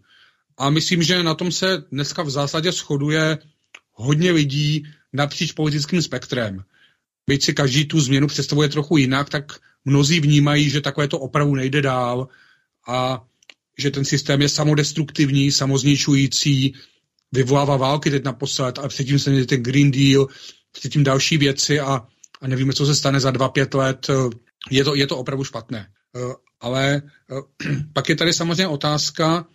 [0.57, 3.37] A myslím, že na tom se dneska v zásadě shoduje
[3.91, 6.63] hodně lidí napříč politickým spektrem.
[7.27, 11.55] Byť si každý tu změnu představuje trochu jinak, tak mnozí vnímají, že takové to opravdu
[11.55, 12.27] nejde dál
[12.87, 13.23] a
[13.77, 16.73] že ten systém je samodestruktivní, samozničující,
[17.31, 20.27] vyvolává války teď naposled a předtím se ten Green Deal,
[20.71, 22.07] předtím další věci a,
[22.41, 24.07] a nevíme, co se stane za dva, pět let.
[24.71, 25.87] Je to, je to opravdu špatné.
[26.61, 27.01] Ale
[27.93, 29.45] pak je tady samozřejmě otázka,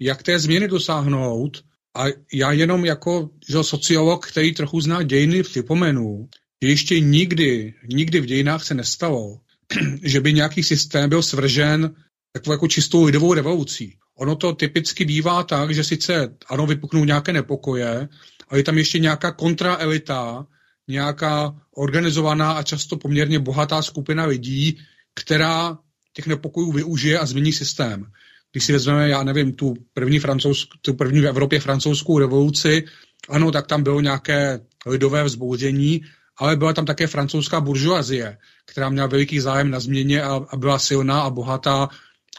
[0.00, 1.64] jak té změny dosáhnout.
[1.96, 6.28] A já jenom jako že sociolog, který trochu zná dějiny, připomenu,
[6.62, 9.40] že ještě nikdy, nikdy v dějinách se nestalo,
[10.02, 11.94] že by nějaký systém byl svržen
[12.32, 13.96] takovou jako čistou lidovou revolucí.
[14.18, 18.08] Ono to typicky bývá tak, že sice ano, vypuknou nějaké nepokoje,
[18.48, 20.46] ale je tam ještě nějaká kontraelita,
[20.88, 24.78] nějaká organizovaná a často poměrně bohatá skupina lidí,
[25.14, 25.78] která
[26.12, 28.06] těch nepokojů využije a změní systém
[28.52, 32.84] když si vezmeme, já nevím, tu první, francouzskou, tu první v Evropě francouzskou revoluci,
[33.28, 36.02] ano, tak tam bylo nějaké lidové vzbouření,
[36.36, 40.78] ale byla tam také francouzská buržoazie, která měla veliký zájem na změně a, a byla
[40.78, 41.88] silná a bohatá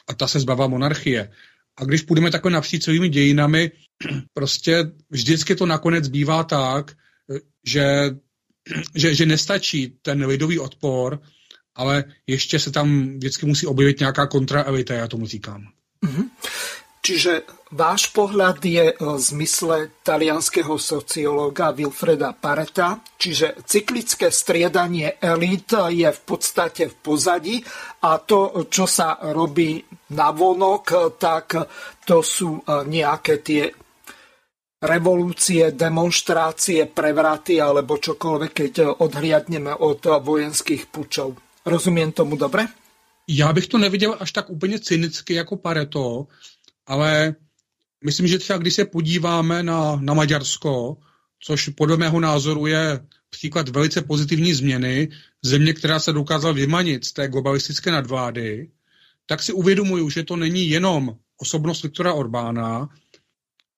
[0.08, 1.32] a ta se zbavila monarchie.
[1.78, 3.72] A když půjdeme takhle napříč celými dějinami,
[4.34, 6.92] prostě vždycky to nakonec bývá tak,
[7.68, 8.16] že,
[8.96, 11.20] že, že nestačí ten lidový odpor,
[11.76, 15.79] ale ještě se tam vždycky musí objevit nějaká kontraelita, já tomu říkám.
[16.04, 16.26] Mm-hmm.
[17.00, 26.10] Čiže váš pohľad je v zmysle talianského sociológa Wilfreda Pareta, čiže cyklické striedanie elít je
[26.12, 27.56] v podstate v pozadí
[28.04, 29.80] a to, čo sa robí
[30.14, 31.56] na vonok, tak
[32.04, 33.64] to sú e, nejaké tie
[34.84, 41.36] revolúcie, demonstrácie, prevraty alebo čokoľvek, keď odhliadneme od vojenských pučov.
[41.64, 42.89] Rozumiem tomu dobre?
[43.32, 46.28] Já bych to neviděl až tak úplně cynicky jako Pareto,
[46.86, 47.36] ale
[48.06, 50.98] myslím, že třeba když se podíváme na, na Maďarsko,
[51.40, 53.00] což podle mého názoru je
[53.30, 55.10] příklad velice pozitivní změny,
[55.42, 58.72] země, která se dokázala vymanit z té globalistické nadvlády,
[59.26, 62.90] tak si uvědomuju, že to není jenom osobnost Viktora Orbána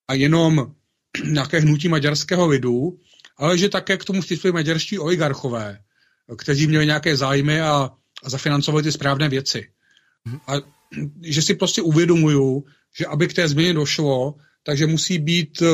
[0.08, 0.76] a jenom
[1.26, 3.00] nějaké hnutí maďarského lidu,
[3.38, 5.80] ale že také k tomu přispěli maďarští oligarchové,
[6.38, 7.92] kteří měli nějaké zájmy a
[8.24, 9.68] a zafinancovali ty správné věci.
[10.48, 10.54] A
[11.22, 12.64] že si prostě uvědomuju,
[12.98, 15.68] že aby k té změně došlo, takže musí být eh,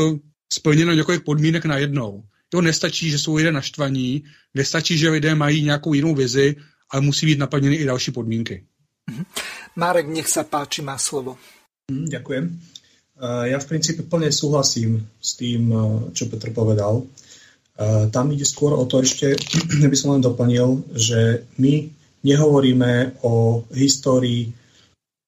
[0.54, 2.24] splněno několik podmínek na jednou.
[2.50, 6.56] To nestačí, že jsou lidé naštvaní, nestačí, že lidé mají nějakou jinou vizi,
[6.90, 8.64] ale musí být naplněny i další podmínky.
[9.10, 9.26] Mhm.
[9.76, 11.38] Marek, nech sa páči, má slovo.
[11.92, 12.60] Hm, ďakujem.
[13.22, 15.74] Ja v princípe plne súhlasím s tým,
[16.14, 17.02] čo Petr povedal.
[18.14, 19.34] Tam ide skôr o to ešte,
[19.92, 21.90] by som len doplnil, že my
[22.24, 24.54] nehovoríme o histórii,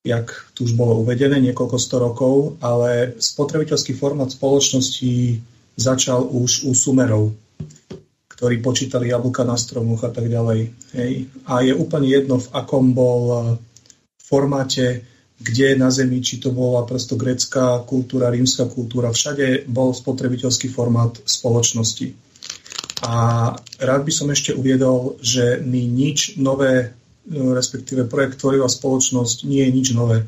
[0.06, 2.34] jak tu už bolo uvedené, niekoľko sto rokov,
[2.64, 5.42] ale spotrebiteľský formát spoločnosti
[5.76, 7.36] začal už u Sumerov,
[8.32, 10.72] ktorí počítali jablka na stromoch a tak ďalej.
[10.96, 11.14] Hej.
[11.46, 13.56] A je úplne jedno, v akom bol
[14.18, 15.04] formáte
[15.40, 21.16] kde na Zemi, či to bola prosto grécka kultúra, rímska kultúra, všade bol spotrebiteľský formát
[21.24, 22.12] spoločnosti.
[23.00, 26.92] A rád by som ešte uviedol, že my nič nové,
[27.30, 30.28] respektíve projekt Tvorivá spoločnosť nie je nič nové.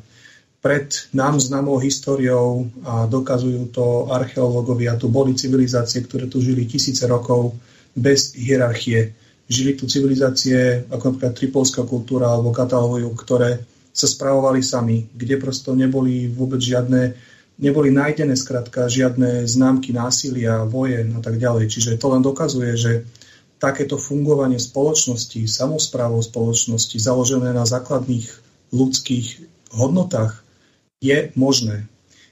[0.62, 7.02] Pred nám známou históriou a dokazujú to archeológovia, tu boli civilizácie, ktoré tu žili tisíce
[7.10, 7.58] rokov
[7.98, 9.12] bez hierarchie.
[9.52, 13.58] Žili tu civilizácie ako napríklad tripolská kultúra alebo katalógiu, ktoré
[13.92, 17.12] sa spravovali sami, kde prosto neboli vôbec žiadne,
[17.60, 21.68] neboli nájdené skratka žiadne známky násilia, vojen a tak ďalej.
[21.68, 22.92] Čiže to len dokazuje, že
[23.62, 28.26] takéto fungovanie spoločnosti, samozprávou spoločnosti, založené na základných
[28.74, 29.28] ľudských
[29.76, 30.42] hodnotách,
[31.02, 31.86] je možné.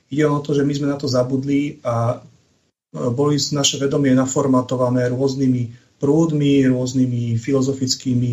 [0.09, 5.09] Ide o to, že my sme na to zabudli a e, boli naše vedomie naformatované
[5.13, 5.61] rôznymi
[6.01, 8.31] prúdmi, rôznymi filozofickými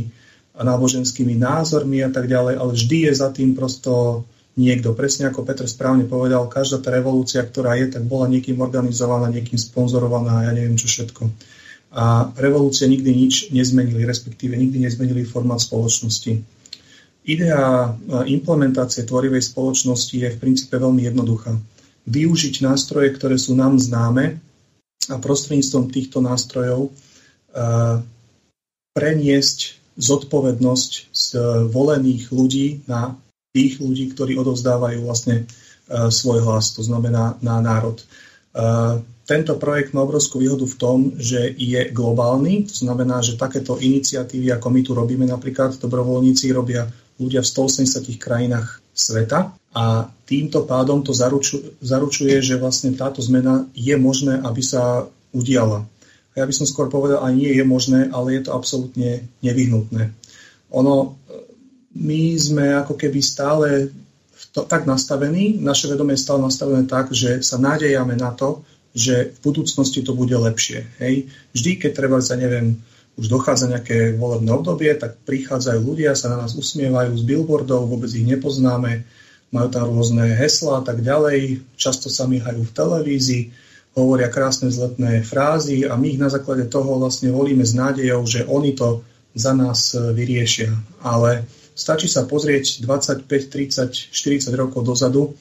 [0.56, 4.24] a náboženskými názormi a tak ďalej, ale vždy je za tým prosto
[4.56, 4.96] niekto.
[4.96, 9.60] Presne ako Petr správne povedal, každá tá revolúcia, ktorá je, tak bola niekým organizovaná, niekým
[9.60, 11.28] sponzorovaná, ja neviem čo všetko.
[11.96, 16.40] A revolúcie nikdy nič nezmenili, respektíve nikdy nezmenili formát spoločnosti.
[17.26, 17.92] Idea
[18.26, 21.56] implementácie tvorivej spoločnosti je v princípe veľmi jednoduchá.
[22.06, 24.38] Využiť nástroje, ktoré sú nám známe
[25.10, 26.94] a prostredníctvom týchto nástrojov
[28.94, 29.58] preniesť
[29.96, 31.26] zodpovednosť z
[31.72, 33.16] volených ľudí na
[33.56, 35.44] tých ľudí, ktorí odovzdávajú vlastne e,
[36.12, 37.96] svoj hlas, to znamená na národ.
[37.96, 38.04] E,
[39.24, 44.52] tento projekt má obrovskú výhodu v tom, že je globálny, to znamená, že takéto iniciatívy,
[44.52, 46.84] ako my tu robíme napríklad, dobrovoľníci robia
[47.16, 51.16] ľudia v 180 krajinách sveta a týmto pádom to
[51.80, 55.88] zaručuje, že vlastne táto zmena je možné, aby sa udiala
[56.36, 60.12] ja by som skôr povedal, aj nie je možné, ale je to absolútne nevyhnutné.
[60.76, 61.16] Ono,
[61.96, 63.88] my sme ako keby stále
[64.52, 68.64] to, tak nastavení, naše vedomie je stále nastavené tak, že sa nádejame na to,
[68.96, 70.88] že v budúcnosti to bude lepšie.
[71.00, 71.28] Hej?
[71.52, 72.80] Vždy, keď treba, za neviem,
[73.16, 78.12] už dochádza nejaké volebné obdobie, tak prichádzajú ľudia, sa na nás usmievajú z billboardov, vôbec
[78.12, 79.04] ich nepoznáme,
[79.52, 83.44] majú tam rôzne hesla a tak ďalej, často sa myhajú v televízii
[83.96, 88.44] hovoria krásne zletné frázy a my ich na základe toho vlastne volíme s nádejou, že
[88.44, 89.00] oni to
[89.32, 90.76] za nás e, vyriešia.
[91.00, 95.36] Ale stačí sa pozrieť 25, 30, 40 rokov dozadu,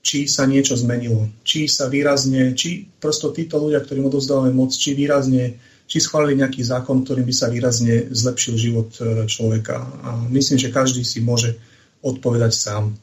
[0.00, 1.28] či sa niečo zmenilo.
[1.44, 6.62] Či sa výrazne, či prosto títo ľudia, ktorým odovzdávame moc, či výrazne, či schválili nejaký
[6.64, 9.76] zákon, ktorým by sa výrazne zlepšil život e, človeka.
[10.06, 11.58] A myslím, že každý si môže
[12.00, 12.96] odpovedať sám.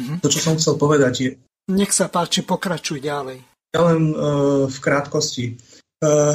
[0.00, 0.18] Mm-hmm.
[0.24, 1.28] To, čo som chcel povedať je...
[1.70, 3.42] Nech sa páči, pokračuj ďalej.
[3.74, 5.58] Ja len uh, v krátkosti.
[6.00, 6.34] Uh,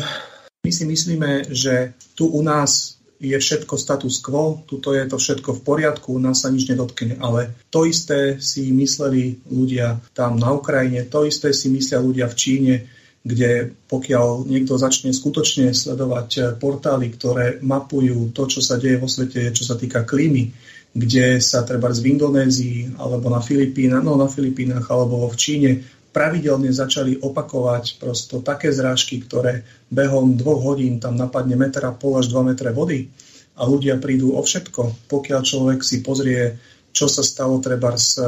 [0.62, 5.61] my si myslíme, že tu u nás je všetko status quo, tuto je to všetko
[5.61, 7.22] v poriadku, nás sa nič nedotkne.
[7.22, 12.35] Ale to isté si mysleli ľudia tam na Ukrajine, to isté si myslia ľudia v
[12.35, 12.76] Číne,
[13.22, 19.06] kde pokiaľ niekto začne skutočne sledovať eh, portály, ktoré mapujú to, čo sa deje vo
[19.06, 20.49] svete, čo sa týka klímy,
[20.91, 25.72] kde sa treba v Indonézii alebo na Filipínach, no na Filipínach alebo v Číne
[26.12, 32.20] pravidelne začali opakovať prosto také zrážky, ktoré behom dvoch hodín tam napadne meter a pol
[32.20, 33.08] až 2 metre vody
[33.56, 35.08] a ľudia prídu o všetko.
[35.08, 36.60] Pokiaľ človek si pozrie,
[36.92, 38.26] čo sa stalo treba s, eh,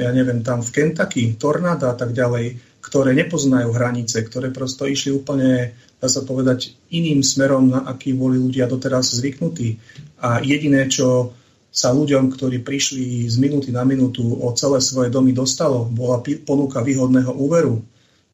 [0.00, 5.10] ja neviem, tam v Kentucky, tornáda a tak ďalej, ktoré nepoznajú hranice, ktoré prosto išli
[5.10, 9.80] úplne, dá sa povedať, iným smerom, na aký boli ľudia doteraz zvyknutí.
[10.22, 11.34] A jediné, čo
[11.76, 16.80] sa ľuďom, ktorí prišli z minúty na minútu o celé svoje domy dostalo, bola ponuka
[16.80, 17.84] výhodného úveru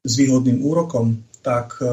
[0.06, 1.90] s výhodným úrokom, tak e,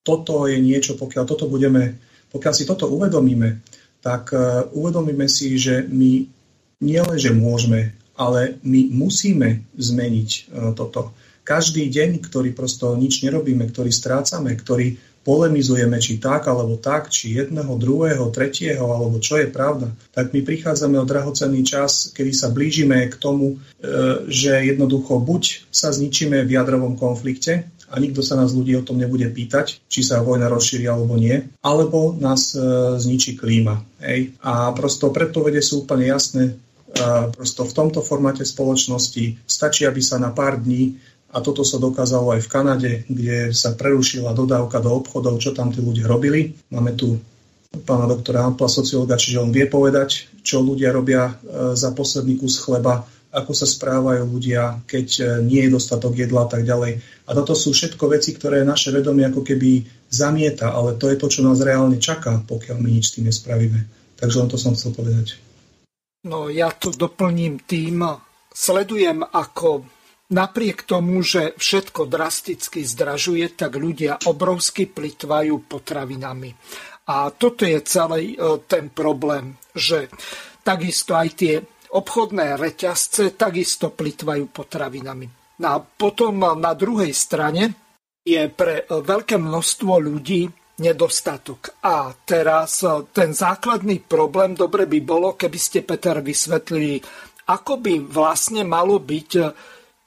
[0.00, 2.00] toto je niečo, pokiaľ toto budeme,
[2.32, 3.60] pokiaľ si toto uvedomíme,
[4.00, 6.24] tak e, uvedomíme si, že my
[6.80, 10.40] nielen, že môžeme, ale my musíme zmeniť e,
[10.72, 11.12] toto.
[11.44, 14.96] Každý deň, ktorý prosto nič nerobíme, ktorý strácame, ktorý
[15.26, 20.40] polemizujeme, či tak alebo tak, či jedného, druhého, tretieho, alebo čo je pravda, tak my
[20.42, 23.86] prichádzame o drahocenný čas, kedy sa blížime k tomu, e,
[24.30, 29.00] že jednoducho buď sa zničíme v jadrovom konflikte, a nikto sa nás ľudí o tom
[29.00, 32.60] nebude pýtať, či sa vojna rozšíri alebo nie, alebo nás e,
[33.00, 33.80] zničí klíma.
[34.04, 34.36] Hej.
[34.44, 36.60] A prosto predpovede sú úplne jasné,
[37.36, 40.96] prosto v tomto formáte spoločnosti stačí, aby sa na pár dní
[41.28, 45.68] a toto sa dokázalo aj v Kanade, kde sa prerušila dodávka do obchodov, čo tam
[45.68, 46.56] tí ľudia robili.
[46.72, 47.20] Máme tu
[47.84, 51.32] pána doktora Ampla, sociológa, čiže on vie povedať, čo ľudia robia e,
[51.76, 56.48] za posledný kus chleba, ako sa správajú ľudia, keď e, nie je dostatok jedla a
[56.48, 56.96] tak ďalej.
[57.28, 61.28] A toto sú všetko veci, ktoré naše vedomie ako keby zamieta, ale to je to,
[61.28, 63.84] čo nás reálne čaká, pokiaľ my nič s tým nespravíme.
[64.16, 65.36] Takže len to som chcel povedať.
[66.24, 68.00] No ja to doplním tým,
[68.48, 69.97] sledujem ako
[70.28, 76.52] Napriek tomu, že všetko drasticky zdražuje, tak ľudia obrovsky plitvajú potravinami.
[77.08, 80.12] A toto je celý e, ten problém, že
[80.60, 81.54] takisto aj tie
[81.96, 85.56] obchodné reťazce takisto plitvajú potravinami.
[85.64, 87.72] No a potom na druhej strane
[88.20, 90.44] je pre e, veľké množstvo ľudí
[90.84, 91.80] nedostatok.
[91.88, 97.00] A teraz e, ten základný problém, dobre by bolo, keby ste, Peter, vysvetlili,
[97.48, 99.30] ako by vlastne malo byť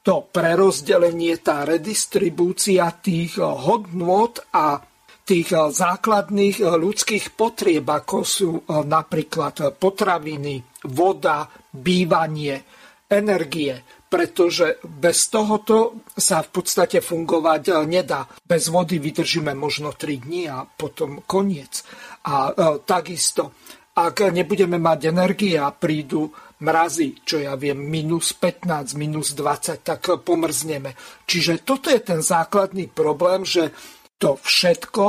[0.02, 4.82] to prerozdelenie, tá redistribúcia tých eh, hodnôt a
[5.22, 12.66] tých eh, základných eh, ľudských potrieb, ako sú napríklad potraviny, voda, bývanie,
[13.06, 13.78] energie,
[14.12, 18.28] pretože bez tohoto sa v podstate fungovať nedá.
[18.44, 21.80] Bez vody vydržíme možno 3 dní a potom koniec.
[22.28, 22.52] A
[22.84, 23.56] takisto,
[23.96, 26.28] ak nebudeme mať energie a prídu
[26.62, 30.94] mrazy, čo ja viem, minus 15, minus 20, tak pomrzneme.
[31.26, 33.74] Čiže toto je ten základný problém, že
[34.16, 35.06] to všetko,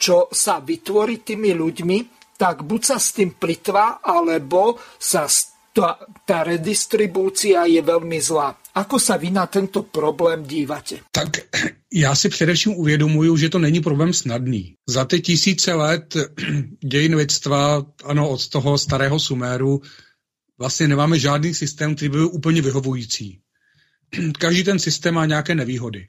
[0.00, 1.98] čo sa vytvorí tými ľuďmi,
[2.40, 5.28] tak buď sa s tým plitva, alebo sa
[5.76, 8.56] tá, tá redistribúcia je veľmi zlá.
[8.76, 11.04] Ako sa vy na tento problém dívate?
[11.12, 11.28] Tak
[11.92, 14.74] já si především uvědomuju, že to není problém snadný.
[14.88, 16.16] Za ty tisíce let
[16.84, 19.80] dějin lidstva, ano, od toho starého Suméru,
[20.58, 23.40] vlastně nemáme žádný systém, který by byl úplně vyhovující.
[24.38, 26.08] Každý ten systém má nějaké nevýhody.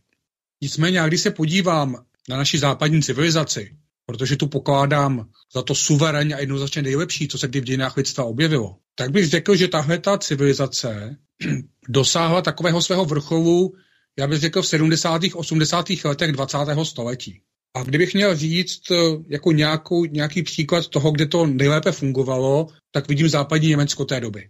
[0.61, 6.39] Nicméně, když se podívám na naši západní civilizaci, protože tu pokládám za to suverénně a
[6.39, 10.17] jednoznačně nejlepší, co se kdy v dějinách lidstva objevilo, tak bych řekl, že tahle ta
[10.17, 11.17] civilizace
[11.89, 13.73] dosáhla takového svého vrcholu,
[14.19, 15.21] já bych řekl v 70.
[15.33, 15.85] 80.
[16.05, 16.57] letech 20.
[16.83, 17.41] století.
[17.77, 18.95] A kdybych měl říct eh,
[19.27, 24.49] jako nějakou, nějaký příklad toho, kde to nejlépe fungovalo, tak vidím západní Německo té doby.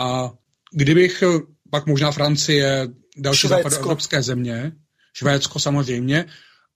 [0.00, 0.32] A
[0.72, 1.38] kdybych eh,
[1.70, 4.72] pak možná Francie, další západoevropské země,
[5.16, 6.24] Švédsko samozřejmě,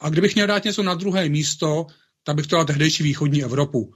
[0.00, 1.86] a kdybych měl dát něco na druhé místo,
[2.24, 3.92] tak bych to dal tehdejší východní Evropu.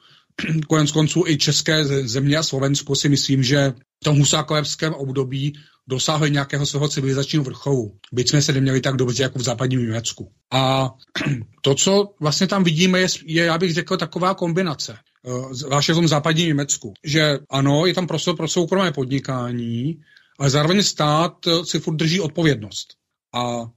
[0.69, 5.53] Konec konců i české země a Slovensko si myslím, že v tom husákovském období
[5.89, 7.97] dosáhli nějakého svého civilizačního vrcholu.
[8.13, 10.33] Byť jsme se neměli tak dobře jako v západním Německu.
[10.53, 10.91] A
[11.63, 14.97] to, co vlastně tam vidíme, je, je já bych řekl, taková kombinace.
[15.27, 16.95] Eh, zvláště v tom západním Německu.
[17.05, 20.01] Že ano, je tam prostor pro soukromé podnikání,
[20.39, 22.89] ale zároveň stát eh, si furt drží odpovědnost.
[23.35, 23.71] A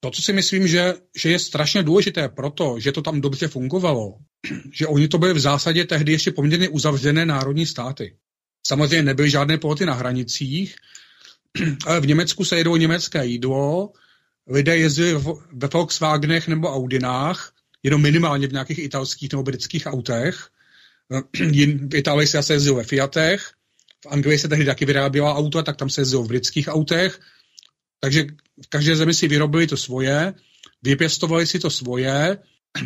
[0.00, 4.14] to, co si myslím, že, že je strašně důležité proto, že to tam dobře fungovalo,
[4.72, 8.16] že oni to byly v zásadě tehdy ještě poměrně uzavřené národní státy.
[8.66, 10.74] Samozřejmě nebyly žádné ploty na hranicích,
[11.86, 13.92] ale v Německu se jedou německé jídlo,
[14.46, 17.52] lidé jezdili ve Volkswagenech nebo Audinách,
[17.82, 20.48] jenom minimálně v nějakých italských nebo britských autech.
[21.90, 23.52] V Itálii se zase jezdilo ve Fiatech,
[24.04, 27.20] v Anglii se tehdy taky vyráběla auta, tak tam se jezdilo v britských autech.
[28.00, 28.26] Takže
[28.64, 30.34] v každé zemi si vyrobili to svoje,
[30.82, 32.38] vypěstovali si to svoje,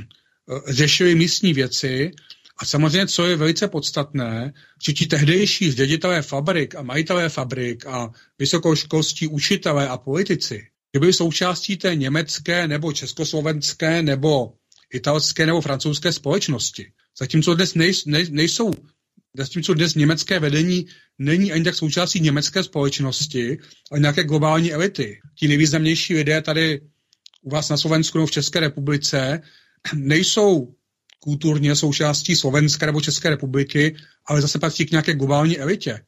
[0.68, 2.10] řešili místní věci
[2.58, 4.52] a samozřejmě, co je velice podstatné,
[4.86, 10.62] že ti tehdejší ředitelé fabrik a majitelé fabrik a vysokoškolští učitelé a politici,
[10.94, 14.52] že byli součástí té německé nebo československé nebo
[14.94, 16.92] italské nebo francouzské společnosti.
[17.18, 18.70] Zatímco dnes nej, nej, nejsou,
[19.36, 20.86] zatímco dnes německé vedení
[21.18, 23.58] není ani tak součástí německé společnosti,
[23.90, 25.20] ale nějaké globální elity.
[25.38, 26.80] Ti nejvýznamnější lidé tady
[27.42, 29.42] u vás na Slovensku nebo v České republice
[29.94, 30.74] nejsou
[31.24, 33.96] kulturně součástí Slovenska nebo České republiky,
[34.26, 36.00] ale zase patří k nějaké globální elitě.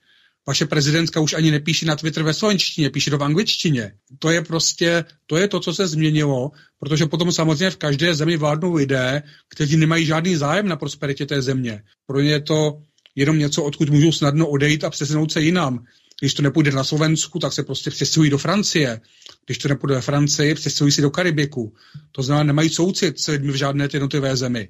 [0.46, 3.92] Vaše prezidentka už ani nepíše na Twitter ve slovenštině, píše to v angličtině.
[4.18, 8.36] To je prostě, to je to, co se změnilo, protože potom samozřejmě v každé zemi
[8.36, 11.82] vládnou lidé, kteří nemají žádný zájem na prosperitě té země.
[12.06, 12.82] Pro ně je to
[13.14, 15.84] jenom něco, odkud můžou snadno odejít a přesunout se jinam.
[16.20, 19.00] Když to nepůjde na Slovensku, tak se prostě přestěhují do Francie.
[19.46, 21.72] Když to nepůjde ve Francii, přestěhují si do Karibiku.
[22.12, 24.68] To znamená, nemají soucit s lidmi v žádné jednotlivé zemi.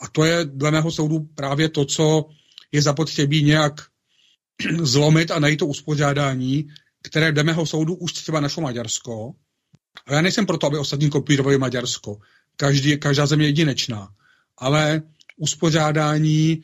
[0.00, 2.28] A to je dle mého soudu právě to, co
[2.72, 3.72] je zapotřebí nějak
[4.82, 6.68] zlomit a najít to uspořádání,
[7.02, 9.32] které dle mého soudu už třeba našlo Maďarsko.
[10.06, 12.18] A já nejsem proto, aby ostatní kopírovali Maďarsko.
[12.56, 14.08] Každý, každá země je jedinečná.
[14.58, 15.02] Ale
[15.36, 16.62] uspořádání,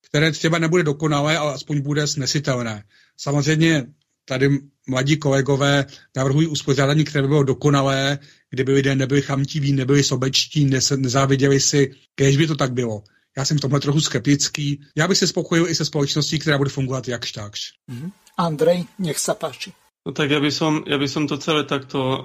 [0.00, 2.84] které třeba nebude dokonalé, ale aspoň bude snesitelné.
[3.16, 3.86] Samozřejmě
[4.24, 5.84] tady mladí kolegové
[6.16, 8.18] navrhují uspořádání, které by bylo dokonalé,
[8.50, 13.02] kdyby lidé nebyli chamtiví, nebyli sobečtí, nezáviděli si, kež by to tak bylo.
[13.36, 14.80] Já jsem v tomhle trochu skeptický.
[14.96, 17.60] Já bych se spokojil i se společností, která bude fungovat jakž takž.
[17.90, 18.10] Mm-hmm.
[18.38, 19.70] Andrej, nech sa páči.
[20.04, 22.18] No tak ja by som, ja by som to celé takto e,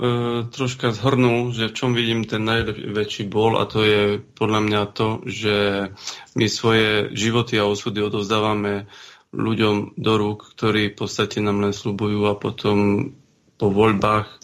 [0.52, 5.24] troška zhrnul, že v čom vidím ten najväčší bol a to je podľa mňa to,
[5.24, 5.88] že
[6.36, 8.92] my svoje životy a osudy odovzdávame
[9.30, 13.10] ľuďom do rúk, ktorí v podstate nám len slubujú a potom
[13.60, 14.38] po voľbách e,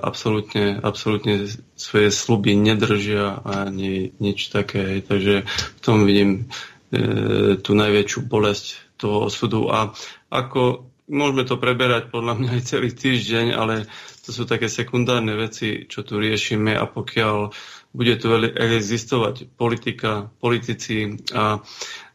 [0.00, 5.04] absolútne, absolútne svoje sluby nedržia ani nič také.
[5.04, 6.48] Takže v tom vidím
[6.94, 9.68] e, tú najväčšiu bolesť toho osudu.
[9.68, 9.92] A
[10.32, 13.86] ako môžeme to preberať podľa mňa aj celý týždeň, ale
[14.26, 17.54] to sú také sekundárne veci, čo tu riešime a pokiaľ
[17.96, 21.64] bude tu existovať politika, politici a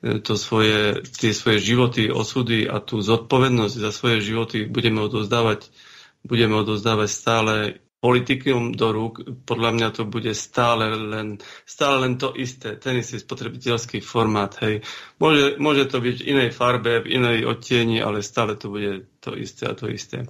[0.05, 5.73] e, to svoje, tie svoje životy, osudy a tú zodpovednosť za svoje životy budeme odozdávať,
[6.21, 7.55] budeme odozdávať stále
[8.01, 11.37] politikom do rúk, podľa mňa to bude stále len,
[11.69, 14.57] stále len to isté, ten istý spotrebiteľský formát.
[14.65, 14.81] Hej.
[15.21, 19.37] Môže, môže to byť v inej farbe, v inej odtieni, ale stále to bude to
[19.37, 20.25] isté a to isté.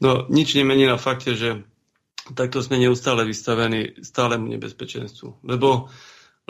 [0.00, 1.60] No nič nemení na fakte, že
[2.32, 5.44] takto sme neustále vystavení stálemu nebezpečenstvu.
[5.44, 5.90] Lebo,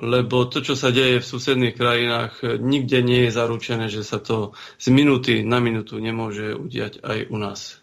[0.00, 4.56] lebo to, čo sa deje v susedných krajinách, nikde nie je zaručené, že sa to
[4.80, 7.80] z minúty na minútu nemôže udiať aj u nás.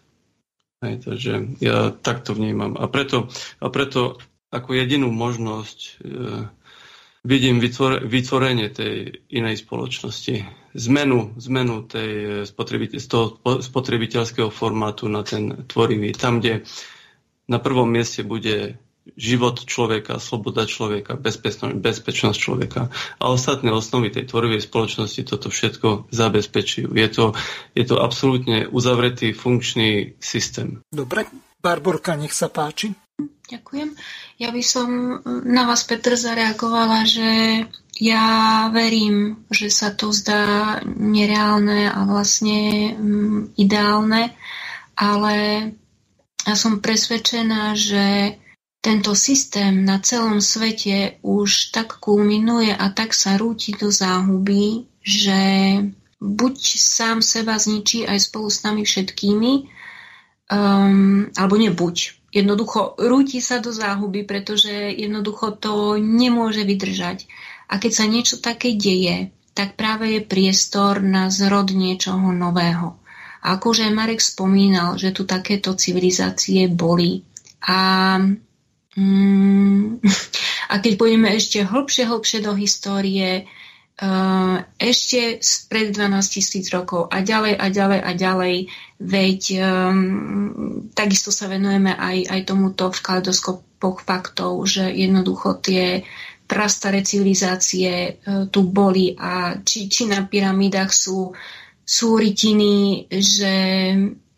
[0.78, 2.78] Hej, takže ja takto vnímam.
[2.78, 3.26] A preto,
[3.58, 5.90] a preto ako jedinú možnosť e,
[7.26, 10.46] vidím vytvore, vytvorenie tej inej spoločnosti.
[10.78, 16.14] Zmenu, zmenu tej e, spotrebite, z toho spotrebiteľského formátu na ten tvorivý.
[16.14, 16.62] Tam, kde
[17.48, 18.76] na prvom mieste bude
[19.16, 22.92] život človeka, sloboda človeka, bezpečnosť, bezpečnosť človeka.
[23.16, 26.92] A ostatné osnovy tej tvorivej spoločnosti toto všetko zabezpečujú.
[26.92, 27.32] Je to,
[27.72, 30.84] je to absolútne uzavretý funkčný systém.
[30.92, 31.24] Dobre,
[31.58, 32.92] Barborka, nech sa páči.
[33.48, 33.96] Ďakujem.
[34.38, 34.88] Ja by som
[35.48, 37.64] na vás, Petr, zareagovala, že
[37.98, 44.36] ja verím, že sa to zdá nereálne a vlastne mm, ideálne,
[44.94, 45.34] ale
[46.46, 48.36] ja som presvedčená, že
[48.78, 55.40] tento systém na celom svete už tak kulminuje a tak sa rúti do záhuby, že
[56.22, 59.52] buď sám seba zničí aj spolu s nami všetkými,
[60.50, 61.96] um, alebo nebuď.
[62.28, 67.24] Jednoducho rúti sa do záhuby, pretože jednoducho to nemôže vydržať.
[67.68, 73.00] A keď sa niečo také deje, tak práve je priestor na zrod niečoho nového.
[73.48, 77.24] A akože Marek spomínal, že tu takéto civilizácie boli.
[77.64, 78.20] A
[78.98, 80.02] Mm,
[80.72, 83.46] a keď pôjdeme ešte hlbšie, hlbšie do histórie,
[84.02, 88.56] uh, ešte spred 12 tisíc rokov a ďalej a ďalej a ďalej,
[88.98, 96.02] veď um, takisto sa venujeme aj, aj tomuto v kaleidoskopoch faktov, že jednoducho tie
[96.50, 101.30] prastaré civilizácie uh, tu boli a či, či na pyramídach sú,
[101.88, 103.56] sú rytiny, že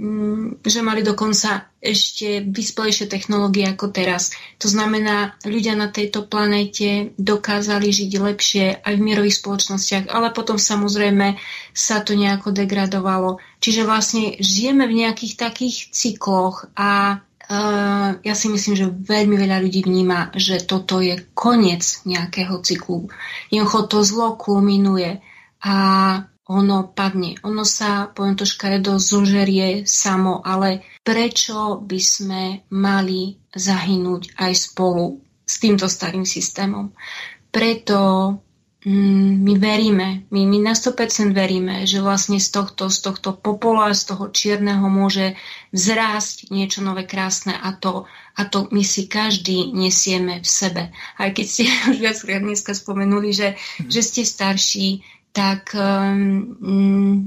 [0.01, 4.33] Mm, že mali dokonca ešte vyspelejšie technológie ako teraz.
[4.57, 10.57] To znamená, ľudia na tejto planéte dokázali žiť lepšie aj v mierových spoločnostiach, ale potom
[10.57, 11.37] samozrejme
[11.77, 13.45] sa to nejako degradovalo.
[13.61, 19.61] Čiže vlastne žijeme v nejakých takých cykloch a uh, ja si myslím, že veľmi veľa
[19.61, 23.13] ľudí vníma, že toto je koniec nejakého cyklu.
[23.53, 25.21] Jednoducho to zlo kulminuje.
[25.61, 25.77] A
[26.51, 27.39] ono padne.
[27.47, 32.43] Ono sa, poviem to škaredo, zožerie samo, ale prečo by sme
[32.75, 36.91] mali zahynúť aj spolu s týmto starým systémom?
[37.55, 37.99] Preto
[38.83, 43.95] mm, my veríme, my, my na 100% veríme, že vlastne z tohto, z tohto popola,
[43.95, 45.39] z toho čierneho môže
[45.71, 50.83] vzrásť niečo nové krásne a to, a to my si každý nesieme v sebe.
[51.15, 51.63] Aj keď ste
[51.95, 53.55] už viackrát dneska spomenuli, že,
[53.87, 56.59] že ste starší, tak um,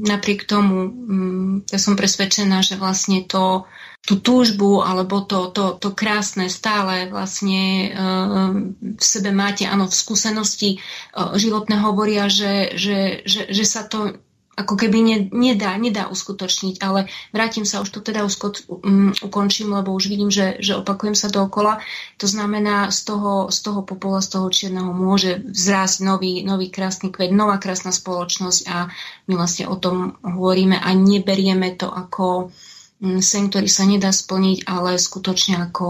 [0.03, 3.63] napriek tomu um, ja som presvedčená, že vlastne to,
[4.03, 9.95] tú túžbu alebo to, to, to krásne stále vlastne um, v sebe máte, áno, v
[9.95, 10.69] skúsenosti
[11.15, 14.19] uh, životné hovoria, že, že, že, že sa to
[14.53, 19.73] ako keby ne, nedá, nedá uskutočniť, ale vrátim sa, už to teda uskot, um, ukončím,
[19.73, 21.81] lebo už vidím, že, že opakujem sa dookola.
[22.21, 27.09] To znamená, z toho, z toho popola, z toho čierneho môže vzrásť nový, nový krásny
[27.09, 28.93] kvet, nová krásna spoločnosť a
[29.25, 32.53] my vlastne o tom hovoríme a neberieme to ako
[33.01, 35.88] um, sen, ktorý sa nedá splniť, ale skutočne ako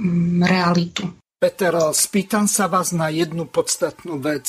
[0.00, 1.12] um, realitu.
[1.42, 4.46] Peter, spýtam sa vás na jednu podstatnú vec.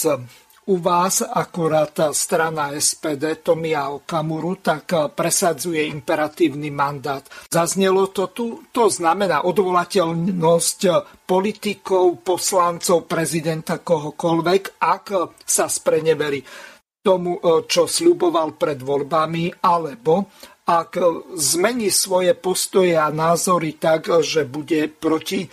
[0.65, 7.19] U vás akurát strana SPD Tomia Okamuru tak presadzuje imperatívny mandát.
[7.51, 10.81] Zaznelo to tu, to znamená odvolateľnosť
[11.27, 15.05] politikov, poslancov, prezidenta, kohokoľvek, ak
[15.43, 16.39] sa spreneverí
[17.03, 20.31] tomu, čo sľuboval pred voľbami, alebo
[20.63, 20.95] ak
[21.35, 25.43] zmení svoje postoje a názory tak, že bude proti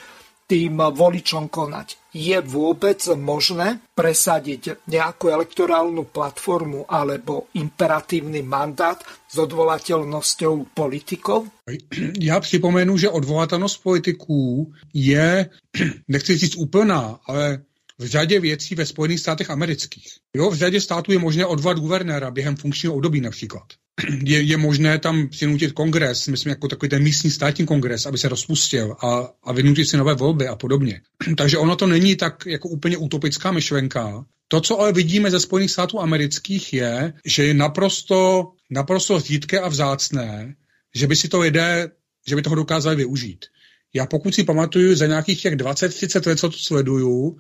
[0.51, 2.11] tým voličom konať.
[2.11, 8.99] Je vôbec možné presadiť nejakú elektorálnu platformu alebo imperatívny mandát
[9.31, 11.47] s odvolateľnosťou politikov?
[12.19, 15.51] Já připomenu, že odvolatelnost politiků je,
[16.09, 17.63] nechci říct úplná, ale
[18.01, 20.09] v řadě věcí ve Spojených státech amerických.
[20.37, 23.67] Jo, v řadě států je možné odvolat guvernéra během funkčního období například
[24.25, 28.29] je, je možné tam přinutit kongres, myslím jako takový ten místní státní kongres, aby se
[28.29, 31.01] rozpustil a, a vynutit si nové volby a podobně.
[31.37, 34.25] Takže ono to není tak jako úplně utopická myšlenka.
[34.49, 39.69] To, co ale vidíme ze Spojených států amerických, je, že je naprosto, naprosto řídké a
[39.69, 40.55] vzácné,
[40.95, 41.91] že by si to lidé,
[42.29, 43.45] že by toho dokázali využít.
[43.95, 47.37] Já pokud si pamatuju, za nějakých těch 20-30 let, co to sleduju,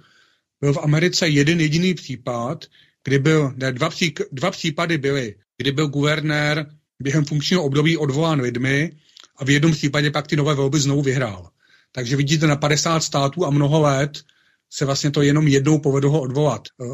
[0.61, 2.65] byl v Americe jeden jediný případ,
[3.05, 6.67] kdy byl, ne, dva, pří, dva případy byly kdy byl guvernér
[7.03, 8.93] během funkčního období odvolán lidmi
[9.37, 11.51] a v jednom případě pak ty nové volby znovu vyhrál.
[11.93, 14.23] Takže vidíte, na 50 států a mnoho let
[14.71, 16.69] se vlastně to jenom jednou povedlo odvolat.
[16.69, 16.85] E,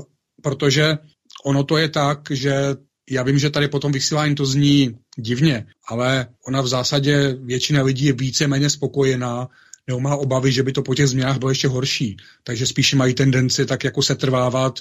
[0.43, 0.98] protože
[1.44, 2.55] ono to je tak, že
[3.10, 8.05] já vím, že tady potom vysílání to zní divně, ale ona v zásadě většina lidí
[8.05, 9.48] je více-méně spokojená,
[9.86, 12.16] nebo má obavy, že by to po těch změnách bylo ještě horší.
[12.44, 14.80] Takže spíše mají tendenci tak jako setrvávat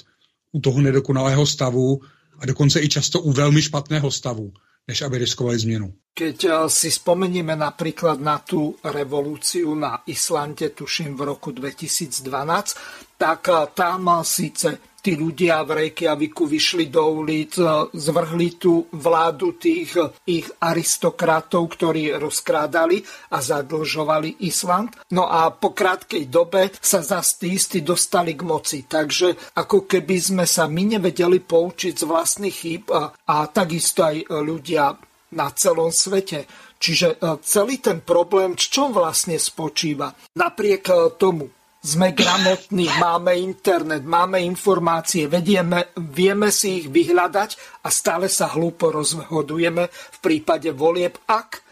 [0.52, 2.00] u toho nedokonalého stavu
[2.38, 4.52] a dokonce i často u velmi špatného stavu,
[4.88, 5.92] než aby riskovali změnu.
[6.16, 13.48] Keď eh, si spomenieme napríklad na tú revolúciu na Islande, tuším v roku 2012, tak
[13.74, 20.10] tam síce tí ľudia v Reykjaviku vyšli do ulic, e, zvrhli tú vládu tých e,
[20.26, 24.98] ich aristokratov, ktorí rozkrádali a zadlžovali Island.
[25.14, 28.82] No a po krátkej dobe sa zase tí istí dostali k moci.
[28.82, 34.26] Takže ako keby sme sa my nevedeli poučiť z vlastných chýb a, a takisto aj
[34.26, 34.90] ľudia
[35.38, 36.50] na celom svete.
[36.82, 40.10] Čiže e, celý ten problém, v čom vlastne spočíva?
[40.34, 41.46] Napriek tomu
[41.86, 48.90] sme gramotní, máme internet, máme informácie, vedieme, vieme si ich vyhľadať a stále sa hlúpo
[48.90, 51.62] rozhodujeme v prípade volieb, ak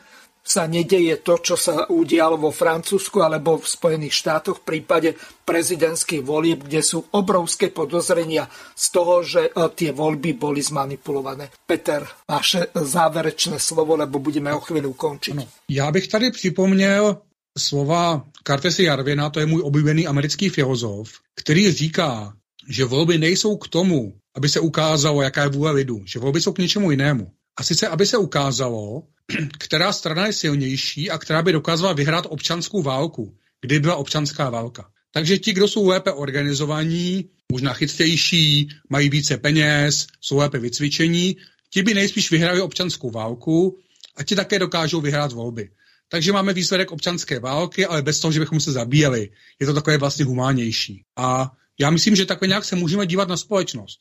[0.45, 5.17] sa nedeje to, čo sa udialo vo Francúzsku alebo v Spojených štátoch v prípade
[5.49, 8.45] prezidentských volieb, kde sú obrovské podozrenia
[8.77, 11.49] z toho, že e, tie voľby boli zmanipulované.
[11.65, 15.35] Peter, vaše záverečné slovo, lebo budeme o chvíľu končiť.
[15.69, 17.17] Já bych tady připomněl
[17.59, 22.37] slova Cartesi Jarvina, to je můj oblíbený americký filozof, který říká,
[22.69, 26.53] že volby nejsou k tomu, aby se ukázalo, jaká je vůle lidu, že volby jsou
[26.53, 27.31] k něčemu jinému.
[27.57, 29.03] A sice, aby se ukázalo,
[29.59, 34.91] která strana je silnější a která by dokázala vyhrát občanskou válku, kdy byla občanská válka.
[35.13, 41.37] Takže ti, kdo jsou lépe organizovaní, možná chytřejší, mají více peněz, jsou lépe vycvičení,
[41.71, 43.79] ti by nejspíš vyhrali občanskou válku
[44.17, 45.71] a ti také dokážou vyhrát volby.
[46.15, 49.31] Takže máme výsledek občanské války, ale bez toho, že bychom se zabíjeli.
[49.61, 51.05] Je to takové vlastně humánější.
[51.17, 53.99] A já myslím, že takhle nějak se můžeme dívat na společnost.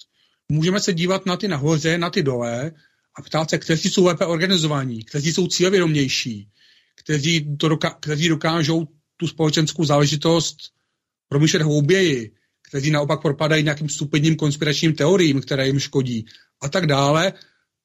[0.49, 2.71] Můžeme se dívat na ty nahoře, na ty dole
[3.15, 6.49] a ptát se, kteří jsou lépe organizovaní, kteří jsou cílevědomější,
[6.95, 8.87] kteří, to doká- kteří dokážou
[9.17, 10.57] tu společenskou záležitost
[11.29, 12.31] promýšlet hlouběji,
[12.69, 16.25] kteří naopak propadají nějakým stupidním konspiračním teoriím, které jim škodí
[16.61, 17.33] a tak dále.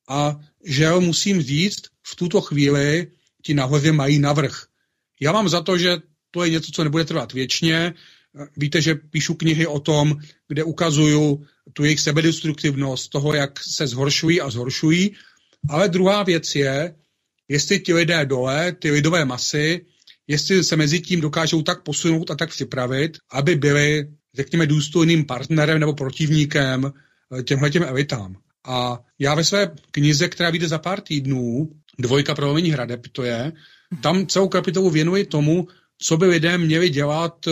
[0.08, 4.64] A že musím říct, v tuto chvíli ti nahoře mají navrh.
[5.20, 5.96] Já mám za to, že
[6.30, 7.94] to je něco, co nebude trvat věčně.
[8.56, 10.16] Víte, že píšu knihy o tom,
[10.48, 15.14] kde ukazuju tu jejich sebedestruktivnost, toho, jak se zhoršují a zhoršují.
[15.68, 16.94] Ale druhá věc je,
[17.48, 19.86] jestli ti lidé dole, ty lidové masy,
[20.26, 25.80] jestli se mezi tím dokážou tak posunout a tak připravit, aby byli, řekněme, důstojným partnerem
[25.80, 26.92] nebo protivníkem
[27.38, 28.36] eh, těmhle těm elitám.
[28.68, 31.68] A já ve své knize, která vyjde za pár týdnů,
[31.98, 33.52] Dvojka prolomení hradeb to je,
[34.02, 35.68] tam celou kapitolu věnuji tomu,
[36.02, 37.50] co by lidé měli dělat, eh,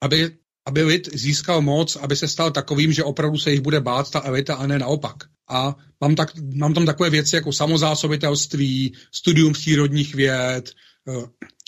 [0.00, 0.30] aby,
[0.66, 4.22] aby lid získal moc, aby se stal takovým, že opravdu se jich bude bát ta
[4.24, 5.16] elita a ne naopak.
[5.48, 10.70] A mám, tak, mám tam takové věci jako samozásobitelství, studium přírodních věd,
[11.08, 11.26] eh,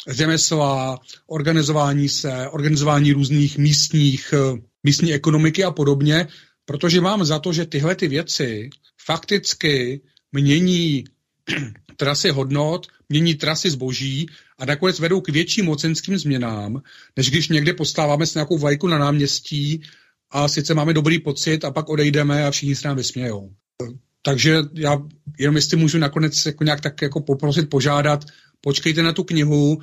[0.09, 6.29] řemesla, organizování se, organizování různých místních, eh, místní ekonomiky a podobně,
[6.65, 8.71] protože mám za to, že tyhle ty věci
[9.05, 10.01] fakticky
[10.33, 11.05] mění
[11.97, 14.27] trasy hodnot, mění trasy zboží
[14.59, 16.83] a nakonec vedou k větším mocenským změnám,
[17.17, 19.83] než když někde postáváme s nějakou vlajku na náměstí
[20.31, 23.53] a sice máme dobrý pocit a pak odejdeme a všichni se nám vysmějou.
[24.23, 24.99] Takže já
[25.39, 28.25] jenom jestli můžu nakonec jako nějak tak jako poprosit, požádat,
[28.61, 29.79] počkejte na tu knihu,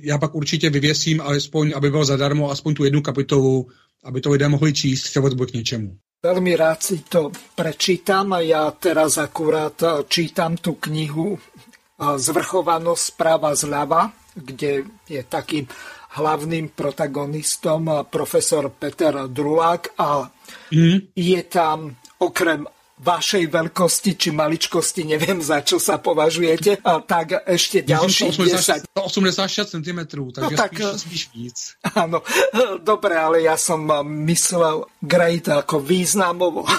[0.00, 3.66] já pak určitě vyvěsím alespoň, aby bylo zadarmo, aspoň tu jednu kapitolu,
[4.04, 5.98] aby to lidé mohli číst, třeba to k něčemu.
[6.22, 11.34] Veľmi rád si to prečítam ja teraz akurát čítam tú knihu
[11.98, 15.66] Zvrchovanosť správa zľava, kde je takým
[16.18, 20.26] hlavným protagonistom profesor Peter Drulák a
[20.70, 21.10] mm.
[21.10, 21.90] je tam
[22.22, 22.70] okrem
[23.02, 29.02] vašej veľkosti či maličkosti, neviem za čo sa považujete, a tak ešte ďalších 80, 10.
[29.02, 30.00] 86 cm,
[30.30, 31.58] takže no, tak, spíš, spíš víc.
[31.98, 32.22] Áno,
[32.90, 36.62] dobre, ale ja som myslel great ako významovo.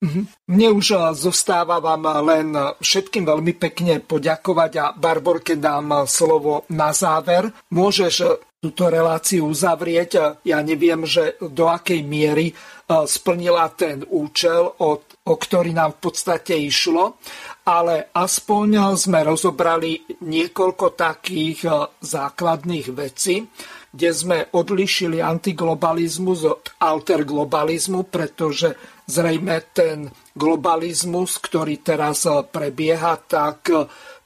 [0.00, 0.48] Mhm.
[0.48, 7.52] Mne už zostáva vám len všetkým veľmi pekne poďakovať a Barborke dám slovo na záver.
[7.68, 10.40] Môžeš túto reláciu uzavrieť.
[10.48, 12.56] Ja neviem, že do akej miery
[12.88, 17.20] splnila ten účel, o, o ktorý nám v podstate išlo,
[17.68, 21.60] ale aspoň sme rozobrali niekoľko takých
[22.00, 23.44] základných vecí,
[23.90, 28.74] kde sme odlišili antiglobalizmus od alterglobalizmu, pretože
[29.04, 33.68] zrejme ten globalizmus, ktorý teraz prebieha, tak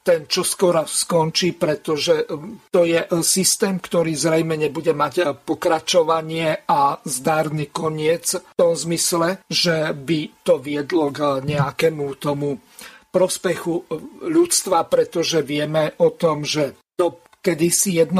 [0.04, 2.28] ten čo skoro skončí, pretože
[2.68, 9.96] to je systém, ktorý zrejme nebude mať pokračovanie a zdárny koniec v tom zmysle, že
[9.96, 12.60] by to viedlo k nejakému tomu
[13.08, 13.88] prospechu
[14.28, 18.12] ľudstva, pretože vieme o tom, že to kedysi 1%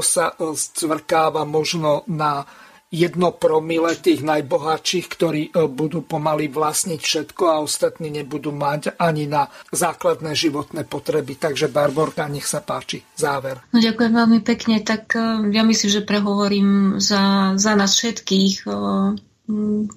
[0.00, 2.48] sa zcvrkáva možno na
[2.94, 9.26] jedno promile tých najbohatších, ktorí e, budú pomaly vlastniť všetko a ostatní nebudú mať ani
[9.26, 11.34] na základné životné potreby.
[11.34, 13.02] Takže Barborka, nech sa páči.
[13.18, 13.58] Záver.
[13.74, 14.78] No, ďakujem veľmi pekne.
[14.86, 18.70] Tak e, ja myslím, že prehovorím za, za nás všetkých,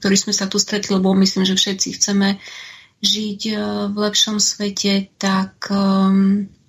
[0.01, 2.41] ktorí sme sa tu stretli, lebo myslím, že všetci chceme
[2.97, 3.41] žiť
[3.93, 5.69] v lepšom svete, tak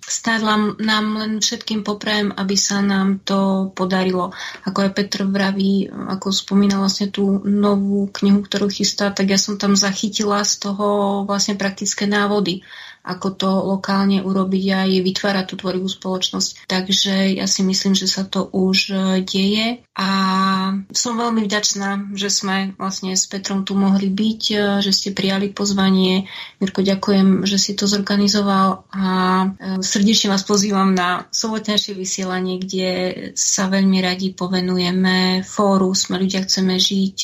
[0.09, 4.33] Stále nám len všetkým poprajem, aby sa nám to podarilo.
[4.65, 9.61] Ako aj Petr vraví, ako spomínal vlastne tú novú knihu, ktorú chystá, tak ja som
[9.61, 10.87] tam zachytila z toho
[11.29, 12.65] vlastne praktické návody
[13.03, 16.67] ako to lokálne urobiť a je vytvárať tú tvorivú spoločnosť.
[16.67, 20.09] Takže ja si myslím, že sa to už e, deje a
[20.93, 25.49] som veľmi vďačná, že sme vlastne s Petrom tu mohli byť, e, že ste prijali
[25.49, 26.29] pozvanie.
[26.61, 29.47] Mirko, ďakujem, že si to zorganizoval a e,
[29.81, 32.89] srdečne vás pozývam na sobotnejšie vysielanie, kde
[33.33, 37.17] sa veľmi radi povenujeme fóru Sme ľudia chceme žiť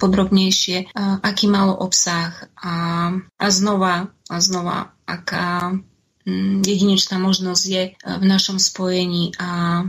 [0.00, 2.74] podrobnejšie, aký malo obsah a,
[3.36, 5.74] a znova a znova, aká
[6.26, 9.82] mm, jedinečná možnosť je e, v našom spojení a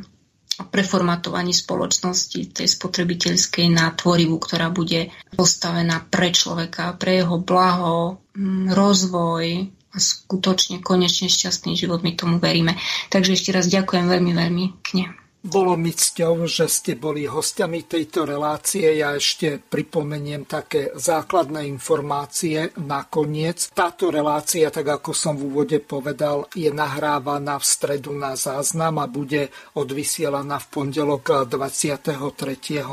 [0.58, 8.74] preformatovaní spoločnosti tej spotrebiteľskej na tvorivú, ktorá bude postavená pre človeka, pre jeho blaho, mm,
[8.74, 9.46] rozvoj
[9.94, 12.02] a skutočne konečne šťastný život.
[12.02, 12.78] My tomu veríme.
[13.14, 15.14] Takže ešte raz ďakujem veľmi, veľmi kne.
[15.48, 19.00] Bolo mi cťou, že ste boli hostiami tejto relácie.
[19.00, 23.72] Ja ešte pripomeniem také základné informácie nakoniec.
[23.72, 29.08] Táto relácia, tak ako som v úvode povedal, je nahrávaná v stredu na záznam a
[29.08, 29.48] bude
[29.80, 32.20] odvysielaná v pondelok 23.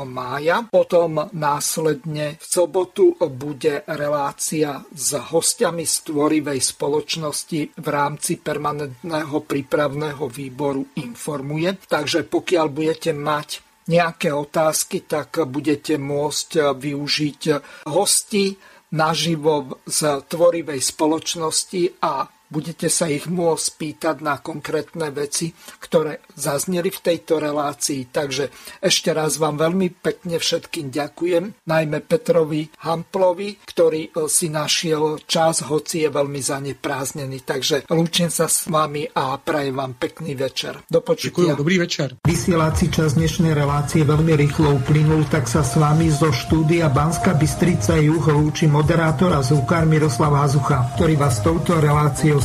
[0.07, 0.63] mája.
[0.71, 10.95] Potom následne v sobotu bude relácia s hostiami stvorivej spoločnosti v rámci permanentného prípravného výboru
[11.03, 11.83] Informuje.
[11.83, 17.41] Takže po pokiaľ budete mať nejaké otázky, tak budete môcť využiť
[17.89, 18.53] hosti
[18.93, 25.51] naživo z tvorivej spoločnosti a budete sa ich môcť pýtať na konkrétne veci,
[25.83, 28.07] ktoré zazneli v tejto relácii.
[28.15, 28.47] Takže
[28.79, 35.67] ešte raz vám veľmi pekne všetkým ďakujem, najmä Petrovi Hamplovi, ktorý e, si našiel čas,
[35.67, 37.43] hoci je veľmi zanepráznený.
[37.43, 40.79] Takže lúčim sa s vami a prajem vám pekný večer.
[40.87, 41.51] Do počutia.
[41.51, 42.07] Ďakujem, dobrý večer.
[42.23, 47.99] Vysielací čas dnešnej relácie veľmi rýchlo uplynul, tak sa s vami zo štúdia Banska Bystrica
[47.99, 52.44] Juh lúči moderátor a zúkar Miroslav Hazucha, ktorý vás touto reláciou